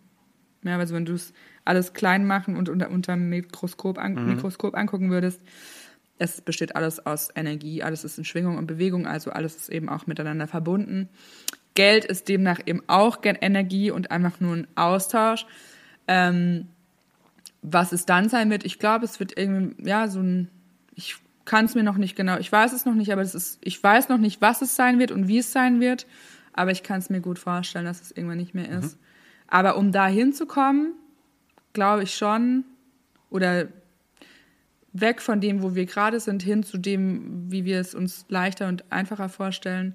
Ja, 0.63 0.79
also 0.79 0.95
wenn 0.95 1.05
du 1.05 1.15
es 1.15 1.33
alles 1.65 1.93
klein 1.93 2.25
machen 2.25 2.57
und 2.57 2.69
unter, 2.69 2.91
unter 2.91 3.17
Mikroskop, 3.17 3.99
an, 3.99 4.15
mhm. 4.15 4.27
Mikroskop 4.27 4.77
angucken 4.77 5.11
würdest, 5.11 5.41
es 6.19 6.41
besteht 6.41 6.77
alles 6.77 7.05
aus 7.05 7.31
Energie, 7.35 7.83
alles 7.83 8.05
ist 8.05 8.17
in 8.17 8.25
Schwingung 8.25 8.59
und 8.59 8.69
Bewegung, 8.69 9.09
also 9.09 9.33
alles 9.33 9.57
ist 9.57 9.71
eben 9.71 9.89
auch 9.89 10.07
miteinander 10.07 10.47
verbunden. 10.47 11.09
Geld 11.79 12.05
ist 12.05 12.29
demnach 12.29 12.59
eben 12.67 12.83
auch 12.89 13.21
Energie 13.23 13.93
und 13.93 14.11
einfach 14.11 14.41
nur 14.41 14.57
ein 14.57 14.67
Austausch. 14.75 15.47
Ähm, 16.09 16.67
was 17.63 17.93
es 17.93 18.05
dann 18.05 18.29
sein 18.29 18.51
wird, 18.51 18.67
ich 18.67 18.81
glaube, 18.81 19.05
es 19.05 19.21
wird 19.21 19.39
irgendwie, 19.39 19.89
ja, 19.89 20.09
so 20.09 20.19
ein, 20.19 20.49
ich 20.97 21.15
kann 21.45 21.67
es 21.67 21.77
mir 21.77 21.85
noch 21.85 21.97
nicht 21.97 22.17
genau, 22.17 22.37
ich 22.39 22.51
weiß 22.51 22.73
es 22.73 22.85
noch 22.85 22.95
nicht, 22.95 23.13
aber 23.13 23.23
es 23.23 23.33
ist, 23.33 23.61
ich 23.63 23.81
weiß 23.81 24.09
noch 24.09 24.19
nicht, 24.19 24.41
was 24.41 24.61
es 24.61 24.75
sein 24.75 24.99
wird 24.99 25.13
und 25.13 25.29
wie 25.29 25.39
es 25.39 25.53
sein 25.53 25.79
wird, 25.79 26.09
aber 26.53 26.73
ich 26.73 26.83
kann 26.83 26.99
es 26.99 27.11
mir 27.11 27.21
gut 27.21 27.39
vorstellen, 27.39 27.85
dass 27.85 28.01
es 28.01 28.11
irgendwann 28.11 28.39
nicht 28.39 28.57
mehr 28.57 28.69
ist. 28.69 28.97
Mhm. 28.97 29.03
Aber 29.47 29.77
um 29.77 29.93
da 29.93 30.09
hinzukommen, 30.09 30.95
glaube 31.75 32.03
ich 32.03 32.17
schon, 32.17 32.65
oder 33.31 33.69
weg 34.93 35.23
von 35.23 35.41
dem, 35.41 35.63
wo 35.63 35.77
wir 35.77 35.87
gerade 35.87 36.19
sind, 36.19 36.43
hin 36.43 36.65
zu 36.65 36.77
dem, 36.77 37.53
wie 37.53 37.65
wir 37.65 37.79
es 37.79 37.95
uns 37.95 38.27
leichter 38.29 38.67
und 38.67 38.91
einfacher 38.91 39.29
vorstellen, 39.29 39.95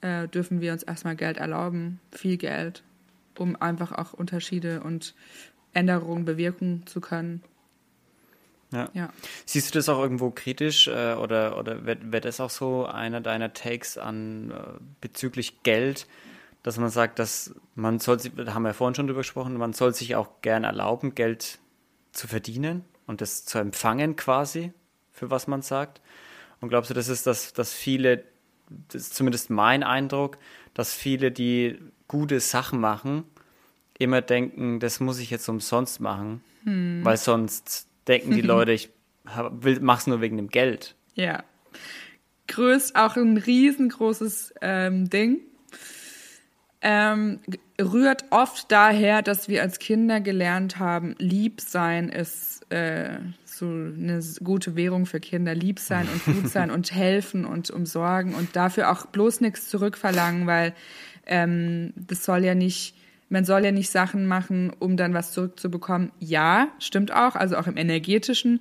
äh, 0.00 0.28
dürfen 0.28 0.60
wir 0.60 0.72
uns 0.72 0.82
erstmal 0.82 1.16
Geld 1.16 1.36
erlauben, 1.36 2.00
viel 2.12 2.36
Geld 2.36 2.82
um 3.38 3.56
einfach 3.60 3.92
auch 3.92 4.12
Unterschiede 4.12 4.82
und 4.82 5.14
Änderungen 5.72 6.24
bewirken 6.24 6.86
zu 6.86 7.00
können. 7.00 7.42
Ja. 8.70 8.90
ja. 8.92 9.10
Siehst 9.46 9.74
du 9.74 9.78
das 9.78 9.88
auch 9.88 9.98
irgendwo 9.98 10.30
kritisch 10.30 10.88
äh, 10.88 11.14
oder, 11.14 11.58
oder 11.58 11.86
wird, 11.86 12.12
wird 12.12 12.24
das 12.26 12.40
auch 12.40 12.50
so 12.50 12.84
einer 12.84 13.20
deiner 13.20 13.54
Takes 13.54 13.96
an 13.96 14.50
äh, 14.50 14.54
bezüglich 15.00 15.62
Geld, 15.62 16.06
dass 16.62 16.76
man 16.76 16.90
sagt, 16.90 17.18
dass 17.18 17.54
man 17.74 17.98
soll, 17.98 18.18
da 18.18 18.52
haben 18.52 18.62
wir 18.62 18.70
ja 18.70 18.74
vorhin 18.74 18.94
schon 18.94 19.06
drüber 19.06 19.20
gesprochen, 19.20 19.56
man 19.56 19.72
soll 19.72 19.94
sich 19.94 20.16
auch 20.16 20.42
gern 20.42 20.64
erlauben, 20.64 21.14
Geld 21.14 21.58
zu 22.12 22.28
verdienen 22.28 22.84
und 23.06 23.22
das 23.22 23.46
zu 23.46 23.58
empfangen 23.58 24.16
quasi, 24.16 24.72
für 25.12 25.30
was 25.30 25.46
man 25.46 25.62
sagt. 25.62 26.02
Und 26.60 26.68
glaubst 26.68 26.90
du, 26.90 26.94
das 26.94 27.08
ist 27.08 27.26
das, 27.26 27.54
dass 27.54 27.72
viele, 27.72 28.24
das 28.88 29.02
ist 29.02 29.14
zumindest 29.14 29.50
mein 29.50 29.82
Eindruck, 29.82 30.38
dass 30.74 30.94
viele, 30.94 31.30
die 31.30 31.78
gute 32.06 32.40
Sachen 32.40 32.80
machen, 32.80 33.24
immer 33.98 34.22
denken, 34.22 34.80
das 34.80 35.00
muss 35.00 35.18
ich 35.18 35.30
jetzt 35.30 35.48
umsonst 35.48 36.00
machen, 36.00 36.42
hm. 36.64 37.00
weil 37.04 37.16
sonst 37.16 37.88
denken 38.06 38.32
die 38.32 38.40
Leute, 38.42 38.72
ich 38.72 38.90
mache 39.80 39.98
es 39.98 40.06
nur 40.06 40.20
wegen 40.20 40.36
dem 40.36 40.48
Geld. 40.48 40.94
Ja. 41.14 41.42
Größt 42.46 42.96
auch 42.96 43.16
ein 43.16 43.36
riesengroßes 43.36 44.54
ähm, 44.62 45.10
Ding. 45.10 45.40
Ähm, 46.80 47.40
rührt 47.80 48.26
oft 48.30 48.70
daher, 48.70 49.20
dass 49.22 49.48
wir 49.48 49.62
als 49.62 49.78
Kinder 49.78 50.20
gelernt 50.20 50.78
haben, 50.78 51.16
lieb 51.18 51.60
sein 51.60 52.08
ist 52.08 52.70
äh, 52.70 53.18
so 53.58 53.66
eine 53.66 54.20
gute 54.42 54.76
Währung 54.76 55.06
für 55.06 55.20
Kinder. 55.20 55.54
Lieb 55.54 55.78
sein 55.78 56.06
und 56.12 56.24
gut 56.24 56.48
sein 56.52 56.70
und 56.70 56.92
helfen 56.92 57.44
und 57.44 57.70
umsorgen 57.70 58.34
und 58.34 58.56
dafür 58.56 58.90
auch 58.90 59.06
bloß 59.06 59.40
nichts 59.40 59.68
zurückverlangen, 59.68 60.46
weil 60.46 60.74
ähm, 61.26 61.92
das 61.96 62.24
soll 62.24 62.44
ja 62.44 62.54
nicht, 62.54 62.94
man 63.28 63.44
soll 63.44 63.64
ja 63.64 63.72
nicht 63.72 63.90
Sachen 63.90 64.26
machen, 64.26 64.72
um 64.78 64.96
dann 64.96 65.14
was 65.14 65.32
zurückzubekommen. 65.32 66.10
Ja, 66.18 66.68
stimmt 66.78 67.12
auch, 67.12 67.36
also 67.36 67.56
auch 67.56 67.66
im 67.66 67.76
energetischen. 67.76 68.60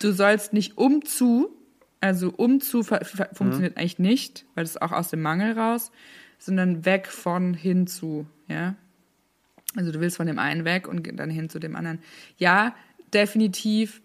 Du 0.00 0.12
sollst 0.12 0.52
nicht 0.52 0.78
umzu, 0.78 1.50
also 2.00 2.32
umzu 2.36 2.82
funktioniert 2.82 3.76
mhm. 3.76 3.80
eigentlich 3.80 3.98
nicht, 3.98 4.46
weil 4.54 4.64
das 4.64 4.72
ist 4.72 4.82
auch 4.82 4.92
aus 4.92 5.08
dem 5.08 5.22
Mangel 5.22 5.58
raus, 5.58 5.90
sondern 6.38 6.84
weg 6.84 7.08
von 7.08 7.54
hin 7.54 7.86
zu, 7.86 8.26
ja. 8.48 8.74
Also 9.74 9.92
du 9.92 10.00
willst 10.00 10.16
von 10.16 10.26
dem 10.26 10.38
einen 10.38 10.64
weg 10.64 10.88
und 10.88 11.06
dann 11.18 11.28
hin 11.28 11.50
zu 11.50 11.58
dem 11.58 11.76
anderen. 11.76 11.98
Ja, 12.38 12.74
definitiv 13.12 14.00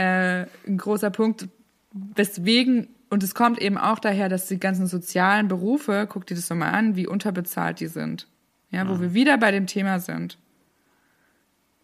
äh, 0.00 0.46
ein 0.66 0.78
großer 0.78 1.10
Punkt, 1.10 1.48
weswegen 1.92 2.88
und 3.10 3.24
es 3.24 3.34
kommt 3.34 3.60
eben 3.60 3.76
auch 3.76 3.98
daher, 3.98 4.28
dass 4.28 4.46
die 4.46 4.60
ganzen 4.60 4.86
sozialen 4.86 5.48
Berufe, 5.48 6.06
guck 6.08 6.26
dir 6.26 6.36
das 6.36 6.48
doch 6.48 6.56
mal 6.56 6.70
an, 6.70 6.94
wie 6.94 7.08
unterbezahlt 7.08 7.80
die 7.80 7.88
sind. 7.88 8.28
Ja, 8.70 8.88
wo 8.88 8.94
mhm. 8.94 9.00
wir 9.00 9.14
wieder 9.14 9.36
bei 9.36 9.50
dem 9.50 9.66
Thema 9.66 9.98
sind. 9.98 10.38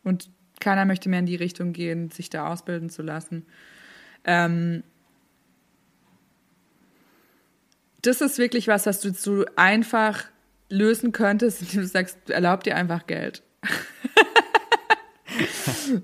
Und 0.04 0.30
keiner 0.60 0.84
möchte 0.84 1.08
mehr 1.08 1.18
in 1.18 1.26
die 1.26 1.34
Richtung 1.34 1.72
gehen, 1.72 2.10
sich 2.12 2.30
da 2.30 2.46
ausbilden 2.46 2.90
zu 2.90 3.02
lassen. 3.02 3.44
Ähm, 4.24 4.84
das 8.02 8.20
ist 8.20 8.38
wirklich 8.38 8.68
was, 8.68 8.86
was 8.86 9.00
du 9.00 9.12
so 9.12 9.44
einfach 9.56 10.26
lösen 10.68 11.10
könntest, 11.10 11.60
indem 11.60 11.80
du 11.80 11.86
sagst, 11.88 12.30
erlaub 12.30 12.62
dir 12.62 12.76
einfach 12.76 13.08
Geld. 13.08 13.42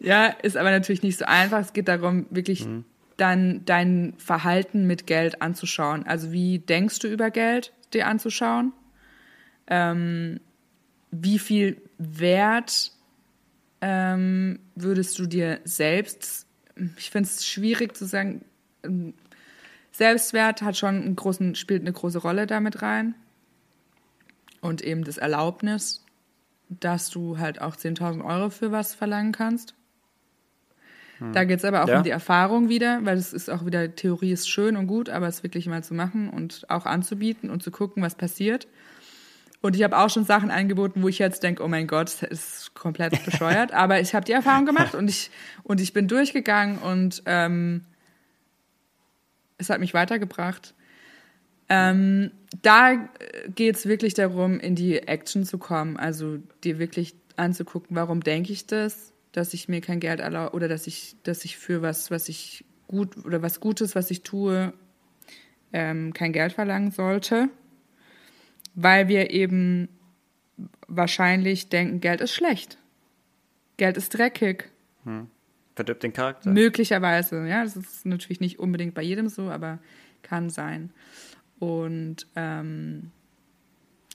ja, 0.00 0.26
ist 0.26 0.56
aber 0.56 0.70
natürlich 0.70 1.02
nicht 1.02 1.18
so 1.18 1.24
einfach. 1.24 1.60
Es 1.60 1.72
geht 1.72 1.88
darum, 1.88 2.26
wirklich 2.30 2.66
mhm 2.66 2.84
dann 3.16 3.64
dein 3.64 4.14
Verhalten 4.18 4.86
mit 4.86 5.06
Geld 5.06 5.42
anzuschauen. 5.42 6.04
Also 6.06 6.32
wie 6.32 6.58
denkst 6.58 6.98
du 6.98 7.08
über 7.08 7.30
Geld 7.30 7.72
dir 7.92 8.08
anzuschauen? 8.08 8.72
Ähm, 9.68 10.40
wie 11.12 11.38
viel 11.38 11.80
Wert 11.98 12.90
ähm, 13.80 14.58
würdest 14.74 15.18
du 15.20 15.26
dir 15.26 15.60
selbst, 15.64 16.46
ich 16.96 17.10
finde 17.10 17.28
es 17.28 17.46
schwierig 17.46 17.96
zu 17.96 18.06
sagen, 18.06 18.44
ähm, 18.82 19.14
Selbstwert 19.92 20.62
hat 20.62 20.76
schon 20.76 21.02
einen 21.02 21.16
großen, 21.16 21.54
spielt 21.54 21.82
eine 21.82 21.92
große 21.92 22.18
Rolle 22.18 22.46
damit 22.46 22.82
rein. 22.82 23.14
Und 24.62 24.80
eben 24.80 25.04
das 25.04 25.18
Erlaubnis, 25.18 26.01
dass 26.80 27.10
du 27.10 27.38
halt 27.38 27.60
auch 27.60 27.76
10.000 27.76 28.24
Euro 28.24 28.50
für 28.50 28.72
was 28.72 28.94
verlangen 28.94 29.32
kannst. 29.32 29.74
Da 31.32 31.44
geht 31.44 31.58
es 31.58 31.64
aber 31.64 31.84
auch 31.84 31.88
ja. 31.88 31.98
um 31.98 32.02
die 32.02 32.10
Erfahrung 32.10 32.68
wieder, 32.68 33.00
weil 33.04 33.16
es 33.16 33.32
ist 33.32 33.48
auch 33.48 33.64
wieder, 33.64 33.94
Theorie 33.94 34.32
ist 34.32 34.48
schön 34.48 34.76
und 34.76 34.88
gut, 34.88 35.08
aber 35.08 35.28
es 35.28 35.42
wirklich 35.42 35.66
mal 35.66 35.84
zu 35.84 35.94
machen 35.94 36.28
und 36.28 36.68
auch 36.68 36.84
anzubieten 36.84 37.48
und 37.48 37.62
zu 37.62 37.70
gucken, 37.70 38.02
was 38.02 38.16
passiert. 38.16 38.66
Und 39.60 39.76
ich 39.76 39.84
habe 39.84 39.96
auch 39.96 40.10
schon 40.10 40.24
Sachen 40.24 40.50
angeboten, 40.50 41.02
wo 41.02 41.08
ich 41.08 41.20
jetzt 41.20 41.44
denke, 41.44 41.62
oh 41.62 41.68
mein 41.68 41.86
Gott, 41.86 42.16
das 42.20 42.22
ist 42.22 42.74
komplett 42.74 43.24
bescheuert. 43.24 43.72
aber 43.72 44.00
ich 44.00 44.14
habe 44.14 44.24
die 44.24 44.32
Erfahrung 44.32 44.66
gemacht 44.66 44.94
und 44.96 45.08
ich, 45.08 45.30
und 45.62 45.80
ich 45.80 45.92
bin 45.92 46.08
durchgegangen 46.08 46.78
und 46.78 47.22
ähm, 47.26 47.84
es 49.58 49.70
hat 49.70 49.78
mich 49.78 49.94
weitergebracht. 49.94 50.74
Ähm, 51.68 52.32
da 52.60 53.08
geht 53.54 53.76
es 53.76 53.86
wirklich 53.86 54.14
darum, 54.14 54.60
in 54.60 54.74
die 54.74 54.98
Action 54.98 55.44
zu 55.44 55.58
kommen, 55.58 55.96
also 55.96 56.38
dir 56.64 56.78
wirklich 56.78 57.14
anzugucken, 57.36 57.96
warum 57.96 58.20
denke 58.20 58.52
ich 58.52 58.66
das, 58.66 59.12
dass 59.32 59.54
ich 59.54 59.68
mir 59.68 59.80
kein 59.80 60.00
Geld 60.00 60.20
erlaube 60.20 60.54
oder 60.54 60.68
dass 60.68 60.86
ich, 60.86 61.16
dass 61.22 61.44
ich 61.44 61.56
für 61.56 61.80
was, 61.80 62.10
was 62.10 62.28
ich 62.28 62.64
gut 62.88 63.16
oder 63.24 63.40
was 63.40 63.60
Gutes, 63.60 63.94
was 63.94 64.10
ich 64.10 64.22
tue, 64.22 64.74
ähm, 65.72 66.12
kein 66.12 66.32
Geld 66.32 66.52
verlangen 66.52 66.90
sollte, 66.90 67.48
weil 68.74 69.08
wir 69.08 69.30
eben 69.30 69.88
wahrscheinlich 70.86 71.70
denken, 71.70 72.00
Geld 72.00 72.20
ist 72.20 72.34
schlecht. 72.34 72.76
Geld 73.78 73.96
ist 73.96 74.10
dreckig. 74.10 74.70
Hm. 75.04 75.28
Verdirbt 75.74 76.02
den 76.02 76.12
Charakter. 76.12 76.50
Möglicherweise, 76.50 77.46
ja. 77.46 77.64
Das 77.64 77.76
ist 77.76 78.04
natürlich 78.04 78.40
nicht 78.40 78.58
unbedingt 78.58 78.94
bei 78.94 79.02
jedem 79.02 79.28
so, 79.28 79.48
aber 79.48 79.78
kann 80.20 80.50
sein. 80.50 80.90
Und 81.62 82.26
ähm, 82.34 83.12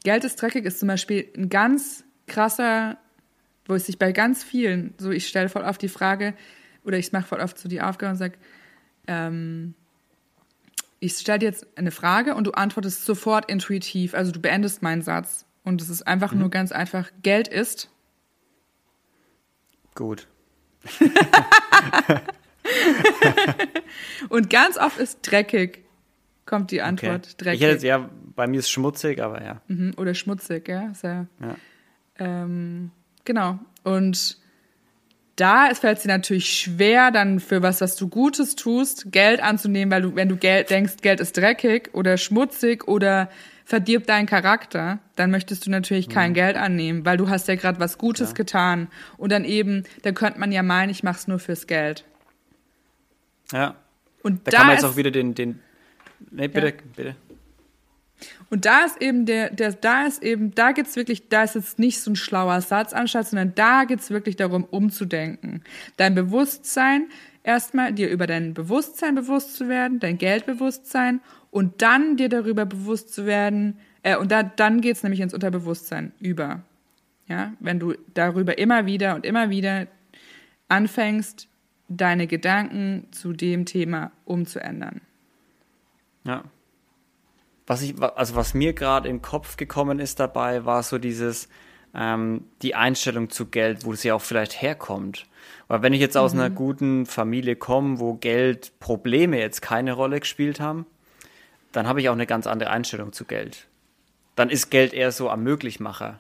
Geld 0.04 0.26
ist 0.26 0.36
dreckig 0.36 0.66
ist 0.66 0.80
zum 0.80 0.90
Beispiel 0.90 1.32
ein 1.34 1.48
ganz 1.48 2.04
krasser, 2.28 2.98
wo 3.66 3.76
es 3.76 3.86
sich 3.86 3.98
bei 3.98 4.12
ganz 4.12 4.44
vielen, 4.44 4.94
so 4.98 5.12
ich 5.12 5.30
stelle 5.30 5.48
voll 5.48 5.62
oft 5.62 5.82
die 5.82 5.88
Frage, 5.88 6.34
oder 6.84 6.98
ich 6.98 7.14
mache 7.14 7.26
voll 7.26 7.40
oft 7.40 7.58
so 7.58 7.70
die 7.70 7.80
Aufgabe 7.80 8.12
und 8.12 8.18
sage, 8.18 8.38
ähm, 9.08 9.76
ich 11.00 11.14
stelle 11.14 11.40
dir 11.40 11.46
jetzt 11.46 11.66
eine 11.78 11.92
Frage 11.92 12.36
und 12.36 12.48
du 12.48 12.52
antwortest 12.52 13.06
sofort 13.06 13.50
intuitiv, 13.50 14.14
also 14.14 14.34
du 14.34 14.42
beendest 14.42 14.82
meinen 14.82 15.02
Satz. 15.02 15.46
Und 15.64 15.82
es 15.82 15.88
ist 15.88 16.06
einfach 16.06 16.34
mhm. 16.34 16.40
nur 16.40 16.50
ganz 16.50 16.74
einfach, 16.74 17.10
Geld 17.24 17.48
ist. 17.48 17.90
Gut. 19.96 20.28
und 24.28 24.50
ganz 24.50 24.78
oft 24.78 25.00
ist 25.00 25.20
dreckig, 25.22 25.87
kommt 26.48 26.72
die 26.72 26.82
Antwort. 26.82 27.28
Okay. 27.28 27.36
Dreckig. 27.38 27.62
Ich 27.62 27.68
hätte 27.68 27.88
ja, 27.88 28.10
bei 28.36 28.48
mir 28.48 28.60
ist 28.60 28.70
schmutzig, 28.70 29.22
aber 29.22 29.44
ja. 29.44 29.62
Mhm, 29.68 29.94
oder 29.98 30.16
schmutzig, 30.16 30.68
ja. 30.68 30.94
Sehr, 30.94 31.28
ja. 31.40 31.56
Ähm, 32.18 32.92
genau. 33.26 33.60
Und 33.84 34.38
da 35.36 35.74
fällt 35.76 35.98
es 35.98 36.04
dir 36.04 36.10
natürlich 36.10 36.50
schwer, 36.50 37.12
dann 37.12 37.40
für 37.40 37.62
was, 37.62 37.80
was 37.80 37.96
du 37.96 38.10
Gutes 38.10 38.56
tust, 38.56 39.12
Geld 39.12 39.40
anzunehmen, 39.42 39.92
weil 39.92 40.02
du, 40.02 40.16
wenn 40.16 40.30
du 40.30 40.36
Geld 40.36 40.72
denkst, 40.72 40.96
Geld 41.02 41.20
ist 41.20 41.38
dreckig 41.38 41.92
oder 41.94 42.18
schmutzig 42.18 42.88
oder 42.88 43.30
verdirbt 43.64 44.10
deinen 44.10 44.26
Charakter, 44.26 45.00
dann 45.16 45.30
möchtest 45.30 45.66
du 45.66 45.70
natürlich 45.70 46.10
kein 46.10 46.32
mhm. 46.32 46.36
Geld 46.36 46.56
annehmen, 46.56 47.06
weil 47.06 47.18
du 47.18 47.30
hast 47.30 47.48
ja 47.48 47.56
gerade 47.56 47.80
was 47.80 47.98
Gutes 47.98 48.30
ja. 48.30 48.34
getan. 48.34 48.88
Und 49.18 49.32
dann 49.32 49.44
eben, 49.44 49.84
da 50.02 50.12
könnte 50.12 50.40
man 50.40 50.52
ja 50.52 50.64
meinen, 50.64 50.90
ich 50.90 51.04
mach's 51.04 51.28
nur 51.28 51.38
fürs 51.38 51.68
Geld. 51.68 52.06
Ja. 53.52 53.76
Und 54.24 54.48
da, 54.48 54.52
da 54.52 54.58
kann 54.58 54.68
man 54.68 54.76
jetzt 54.76 54.86
auch 54.86 54.96
wieder 54.96 55.12
den, 55.12 55.36
den. 55.36 55.60
Nee, 56.32 56.48
bitte, 56.48 56.68
ja. 56.68 56.74
bitte. 56.96 57.16
Und 58.50 58.66
da 58.66 58.86
ist 58.86 59.02
eben 59.02 59.26
der, 59.26 59.52
der 59.52 59.74
da 59.74 60.06
ist 60.08 60.24
eben, 60.24 60.56
da 60.56 60.72
geht's 60.72 60.96
wirklich, 60.96 61.30
da 61.30 61.44
ist 61.44 61.56
jetzt 61.56 61.80
nicht 61.80 62.00
so 62.00 62.12
ein 62.12 62.16
schlauer 62.16 62.62
Satz 62.62 62.94
anstatt, 62.94 63.28
sondern 63.28 63.54
da 63.56 63.84
geht's 63.84 64.10
wirklich 64.10 64.36
darum, 64.36 64.64
umzudenken. 64.64 65.64
Dein 65.98 66.16
Bewusstsein, 66.16 67.10
erstmal 67.44 67.94
dir 67.94 68.10
über 68.10 68.26
dein 68.26 68.54
Bewusstsein 68.54 69.16
bewusst 69.16 69.56
zu 69.56 69.68
werden, 69.70 70.00
dein 70.00 70.18
Geldbewusstsein 70.18 71.22
und 71.52 71.82
dann 71.82 72.18
dir 72.18 72.30
darüber 72.30 72.66
bewusst 72.66 73.14
zu 73.14 73.26
werden, 73.26 73.78
äh, 74.04 74.16
und 74.16 74.32
da, 74.32 74.44
dann 74.44 74.82
geht's 74.82 75.04
nämlich 75.04 75.20
ins 75.20 75.34
Unterbewusstsein 75.34 76.14
über. 76.20 76.64
Ja, 77.28 77.54
wenn 77.60 77.80
du 77.80 77.94
darüber 78.14 78.58
immer 78.58 78.86
wieder 78.86 79.16
und 79.16 79.26
immer 79.26 79.50
wieder 79.50 79.88
anfängst, 80.70 81.50
deine 81.90 82.26
Gedanken 82.28 83.08
zu 83.12 83.34
dem 83.34 83.66
Thema 83.66 84.12
umzuändern. 84.24 85.02
Ja. 86.28 86.44
Was 87.66 87.82
ich, 87.82 88.00
also 88.02 88.36
was 88.36 88.54
mir 88.54 88.74
gerade 88.74 89.10
in 89.10 89.18
den 89.18 89.22
Kopf 89.22 89.58
gekommen 89.58 90.00
ist 90.00 90.20
dabei, 90.20 90.66
war 90.66 90.84
so 90.84 90.98
dieses, 90.98 91.50
ähm, 91.96 92.46
die 92.62 92.76
Einstellung 92.76 93.30
zu 93.30 93.48
Geld, 93.48 93.86
wo 93.86 93.94
ja 93.94 94.14
auch 94.14 94.22
vielleicht 94.22 94.62
herkommt. 94.62 95.26
Weil 95.68 95.82
wenn 95.82 95.94
ich 95.94 96.00
jetzt 96.00 96.18
aus 96.18 96.34
mhm. 96.34 96.40
einer 96.40 96.50
guten 96.50 97.06
Familie 97.06 97.56
komme, 97.56 98.00
wo 98.00 98.14
Geld 98.14 98.80
Probleme 98.80 99.40
jetzt 99.40 99.62
keine 99.62 99.94
Rolle 99.94 100.20
gespielt 100.20 100.60
haben, 100.60 100.86
dann 101.72 101.88
habe 101.88 102.02
ich 102.02 102.10
auch 102.10 102.14
eine 102.14 102.28
ganz 102.28 102.46
andere 102.46 102.70
Einstellung 102.70 103.14
zu 103.14 103.26
Geld. 103.26 103.68
Dann 104.36 104.50
ist 104.50 104.70
Geld 104.70 104.94
eher 104.94 105.12
so 105.12 105.30
am 105.30 105.44
Möglichmacher. 105.44 106.20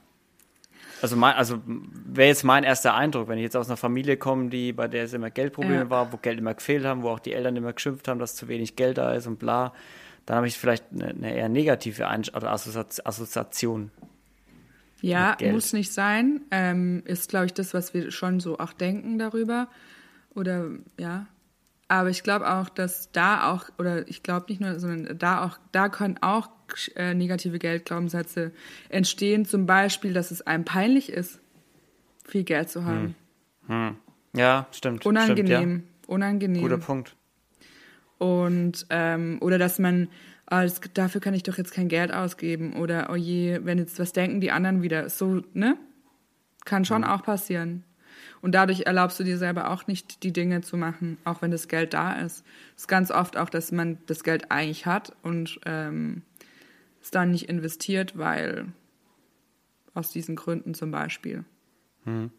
Also, 1.02 1.16
mein, 1.16 1.36
also 1.36 1.62
wäre 1.66 2.28
jetzt 2.28 2.44
mein 2.44 2.64
erster 2.64 2.96
Eindruck, 2.96 3.28
wenn 3.28 3.38
ich 3.38 3.44
jetzt 3.44 3.56
aus 3.56 3.68
einer 3.68 3.78
Familie 3.78 4.18
komme, 4.18 4.50
die 4.50 4.74
bei 4.74 4.88
der 4.88 5.04
es 5.04 5.14
immer 5.14 5.30
Geldprobleme 5.30 5.76
ja. 5.76 5.90
war, 5.90 6.12
wo 6.12 6.18
Geld 6.18 6.40
immer 6.40 6.54
gefehlt 6.54 6.86
haben, 6.86 7.04
wo 7.04 7.10
auch 7.10 7.20
die 7.20 7.34
Eltern 7.34 7.56
immer 7.56 7.74
geschimpft 7.74 8.08
haben, 8.08 8.20
dass 8.20 8.36
zu 8.36 8.48
wenig 8.48 8.76
Geld 8.76 8.98
da 8.98 9.14
ist 9.14 9.28
und 9.28 9.38
bla 9.38 9.74
dann 10.28 10.38
habe 10.38 10.48
ich 10.48 10.58
vielleicht 10.58 10.84
eine, 10.92 11.08
eine 11.08 11.36
eher 11.36 11.50
negative 11.50 12.08
Ein 12.08 12.24
oder 12.36 12.52
Assoziation. 12.52 13.92
Ja, 15.00 15.38
muss 15.42 15.72
nicht 15.72 15.94
sein. 15.94 16.42
Ähm, 16.52 17.02
ist, 17.06 17.30
glaube 17.30 17.46
ich, 17.46 17.54
das, 17.54 17.74
was 17.74 17.94
wir 17.94 18.12
schon 18.12 18.42
so 18.42 18.60
auch 18.60 18.74
denken 18.74 19.18
darüber. 19.18 19.70
Oder 20.36 20.66
ja. 21.00 21.28
Aber 21.88 22.10
ich 22.10 22.24
glaube 22.24 22.50
auch, 22.50 22.70
dass 22.70 23.12
da 23.12 23.52
auch, 23.52 23.70
oder 23.78 24.08
ich 24.08 24.22
glaube 24.24 24.48
nicht 24.50 24.60
nur, 24.60 24.80
sondern 24.80 25.18
da 25.18 25.46
auch, 25.46 25.58
da 25.72 25.88
können 25.88 26.18
auch 26.22 26.50
äh, 26.96 27.14
negative 27.14 27.60
Geldglaubenssätze 27.60 28.52
entstehen. 28.90 29.46
Zum 29.46 29.66
Beispiel, 29.66 30.14
dass 30.14 30.32
es 30.32 30.42
einem 30.42 30.66
peinlich 30.66 31.10
ist, 31.10 31.40
viel 32.26 32.44
Geld 32.44 32.70
zu 32.70 32.84
haben. 32.86 33.16
Hm. 33.68 33.88
Hm. 33.88 33.98
Ja, 34.34 34.68
stimmt. 34.72 35.06
Unangenehm. 35.06 35.48
Stimmt, 35.48 35.84
ja. 35.84 36.14
Unangenehm. 36.14 36.62
Guter 36.62 36.78
Punkt. 36.78 37.16
Und, 38.18 38.86
ähm, 38.90 39.38
oder 39.42 39.58
dass 39.58 39.80
man, 39.80 40.10
ah, 40.46 40.64
das, 40.64 40.82
dafür 40.94 41.22
kann 41.22 41.34
ich 41.34 41.44
doch 41.44 41.58
jetzt 41.58 41.74
kein 41.74 41.88
Geld 41.88 42.14
ausgeben. 42.14 42.76
Oder, 42.76 43.10
oh 43.12 43.16
je, 43.16 43.60
wenn 43.64 43.78
jetzt, 43.78 44.00
was 44.00 44.12
denken 44.12 44.42
die 44.42 44.52
anderen 44.52 44.82
wieder? 44.82 45.10
So, 45.10 45.42
ne? 45.54 45.78
Kann 46.66 46.84
schon 46.84 47.02
mhm. 47.02 47.08
auch 47.08 47.24
passieren. 47.24 47.84
Und 48.42 48.54
dadurch 48.54 48.82
erlaubst 48.86 49.20
du 49.20 49.24
dir 49.24 49.38
selber 49.38 49.72
auch 49.72 49.88
nicht, 49.88 50.24
die 50.24 50.32
Dinge 50.32 50.62
zu 50.62 50.78
machen, 50.78 51.18
auch 51.26 51.42
wenn 51.42 51.52
das 51.52 51.68
Geld 51.68 51.94
da 51.94 52.14
ist. 52.14 52.46
Es 52.76 52.84
ist 52.84 52.88
ganz 52.88 53.12
oft 53.12 53.38
auch, 53.38 53.50
dass 53.50 53.72
man 53.72 53.98
das 54.06 54.24
Geld 54.24 54.52
eigentlich 54.52 54.86
hat 54.86 55.16
und 55.24 55.60
ähm, 55.66 56.22
es 57.02 57.12
dann 57.12 57.32
nicht 57.32 57.50
investiert, 57.50 58.18
weil 58.18 58.68
aus 59.94 60.12
diesen 60.12 60.36
Gründen 60.36 60.74
zum 60.74 60.92
Beispiel. 60.92 61.44
Mhm. 62.06 62.32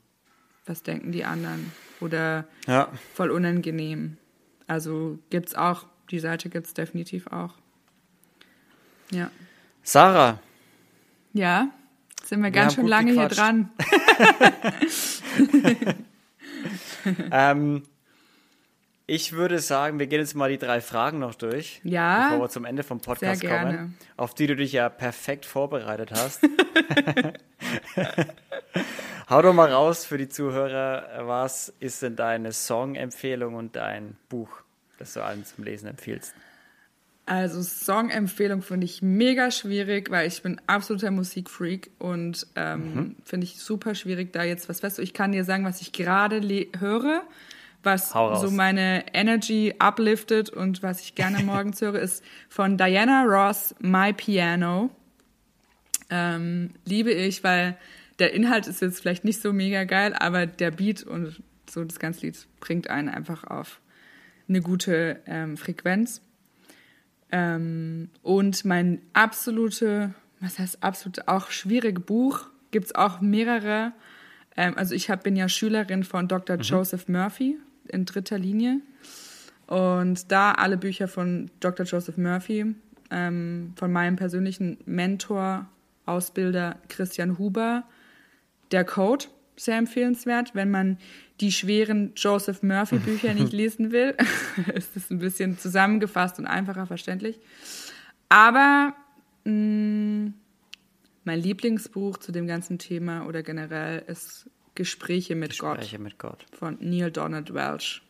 Was 0.66 0.82
denken 0.82 1.12
die 1.12 1.24
anderen? 1.24 1.72
Oder 2.00 2.46
ja. 2.66 2.88
voll 3.14 3.30
unangenehm. 3.30 4.18
Also 4.66 5.18
gibt 5.30 5.48
es 5.48 5.54
auch, 5.54 5.86
die 6.10 6.20
Seite 6.20 6.48
gibt 6.50 6.66
es 6.66 6.74
definitiv 6.74 7.26
auch. 7.28 7.54
Ja. 9.10 9.30
Sarah. 9.82 10.38
Ja, 11.32 11.70
sind 12.28 12.42
wir 12.42 12.50
ganz 12.50 12.76
wir 12.76 12.82
schön 12.82 12.88
lange 12.88 13.12
gequatscht. 13.12 13.36
hier 13.36 13.42
dran. 13.42 13.70
ähm, 17.32 17.82
ich 19.06 19.32
würde 19.32 19.60
sagen, 19.60 19.98
wir 19.98 20.06
gehen 20.06 20.20
jetzt 20.20 20.34
mal 20.34 20.50
die 20.50 20.58
drei 20.58 20.82
Fragen 20.82 21.18
noch 21.18 21.34
durch, 21.34 21.80
ja, 21.84 22.28
bevor 22.28 22.44
wir 22.44 22.50
zum 22.50 22.66
Ende 22.66 22.82
vom 22.82 23.00
Podcast 23.00 23.40
kommen, 23.40 23.96
auf 24.18 24.34
die 24.34 24.46
du 24.46 24.56
dich 24.56 24.72
ja 24.72 24.90
perfekt 24.90 25.46
vorbereitet 25.46 26.10
hast. 26.12 26.42
Hau 29.30 29.40
doch 29.40 29.54
mal 29.54 29.72
raus 29.72 30.04
für 30.04 30.18
die 30.18 30.28
Zuhörer, 30.28 31.26
was 31.26 31.72
ist 31.80 32.02
denn 32.02 32.16
deine 32.16 32.52
Song-Empfehlung 32.52 33.54
und 33.54 33.76
dein 33.76 34.18
Buch, 34.28 34.50
das 34.98 35.14
du 35.14 35.24
allen 35.24 35.46
zum 35.46 35.64
Lesen 35.64 35.88
empfiehlst? 35.88 36.34
Also 37.28 37.62
Song-Empfehlung 37.62 38.62
finde 38.62 38.86
ich 38.86 39.02
mega 39.02 39.50
schwierig, 39.50 40.10
weil 40.10 40.26
ich 40.26 40.40
bin 40.40 40.58
absoluter 40.66 41.10
Musikfreak 41.10 41.90
und 41.98 42.46
ähm, 42.56 42.94
mhm. 42.94 43.16
finde 43.22 43.44
ich 43.44 43.58
super 43.58 43.94
schwierig, 43.94 44.32
da 44.32 44.44
jetzt 44.44 44.70
was 44.70 44.82
weißt 44.82 44.96
du, 44.96 45.02
ich 45.02 45.12
kann 45.12 45.32
dir 45.32 45.44
sagen, 45.44 45.62
was 45.66 45.82
ich 45.82 45.92
gerade 45.92 46.40
höre, 46.78 47.22
was 47.82 48.12
so 48.12 48.50
meine 48.50 49.04
Energy 49.12 49.74
upliftet 49.78 50.48
und 50.48 50.82
was 50.82 51.02
ich 51.02 51.16
gerne 51.16 51.42
morgens 51.44 51.82
höre, 51.82 51.96
ist 51.96 52.24
von 52.48 52.78
Diana 52.78 53.24
Ross 53.24 53.74
My 53.78 54.14
Piano. 54.14 54.88
Ähm, 56.08 56.70
liebe 56.86 57.12
ich, 57.12 57.44
weil 57.44 57.76
der 58.20 58.32
Inhalt 58.32 58.66
ist 58.66 58.80
jetzt 58.80 59.00
vielleicht 59.00 59.24
nicht 59.24 59.42
so 59.42 59.52
mega 59.52 59.84
geil, 59.84 60.14
aber 60.14 60.46
der 60.46 60.70
Beat 60.70 61.02
und 61.02 61.42
so 61.68 61.84
das 61.84 61.98
ganze 61.98 62.24
Lied 62.24 62.46
bringt 62.58 62.88
einen 62.88 63.10
einfach 63.10 63.44
auf 63.44 63.82
eine 64.48 64.62
gute 64.62 65.20
ähm, 65.26 65.58
Frequenz. 65.58 66.22
Ähm, 67.30 68.10
und 68.22 68.64
mein 68.64 69.00
absolute, 69.12 70.14
was 70.40 70.58
heißt 70.58 70.82
absolut, 70.82 71.28
auch 71.28 71.50
schwierige 71.50 72.00
Buch, 72.00 72.46
gibt 72.70 72.86
es 72.86 72.94
auch 72.94 73.20
mehrere. 73.20 73.92
Ähm, 74.56 74.76
also 74.76 74.94
ich 74.94 75.10
hab, 75.10 75.24
bin 75.24 75.36
ja 75.36 75.48
Schülerin 75.48 76.04
von 76.04 76.28
Dr. 76.28 76.56
Mhm. 76.56 76.62
Joseph 76.62 77.08
Murphy 77.08 77.58
in 77.88 78.04
dritter 78.04 78.38
Linie. 78.38 78.80
Und 79.66 80.32
da 80.32 80.52
alle 80.52 80.78
Bücher 80.78 81.08
von 81.08 81.50
Dr. 81.60 81.84
Joseph 81.84 82.16
Murphy, 82.16 82.74
ähm, 83.10 83.72
von 83.76 83.92
meinem 83.92 84.16
persönlichen 84.16 84.78
Mentor, 84.86 85.66
Ausbilder 86.06 86.76
Christian 86.88 87.38
Huber, 87.38 87.84
der 88.72 88.84
Code, 88.84 89.26
sehr 89.58 89.76
empfehlenswert. 89.76 90.54
Wenn 90.54 90.70
man 90.70 90.98
die 91.40 91.52
schweren 91.52 92.12
Joseph 92.16 92.62
Murphy 92.62 92.98
Bücher 92.98 93.34
nicht 93.34 93.52
lesen 93.52 93.92
will, 93.92 94.14
ist 94.74 94.96
es 94.96 95.10
ein 95.10 95.18
bisschen 95.18 95.58
zusammengefasst 95.58 96.38
und 96.38 96.46
einfacher 96.46 96.86
verständlich. 96.86 97.38
Aber 98.28 98.94
mh, 99.44 99.52
mm, 99.52 100.34
mein 101.24 101.40
Lieblingsbuch 101.40 102.16
zu 102.16 102.32
dem 102.32 102.46
ganzen 102.46 102.78
Thema 102.78 103.26
oder 103.26 103.42
generell 103.42 104.02
ist 104.06 104.48
Gespräche 104.74 105.34
mit 105.34 105.50
Gespräche 105.50 105.68
Gott. 105.68 105.80
Gespräche 105.80 106.02
mit 106.02 106.18
Gott. 106.18 106.46
Von 106.52 106.78
Neil 106.80 107.10
Donald 107.10 107.52
Welch. 107.52 108.00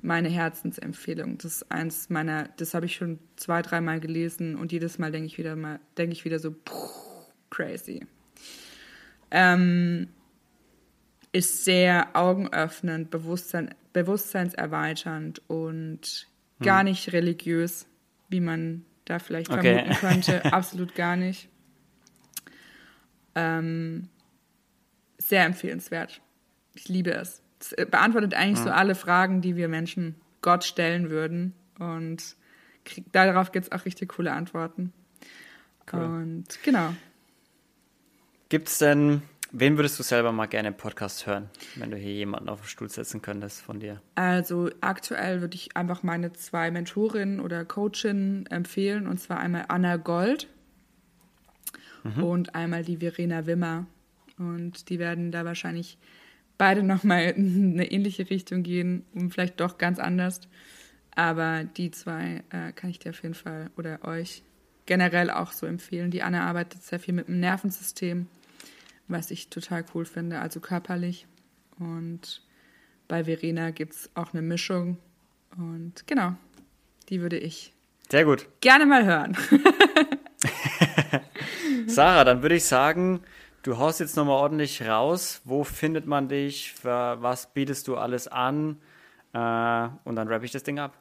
Meine 0.00 0.30
Herzensempfehlung. 0.30 1.38
Das 1.38 1.56
ist 1.56 1.70
eins 1.70 2.08
meiner, 2.08 2.48
das 2.56 2.72
habe 2.72 2.86
ich 2.86 2.94
schon 2.94 3.18
zwei, 3.36 3.62
dreimal 3.62 4.00
gelesen 4.00 4.56
und 4.56 4.72
jedes 4.72 4.98
Mal 4.98 5.12
denke 5.12 5.26
ich 5.26 5.38
wieder 5.38 5.54
mal, 5.54 5.78
denke 5.98 6.14
ich 6.14 6.24
wieder 6.24 6.38
so, 6.38 6.52
puh, 6.52 6.88
crazy. 7.50 8.06
Ähm, 9.32 10.08
ist 11.32 11.64
sehr 11.64 12.14
augenöffnend, 12.14 13.10
Bewusstsein, 13.10 13.74
bewusstseinserweiternd 13.92 15.42
und 15.48 16.28
hm. 16.58 16.64
gar 16.64 16.84
nicht 16.84 17.12
religiös, 17.12 17.86
wie 18.28 18.40
man 18.40 18.84
da 19.06 19.18
vielleicht 19.18 19.50
okay. 19.50 19.74
vermuten 19.74 19.94
könnte. 19.96 20.44
Absolut 20.52 20.94
gar 20.94 21.16
nicht. 21.16 21.48
Ähm, 23.34 24.08
sehr 25.18 25.44
empfehlenswert. 25.44 26.20
Ich 26.74 26.88
liebe 26.88 27.12
es. 27.12 27.42
Es 27.58 27.74
beantwortet 27.90 28.34
eigentlich 28.34 28.58
ja. 28.58 28.64
so 28.64 28.70
alle 28.70 28.94
Fragen, 28.94 29.40
die 29.40 29.56
wir 29.56 29.68
Menschen 29.68 30.16
Gott 30.42 30.64
stellen 30.64 31.10
würden. 31.10 31.54
Und 31.78 32.36
krieg, 32.84 33.04
darauf 33.12 33.52
gibt 33.52 33.66
es 33.66 33.72
auch 33.72 33.84
richtig 33.86 34.10
coole 34.10 34.32
Antworten. 34.32 34.92
Cool. 35.90 36.02
Und 36.02 36.62
genau. 36.62 36.94
Gibt 38.52 38.68
es 38.68 38.76
denn, 38.76 39.22
wen 39.50 39.78
würdest 39.78 39.98
du 39.98 40.02
selber 40.02 40.30
mal 40.30 40.44
gerne 40.44 40.68
im 40.68 40.74
Podcast 40.74 41.26
hören, 41.26 41.48
wenn 41.76 41.90
du 41.90 41.96
hier 41.96 42.12
jemanden 42.12 42.50
auf 42.50 42.60
den 42.60 42.68
Stuhl 42.68 42.90
setzen 42.90 43.22
könntest 43.22 43.62
von 43.62 43.80
dir? 43.80 44.02
Also 44.14 44.68
aktuell 44.82 45.40
würde 45.40 45.54
ich 45.54 45.74
einfach 45.74 46.02
meine 46.02 46.34
zwei 46.34 46.70
Mentorinnen 46.70 47.40
oder 47.40 47.64
Coachinnen 47.64 48.44
empfehlen, 48.48 49.06
und 49.06 49.16
zwar 49.18 49.40
einmal 49.40 49.64
Anna 49.68 49.96
Gold 49.96 50.48
mhm. 52.04 52.22
und 52.22 52.54
einmal 52.54 52.84
die 52.84 52.98
Verena 52.98 53.46
Wimmer. 53.46 53.86
Und 54.36 54.90
die 54.90 54.98
werden 54.98 55.32
da 55.32 55.46
wahrscheinlich 55.46 55.96
beide 56.58 56.82
nochmal 56.82 57.30
in 57.30 57.72
eine 57.72 57.90
ähnliche 57.90 58.28
Richtung 58.28 58.62
gehen 58.62 59.06
und 59.14 59.30
vielleicht 59.30 59.60
doch 59.60 59.78
ganz 59.78 59.98
anders. 59.98 60.42
Aber 61.14 61.64
die 61.64 61.90
zwei 61.90 62.44
äh, 62.50 62.72
kann 62.72 62.90
ich 62.90 62.98
dir 62.98 63.12
auf 63.12 63.22
jeden 63.22 63.32
Fall 63.32 63.70
oder 63.78 64.04
euch 64.04 64.42
generell 64.84 65.30
auch 65.30 65.52
so 65.52 65.64
empfehlen. 65.64 66.10
Die 66.10 66.22
Anna 66.22 66.46
arbeitet 66.46 66.82
sehr 66.82 67.00
viel 67.00 67.14
mit 67.14 67.28
dem 67.28 67.40
Nervensystem, 67.40 68.26
was 69.08 69.30
ich 69.30 69.50
total 69.50 69.84
cool 69.94 70.04
finde, 70.04 70.40
also 70.40 70.60
körperlich. 70.60 71.26
Und 71.78 72.42
bei 73.08 73.24
Verena 73.24 73.70
gibt 73.70 73.94
es 73.94 74.10
auch 74.14 74.32
eine 74.32 74.42
Mischung. 74.42 74.98
Und 75.56 76.06
genau, 76.06 76.34
die 77.08 77.20
würde 77.20 77.38
ich 77.38 77.74
sehr 78.10 78.24
gut 78.24 78.46
gerne 78.60 78.86
mal 78.86 79.04
hören. 79.04 79.36
Sarah, 81.86 82.24
dann 82.24 82.42
würde 82.42 82.56
ich 82.56 82.64
sagen, 82.64 83.22
Du 83.62 83.78
haust 83.78 84.00
jetzt 84.00 84.16
nochmal 84.16 84.38
ordentlich 84.38 84.82
raus. 84.82 85.40
Wo 85.44 85.62
findet 85.62 86.06
man 86.06 86.28
dich? 86.28 86.74
Was 86.82 87.54
bietest 87.54 87.86
du 87.86 87.96
alles 87.96 88.26
an? 88.26 88.78
Äh, 89.32 89.88
und 90.04 90.16
dann 90.16 90.26
rappe 90.26 90.44
ich 90.44 90.50
das 90.50 90.64
Ding 90.64 90.80
ab. 90.80 90.98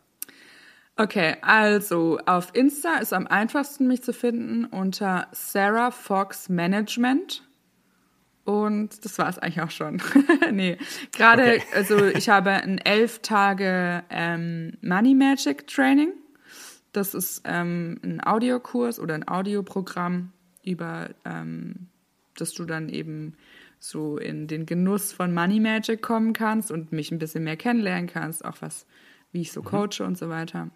Okay, 0.95 1.38
also 1.41 2.20
auf 2.28 2.49
Insta 2.54 2.97
ist 2.97 3.14
am 3.14 3.26
einfachsten 3.26 3.88
mich 3.88 4.04
zu 4.04 4.14
finden 4.14 4.66
unter 4.66 5.28
Sarah 5.32 5.89
Fox 5.89 6.49
Management. 6.49 7.43
Und 8.44 9.06
das 9.06 9.18
war 9.20 9.30
es 9.30 9.38
eigentlich 9.38 9.62
auch 9.62 9.72
schon. 9.72 10.02
nee, 10.52 10.78
gerade, 11.12 11.44
okay. 11.44 11.64
also 11.76 12.06
ich 12.06 12.30
habe 12.30 12.52
ein 12.52 12.80
elf 12.80 13.20
Tage 13.20 14.04
ähm, 14.10 14.78
Money 14.82 15.14
Magic 15.14 15.68
Training. 15.68 16.14
Das 16.92 17.14
ist 17.14 17.44
ähm, 17.46 18.00
ein 18.04 18.22
Audiokurs 18.22 19.00
oder 19.00 19.14
ein 19.16 19.28
Audioprogramm 19.28 20.34
über 20.64 21.10
ähm, 21.26 21.88
dass 22.36 22.54
du 22.54 22.66
dann 22.66 22.89
eben 22.89 23.36
so 23.80 24.18
in 24.18 24.48
den 24.48 24.66
Genuss 24.66 25.12
von 25.12 25.34
Money 25.34 25.60
Magic 25.60 26.02
kommen 26.02 26.34
kannst 26.34 26.72
und 26.72 26.92
mich 26.92 27.12
ein 27.12 27.20
bisschen 27.20 27.44
mehr 27.44 27.58
kennenlernen 27.58 28.08
kannst, 28.08 28.46
auch 28.46 28.58
was, 28.62 28.86
wie 29.32 29.42
ich 29.42 29.52
so 29.52 29.62
mhm. 29.62 29.66
coache 29.66 30.06
und 30.06 30.18
so 30.18 30.30
weiter. 30.30 30.70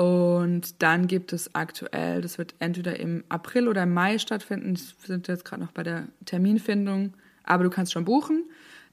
Und 0.00 0.80
dann 0.82 1.08
gibt 1.08 1.34
es 1.34 1.54
aktuell, 1.54 2.22
das 2.22 2.38
wird 2.38 2.54
entweder 2.58 2.98
im 2.98 3.22
April 3.28 3.68
oder 3.68 3.82
im 3.82 3.92
Mai 3.92 4.16
stattfinden, 4.16 4.74
wir 4.74 5.06
sind 5.06 5.28
jetzt 5.28 5.44
gerade 5.44 5.60
noch 5.60 5.72
bei 5.72 5.82
der 5.82 6.08
Terminfindung, 6.24 7.12
aber 7.44 7.64
du 7.64 7.70
kannst 7.70 7.92
schon 7.92 8.06
buchen. 8.06 8.44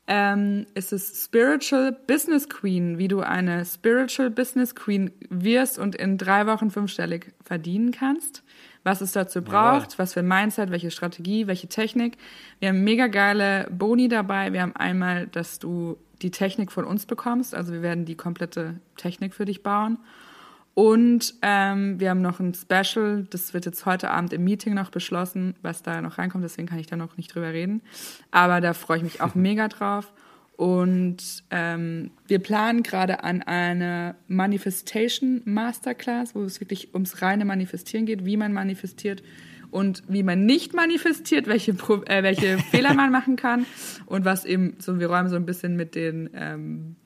Ähm, 0.08 0.66
ist 0.74 0.91
es 0.91 1.24
Spiritual 1.24 1.93
Business 2.08 2.49
Queen, 2.49 2.97
wie 2.97 3.08
du 3.08 3.22
eine 3.22 3.64
Spiritual 3.64 4.30
Business 4.30 4.76
Queen 4.76 5.12
wirst 5.30 5.80
und 5.80 5.95
in 5.95 6.18
drei 6.18 6.45
Wochen 6.45 6.72
fünfstellig 6.72 7.34
verdienen 7.41 7.91
kannst 7.91 8.43
was 8.84 9.01
es 9.01 9.12
dazu 9.12 9.41
braucht, 9.41 9.91
ja. 9.91 9.97
was 9.97 10.14
für 10.14 10.22
ein 10.22 10.28
Mindset, 10.30 10.72
welche 10.72 10.91
Strategie, 10.91 11.45
welche 11.45 11.68
Technik. 11.68 12.18
Wir 12.60 12.70
haben 12.70 12.86
mega 12.86 13.08
geile 13.08 13.68
Boni 13.70 14.08
dabei. 14.08 14.53
Wir 14.53 14.62
haben 14.62 14.78
einmal, 14.78 15.28
dass 15.28 15.60
du 15.60 15.97
die 16.22 16.32
Technik 16.32 16.72
von 16.72 16.86
uns 16.86 17.05
bekommst. 17.05 17.53
Also 17.53 17.74
wir 17.74 17.82
werden 17.82 18.05
die 18.05 18.16
komplette 18.16 18.76
Technik 18.95 19.34
für 19.34 19.43
dich 19.43 19.62
bauen. 19.62 19.97
Und 20.78 21.34
ähm, 21.42 22.00
wir 22.00 22.12
haben 22.12 22.22
noch 22.22 22.40
ein 22.40 22.54
Special, 22.54 23.26
das 23.32 23.56
wird 23.56 23.66
jetzt 23.66 23.88
heute 23.88 24.12
Abend 24.12 24.32
im 24.32 24.44
Meeting 24.44 24.76
noch 24.76 24.92
beschlossen, 24.92 25.56
was 25.64 25.82
da 25.82 26.04
noch 26.04 26.20
reinkommt, 26.20 26.44
deswegen 26.44 26.68
kann 26.68 26.78
ich 26.78 26.86
da 26.86 26.96
noch 26.96 27.18
nicht 27.18 27.34
drüber 27.34 27.52
reden. 27.52 27.82
Aber 28.30 28.62
da 28.62 28.74
freue 28.74 28.98
ich 28.98 29.04
mich 29.04 29.20
auch 29.20 29.34
mega 29.34 29.70
drauf. 29.70 30.14
Und 30.56 31.44
ähm, 31.50 32.12
wir 32.28 32.38
planen 32.38 32.84
gerade 32.84 33.24
an 33.24 33.42
eine 33.42 34.14
Manifestation 34.28 35.42
Masterclass, 35.46 36.36
wo 36.36 36.44
es 36.44 36.60
wirklich 36.60 36.94
ums 36.94 37.24
reine 37.24 37.44
Manifestieren 37.44 38.06
geht, 38.06 38.24
wie 38.24 38.38
man 38.38 38.54
manifestiert 38.54 39.24
und 39.72 40.04
wie 40.08 40.22
man 40.22 40.46
nicht 40.46 40.76
manifestiert, 40.76 41.48
welche, 41.48 41.72
äh, 41.72 42.22
welche 42.22 42.60
Fehler 42.70 42.94
man 42.94 43.12
machen 43.12 43.36
kann 43.36 43.66
und 44.06 44.26
was 44.26 44.46
eben 44.46 44.76
so, 44.78 45.00
wir 45.00 45.10
räumen 45.10 45.30
so 45.30 45.38
ein 45.38 45.48
bisschen 45.48 45.76
mit 45.76 45.96
den 45.96 46.30
ähm, 46.36 46.98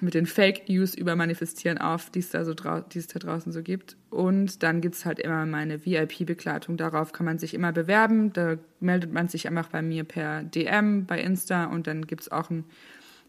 mit 0.00 0.14
den 0.14 0.26
Fake 0.26 0.68
News 0.68 0.94
über 0.94 1.16
Manifestieren 1.16 1.78
auf, 1.78 2.10
die 2.10 2.20
es 2.20 2.30
da, 2.30 2.44
so 2.44 2.54
die 2.54 2.98
es 2.98 3.06
da 3.06 3.18
draußen 3.18 3.52
so 3.52 3.62
gibt. 3.62 3.96
Und 4.10 4.62
dann 4.62 4.80
gibt 4.80 4.96
es 4.96 5.04
halt 5.04 5.18
immer 5.18 5.46
meine 5.46 5.84
VIP-Begleitung. 5.84 6.76
Darauf 6.76 7.12
kann 7.12 7.26
man 7.26 7.38
sich 7.38 7.54
immer 7.54 7.72
bewerben. 7.72 8.32
Da 8.32 8.56
meldet 8.80 9.12
man 9.12 9.28
sich 9.28 9.46
einfach 9.48 9.68
bei 9.68 9.82
mir 9.82 10.04
per 10.04 10.42
DM, 10.42 11.06
bei 11.06 11.20
Insta 11.20 11.66
und 11.66 11.86
dann 11.86 12.06
gibt 12.06 12.22
es 12.22 12.32
auch 12.32 12.50
einen 12.50 12.64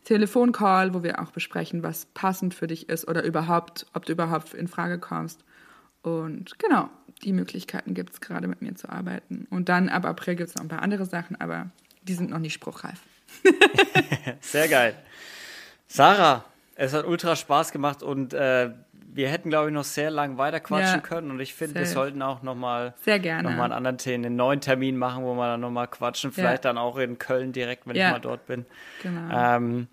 Telefoncall, 0.04 0.94
wo 0.94 1.04
wir 1.04 1.22
auch 1.22 1.32
besprechen, 1.32 1.84
was 1.84 2.06
passend 2.06 2.54
für 2.54 2.68
dich 2.68 2.90
ist 2.90 3.08
oder 3.08 3.24
überhaupt, 3.24 3.86
ob 3.94 4.06
du 4.06 4.14
überhaupt 4.14 4.54
in 4.54 4.68
Frage 4.68 4.98
kommst. 4.98 5.44
Und 6.02 6.58
genau, 6.58 6.90
die 7.24 7.34
Möglichkeiten 7.34 7.94
gibt 7.94 8.14
es 8.14 8.22
gerade 8.22 8.48
mit 8.48 8.62
mir 8.62 8.76
zu 8.76 8.90
arbeiten. 8.90 9.46
Und 9.52 9.70
dann 9.70 9.90
ab 9.90 10.06
April 10.06 10.36
gibt 10.36 10.50
es 10.50 10.56
noch 10.56 10.64
ein 10.64 10.70
paar 10.70 10.82
andere 10.82 11.06
Sachen, 11.06 11.40
aber 11.40 11.70
die 12.04 12.14
sind 12.14 12.32
noch 12.32 12.40
nicht 12.40 12.54
spruchreif. 12.54 13.00
Sehr 14.42 14.68
geil. 14.68 14.96
Sarah, 15.92 16.46
es 16.76 16.94
hat 16.94 17.06
ultra 17.06 17.36
Spaß 17.36 17.74
gemacht 17.74 18.02
und 18.02 18.34
äh, 18.34 18.70
wir 19.14 19.28
hätten, 19.28 19.50
glaube 19.50 19.68
ich, 19.68 19.74
noch 19.74 19.84
sehr 19.84 20.10
lang 20.10 20.38
weiter 20.38 20.62
quatschen 20.62 20.96
ja, 20.96 21.00
können. 21.02 21.32
Und 21.32 21.42
ich 21.42 21.54
finde, 21.54 21.76
wir 21.76 21.86
sollten 21.86 22.22
auch 22.22 22.44
nochmal 22.44 22.94
sehr 23.04 23.20
gerne. 23.20 23.50
noch 23.50 23.58
mal 23.58 23.66
einen 23.66 23.74
anderen 23.74 23.98
Termin, 23.98 24.26
einen 24.28 24.36
neuen 24.38 24.62
Termin 24.62 24.96
machen, 24.96 25.26
wo 25.26 25.34
wir 25.34 25.48
dann 25.48 25.60
nochmal 25.60 25.88
quatschen. 25.88 26.32
Vielleicht 26.32 26.64
ja. 26.64 26.72
dann 26.72 26.78
auch 26.78 26.98
in 26.98 27.18
Köln 27.18 27.52
direkt, 27.52 27.88
wenn 27.88 27.98
ja. 27.98 28.08
ich 28.08 28.12
mal 28.14 28.20
dort 28.20 28.46
bin. 28.46 28.66
Genau. 29.04 29.30
Ähm, 29.34 29.88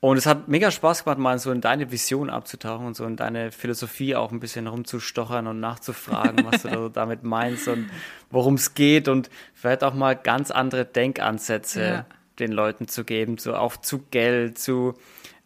und 0.00 0.18
es 0.18 0.26
hat 0.26 0.48
mega 0.48 0.70
Spaß 0.70 1.04
gemacht, 1.04 1.18
mal 1.18 1.38
so 1.38 1.50
in 1.50 1.62
deine 1.62 1.90
Vision 1.90 2.28
abzutauchen 2.28 2.86
und 2.86 2.94
so 2.94 3.06
in 3.06 3.16
deine 3.16 3.52
Philosophie 3.52 4.14
auch 4.14 4.32
ein 4.32 4.40
bisschen 4.40 4.66
rumzustochern 4.66 5.46
und 5.46 5.60
nachzufragen, 5.60 6.44
was 6.44 6.62
du 6.62 6.88
damit 6.92 7.22
meinst 7.22 7.68
und 7.68 7.88
worum 8.28 8.54
es 8.54 8.74
geht 8.74 9.08
und 9.08 9.30
vielleicht 9.54 9.82
auch 9.82 9.94
mal 9.94 10.14
ganz 10.14 10.50
andere 10.50 10.84
Denkansätze 10.84 12.04
den 12.38 12.52
Leuten 12.52 12.88
zu 12.88 13.04
geben, 13.04 13.38
so 13.38 13.54
auch 13.54 13.76
zu 13.76 14.00
Geld, 14.10 14.58
zu 14.58 14.94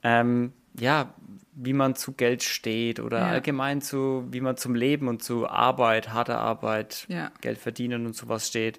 ähm, 0.03 0.53
ja, 0.79 1.15
wie 1.55 1.73
man 1.73 1.95
zu 1.95 2.13
Geld 2.13 2.43
steht 2.43 3.01
oder 3.01 3.21
ja. 3.21 3.27
allgemein 3.29 3.81
zu, 3.81 4.27
wie 4.31 4.41
man 4.41 4.57
zum 4.57 4.75
Leben 4.75 5.09
und 5.09 5.23
zu 5.23 5.49
Arbeit, 5.49 6.13
harter 6.13 6.39
Arbeit, 6.39 7.07
ja. 7.09 7.31
Geld 7.41 7.59
verdienen 7.59 8.07
und 8.07 8.15
sowas 8.15 8.49
steht. 8.49 8.79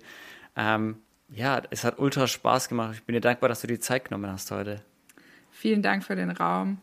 Ähm, 0.55 0.97
ja, 1.29 1.61
es 1.71 1.83
hat 1.83 1.99
ultra 1.99 2.27
Spaß 2.27 2.69
gemacht. 2.69 2.93
Ich 2.95 3.03
bin 3.03 3.13
dir 3.13 3.21
dankbar, 3.21 3.49
dass 3.49 3.61
du 3.61 3.67
die 3.67 3.79
Zeit 3.79 4.05
genommen 4.05 4.31
hast 4.31 4.51
heute. 4.51 4.81
Vielen 5.51 5.81
Dank 5.81 6.03
für 6.03 6.15
den 6.15 6.29
Raum. 6.29 6.77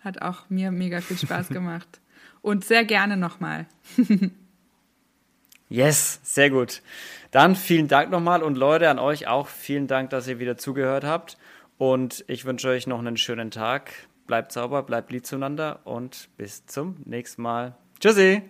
Hat 0.00 0.22
auch 0.22 0.48
mir 0.48 0.70
mega 0.70 1.00
viel 1.00 1.18
Spaß 1.18 1.48
gemacht. 1.50 2.00
Und 2.40 2.64
sehr 2.64 2.84
gerne 2.84 3.16
nochmal. 3.16 3.66
yes, 5.68 6.20
sehr 6.22 6.50
gut. 6.50 6.82
Dann 7.30 7.56
vielen 7.56 7.88
Dank 7.88 8.10
nochmal 8.10 8.42
und 8.42 8.56
Leute, 8.56 8.88
an 8.88 8.98
euch 8.98 9.26
auch 9.26 9.48
vielen 9.48 9.86
Dank, 9.86 10.10
dass 10.10 10.28
ihr 10.28 10.38
wieder 10.38 10.56
zugehört 10.56 11.04
habt. 11.04 11.38
Und 11.82 12.24
ich 12.28 12.44
wünsche 12.44 12.68
euch 12.68 12.86
noch 12.86 13.00
einen 13.00 13.16
schönen 13.16 13.50
Tag. 13.50 13.92
Bleibt 14.28 14.52
sauber, 14.52 14.84
bleibt 14.84 15.10
lieb 15.10 15.26
zueinander 15.26 15.80
und 15.82 16.28
bis 16.36 16.64
zum 16.64 16.94
nächsten 17.06 17.42
Mal. 17.42 17.74
Tschüssi! 17.98 18.42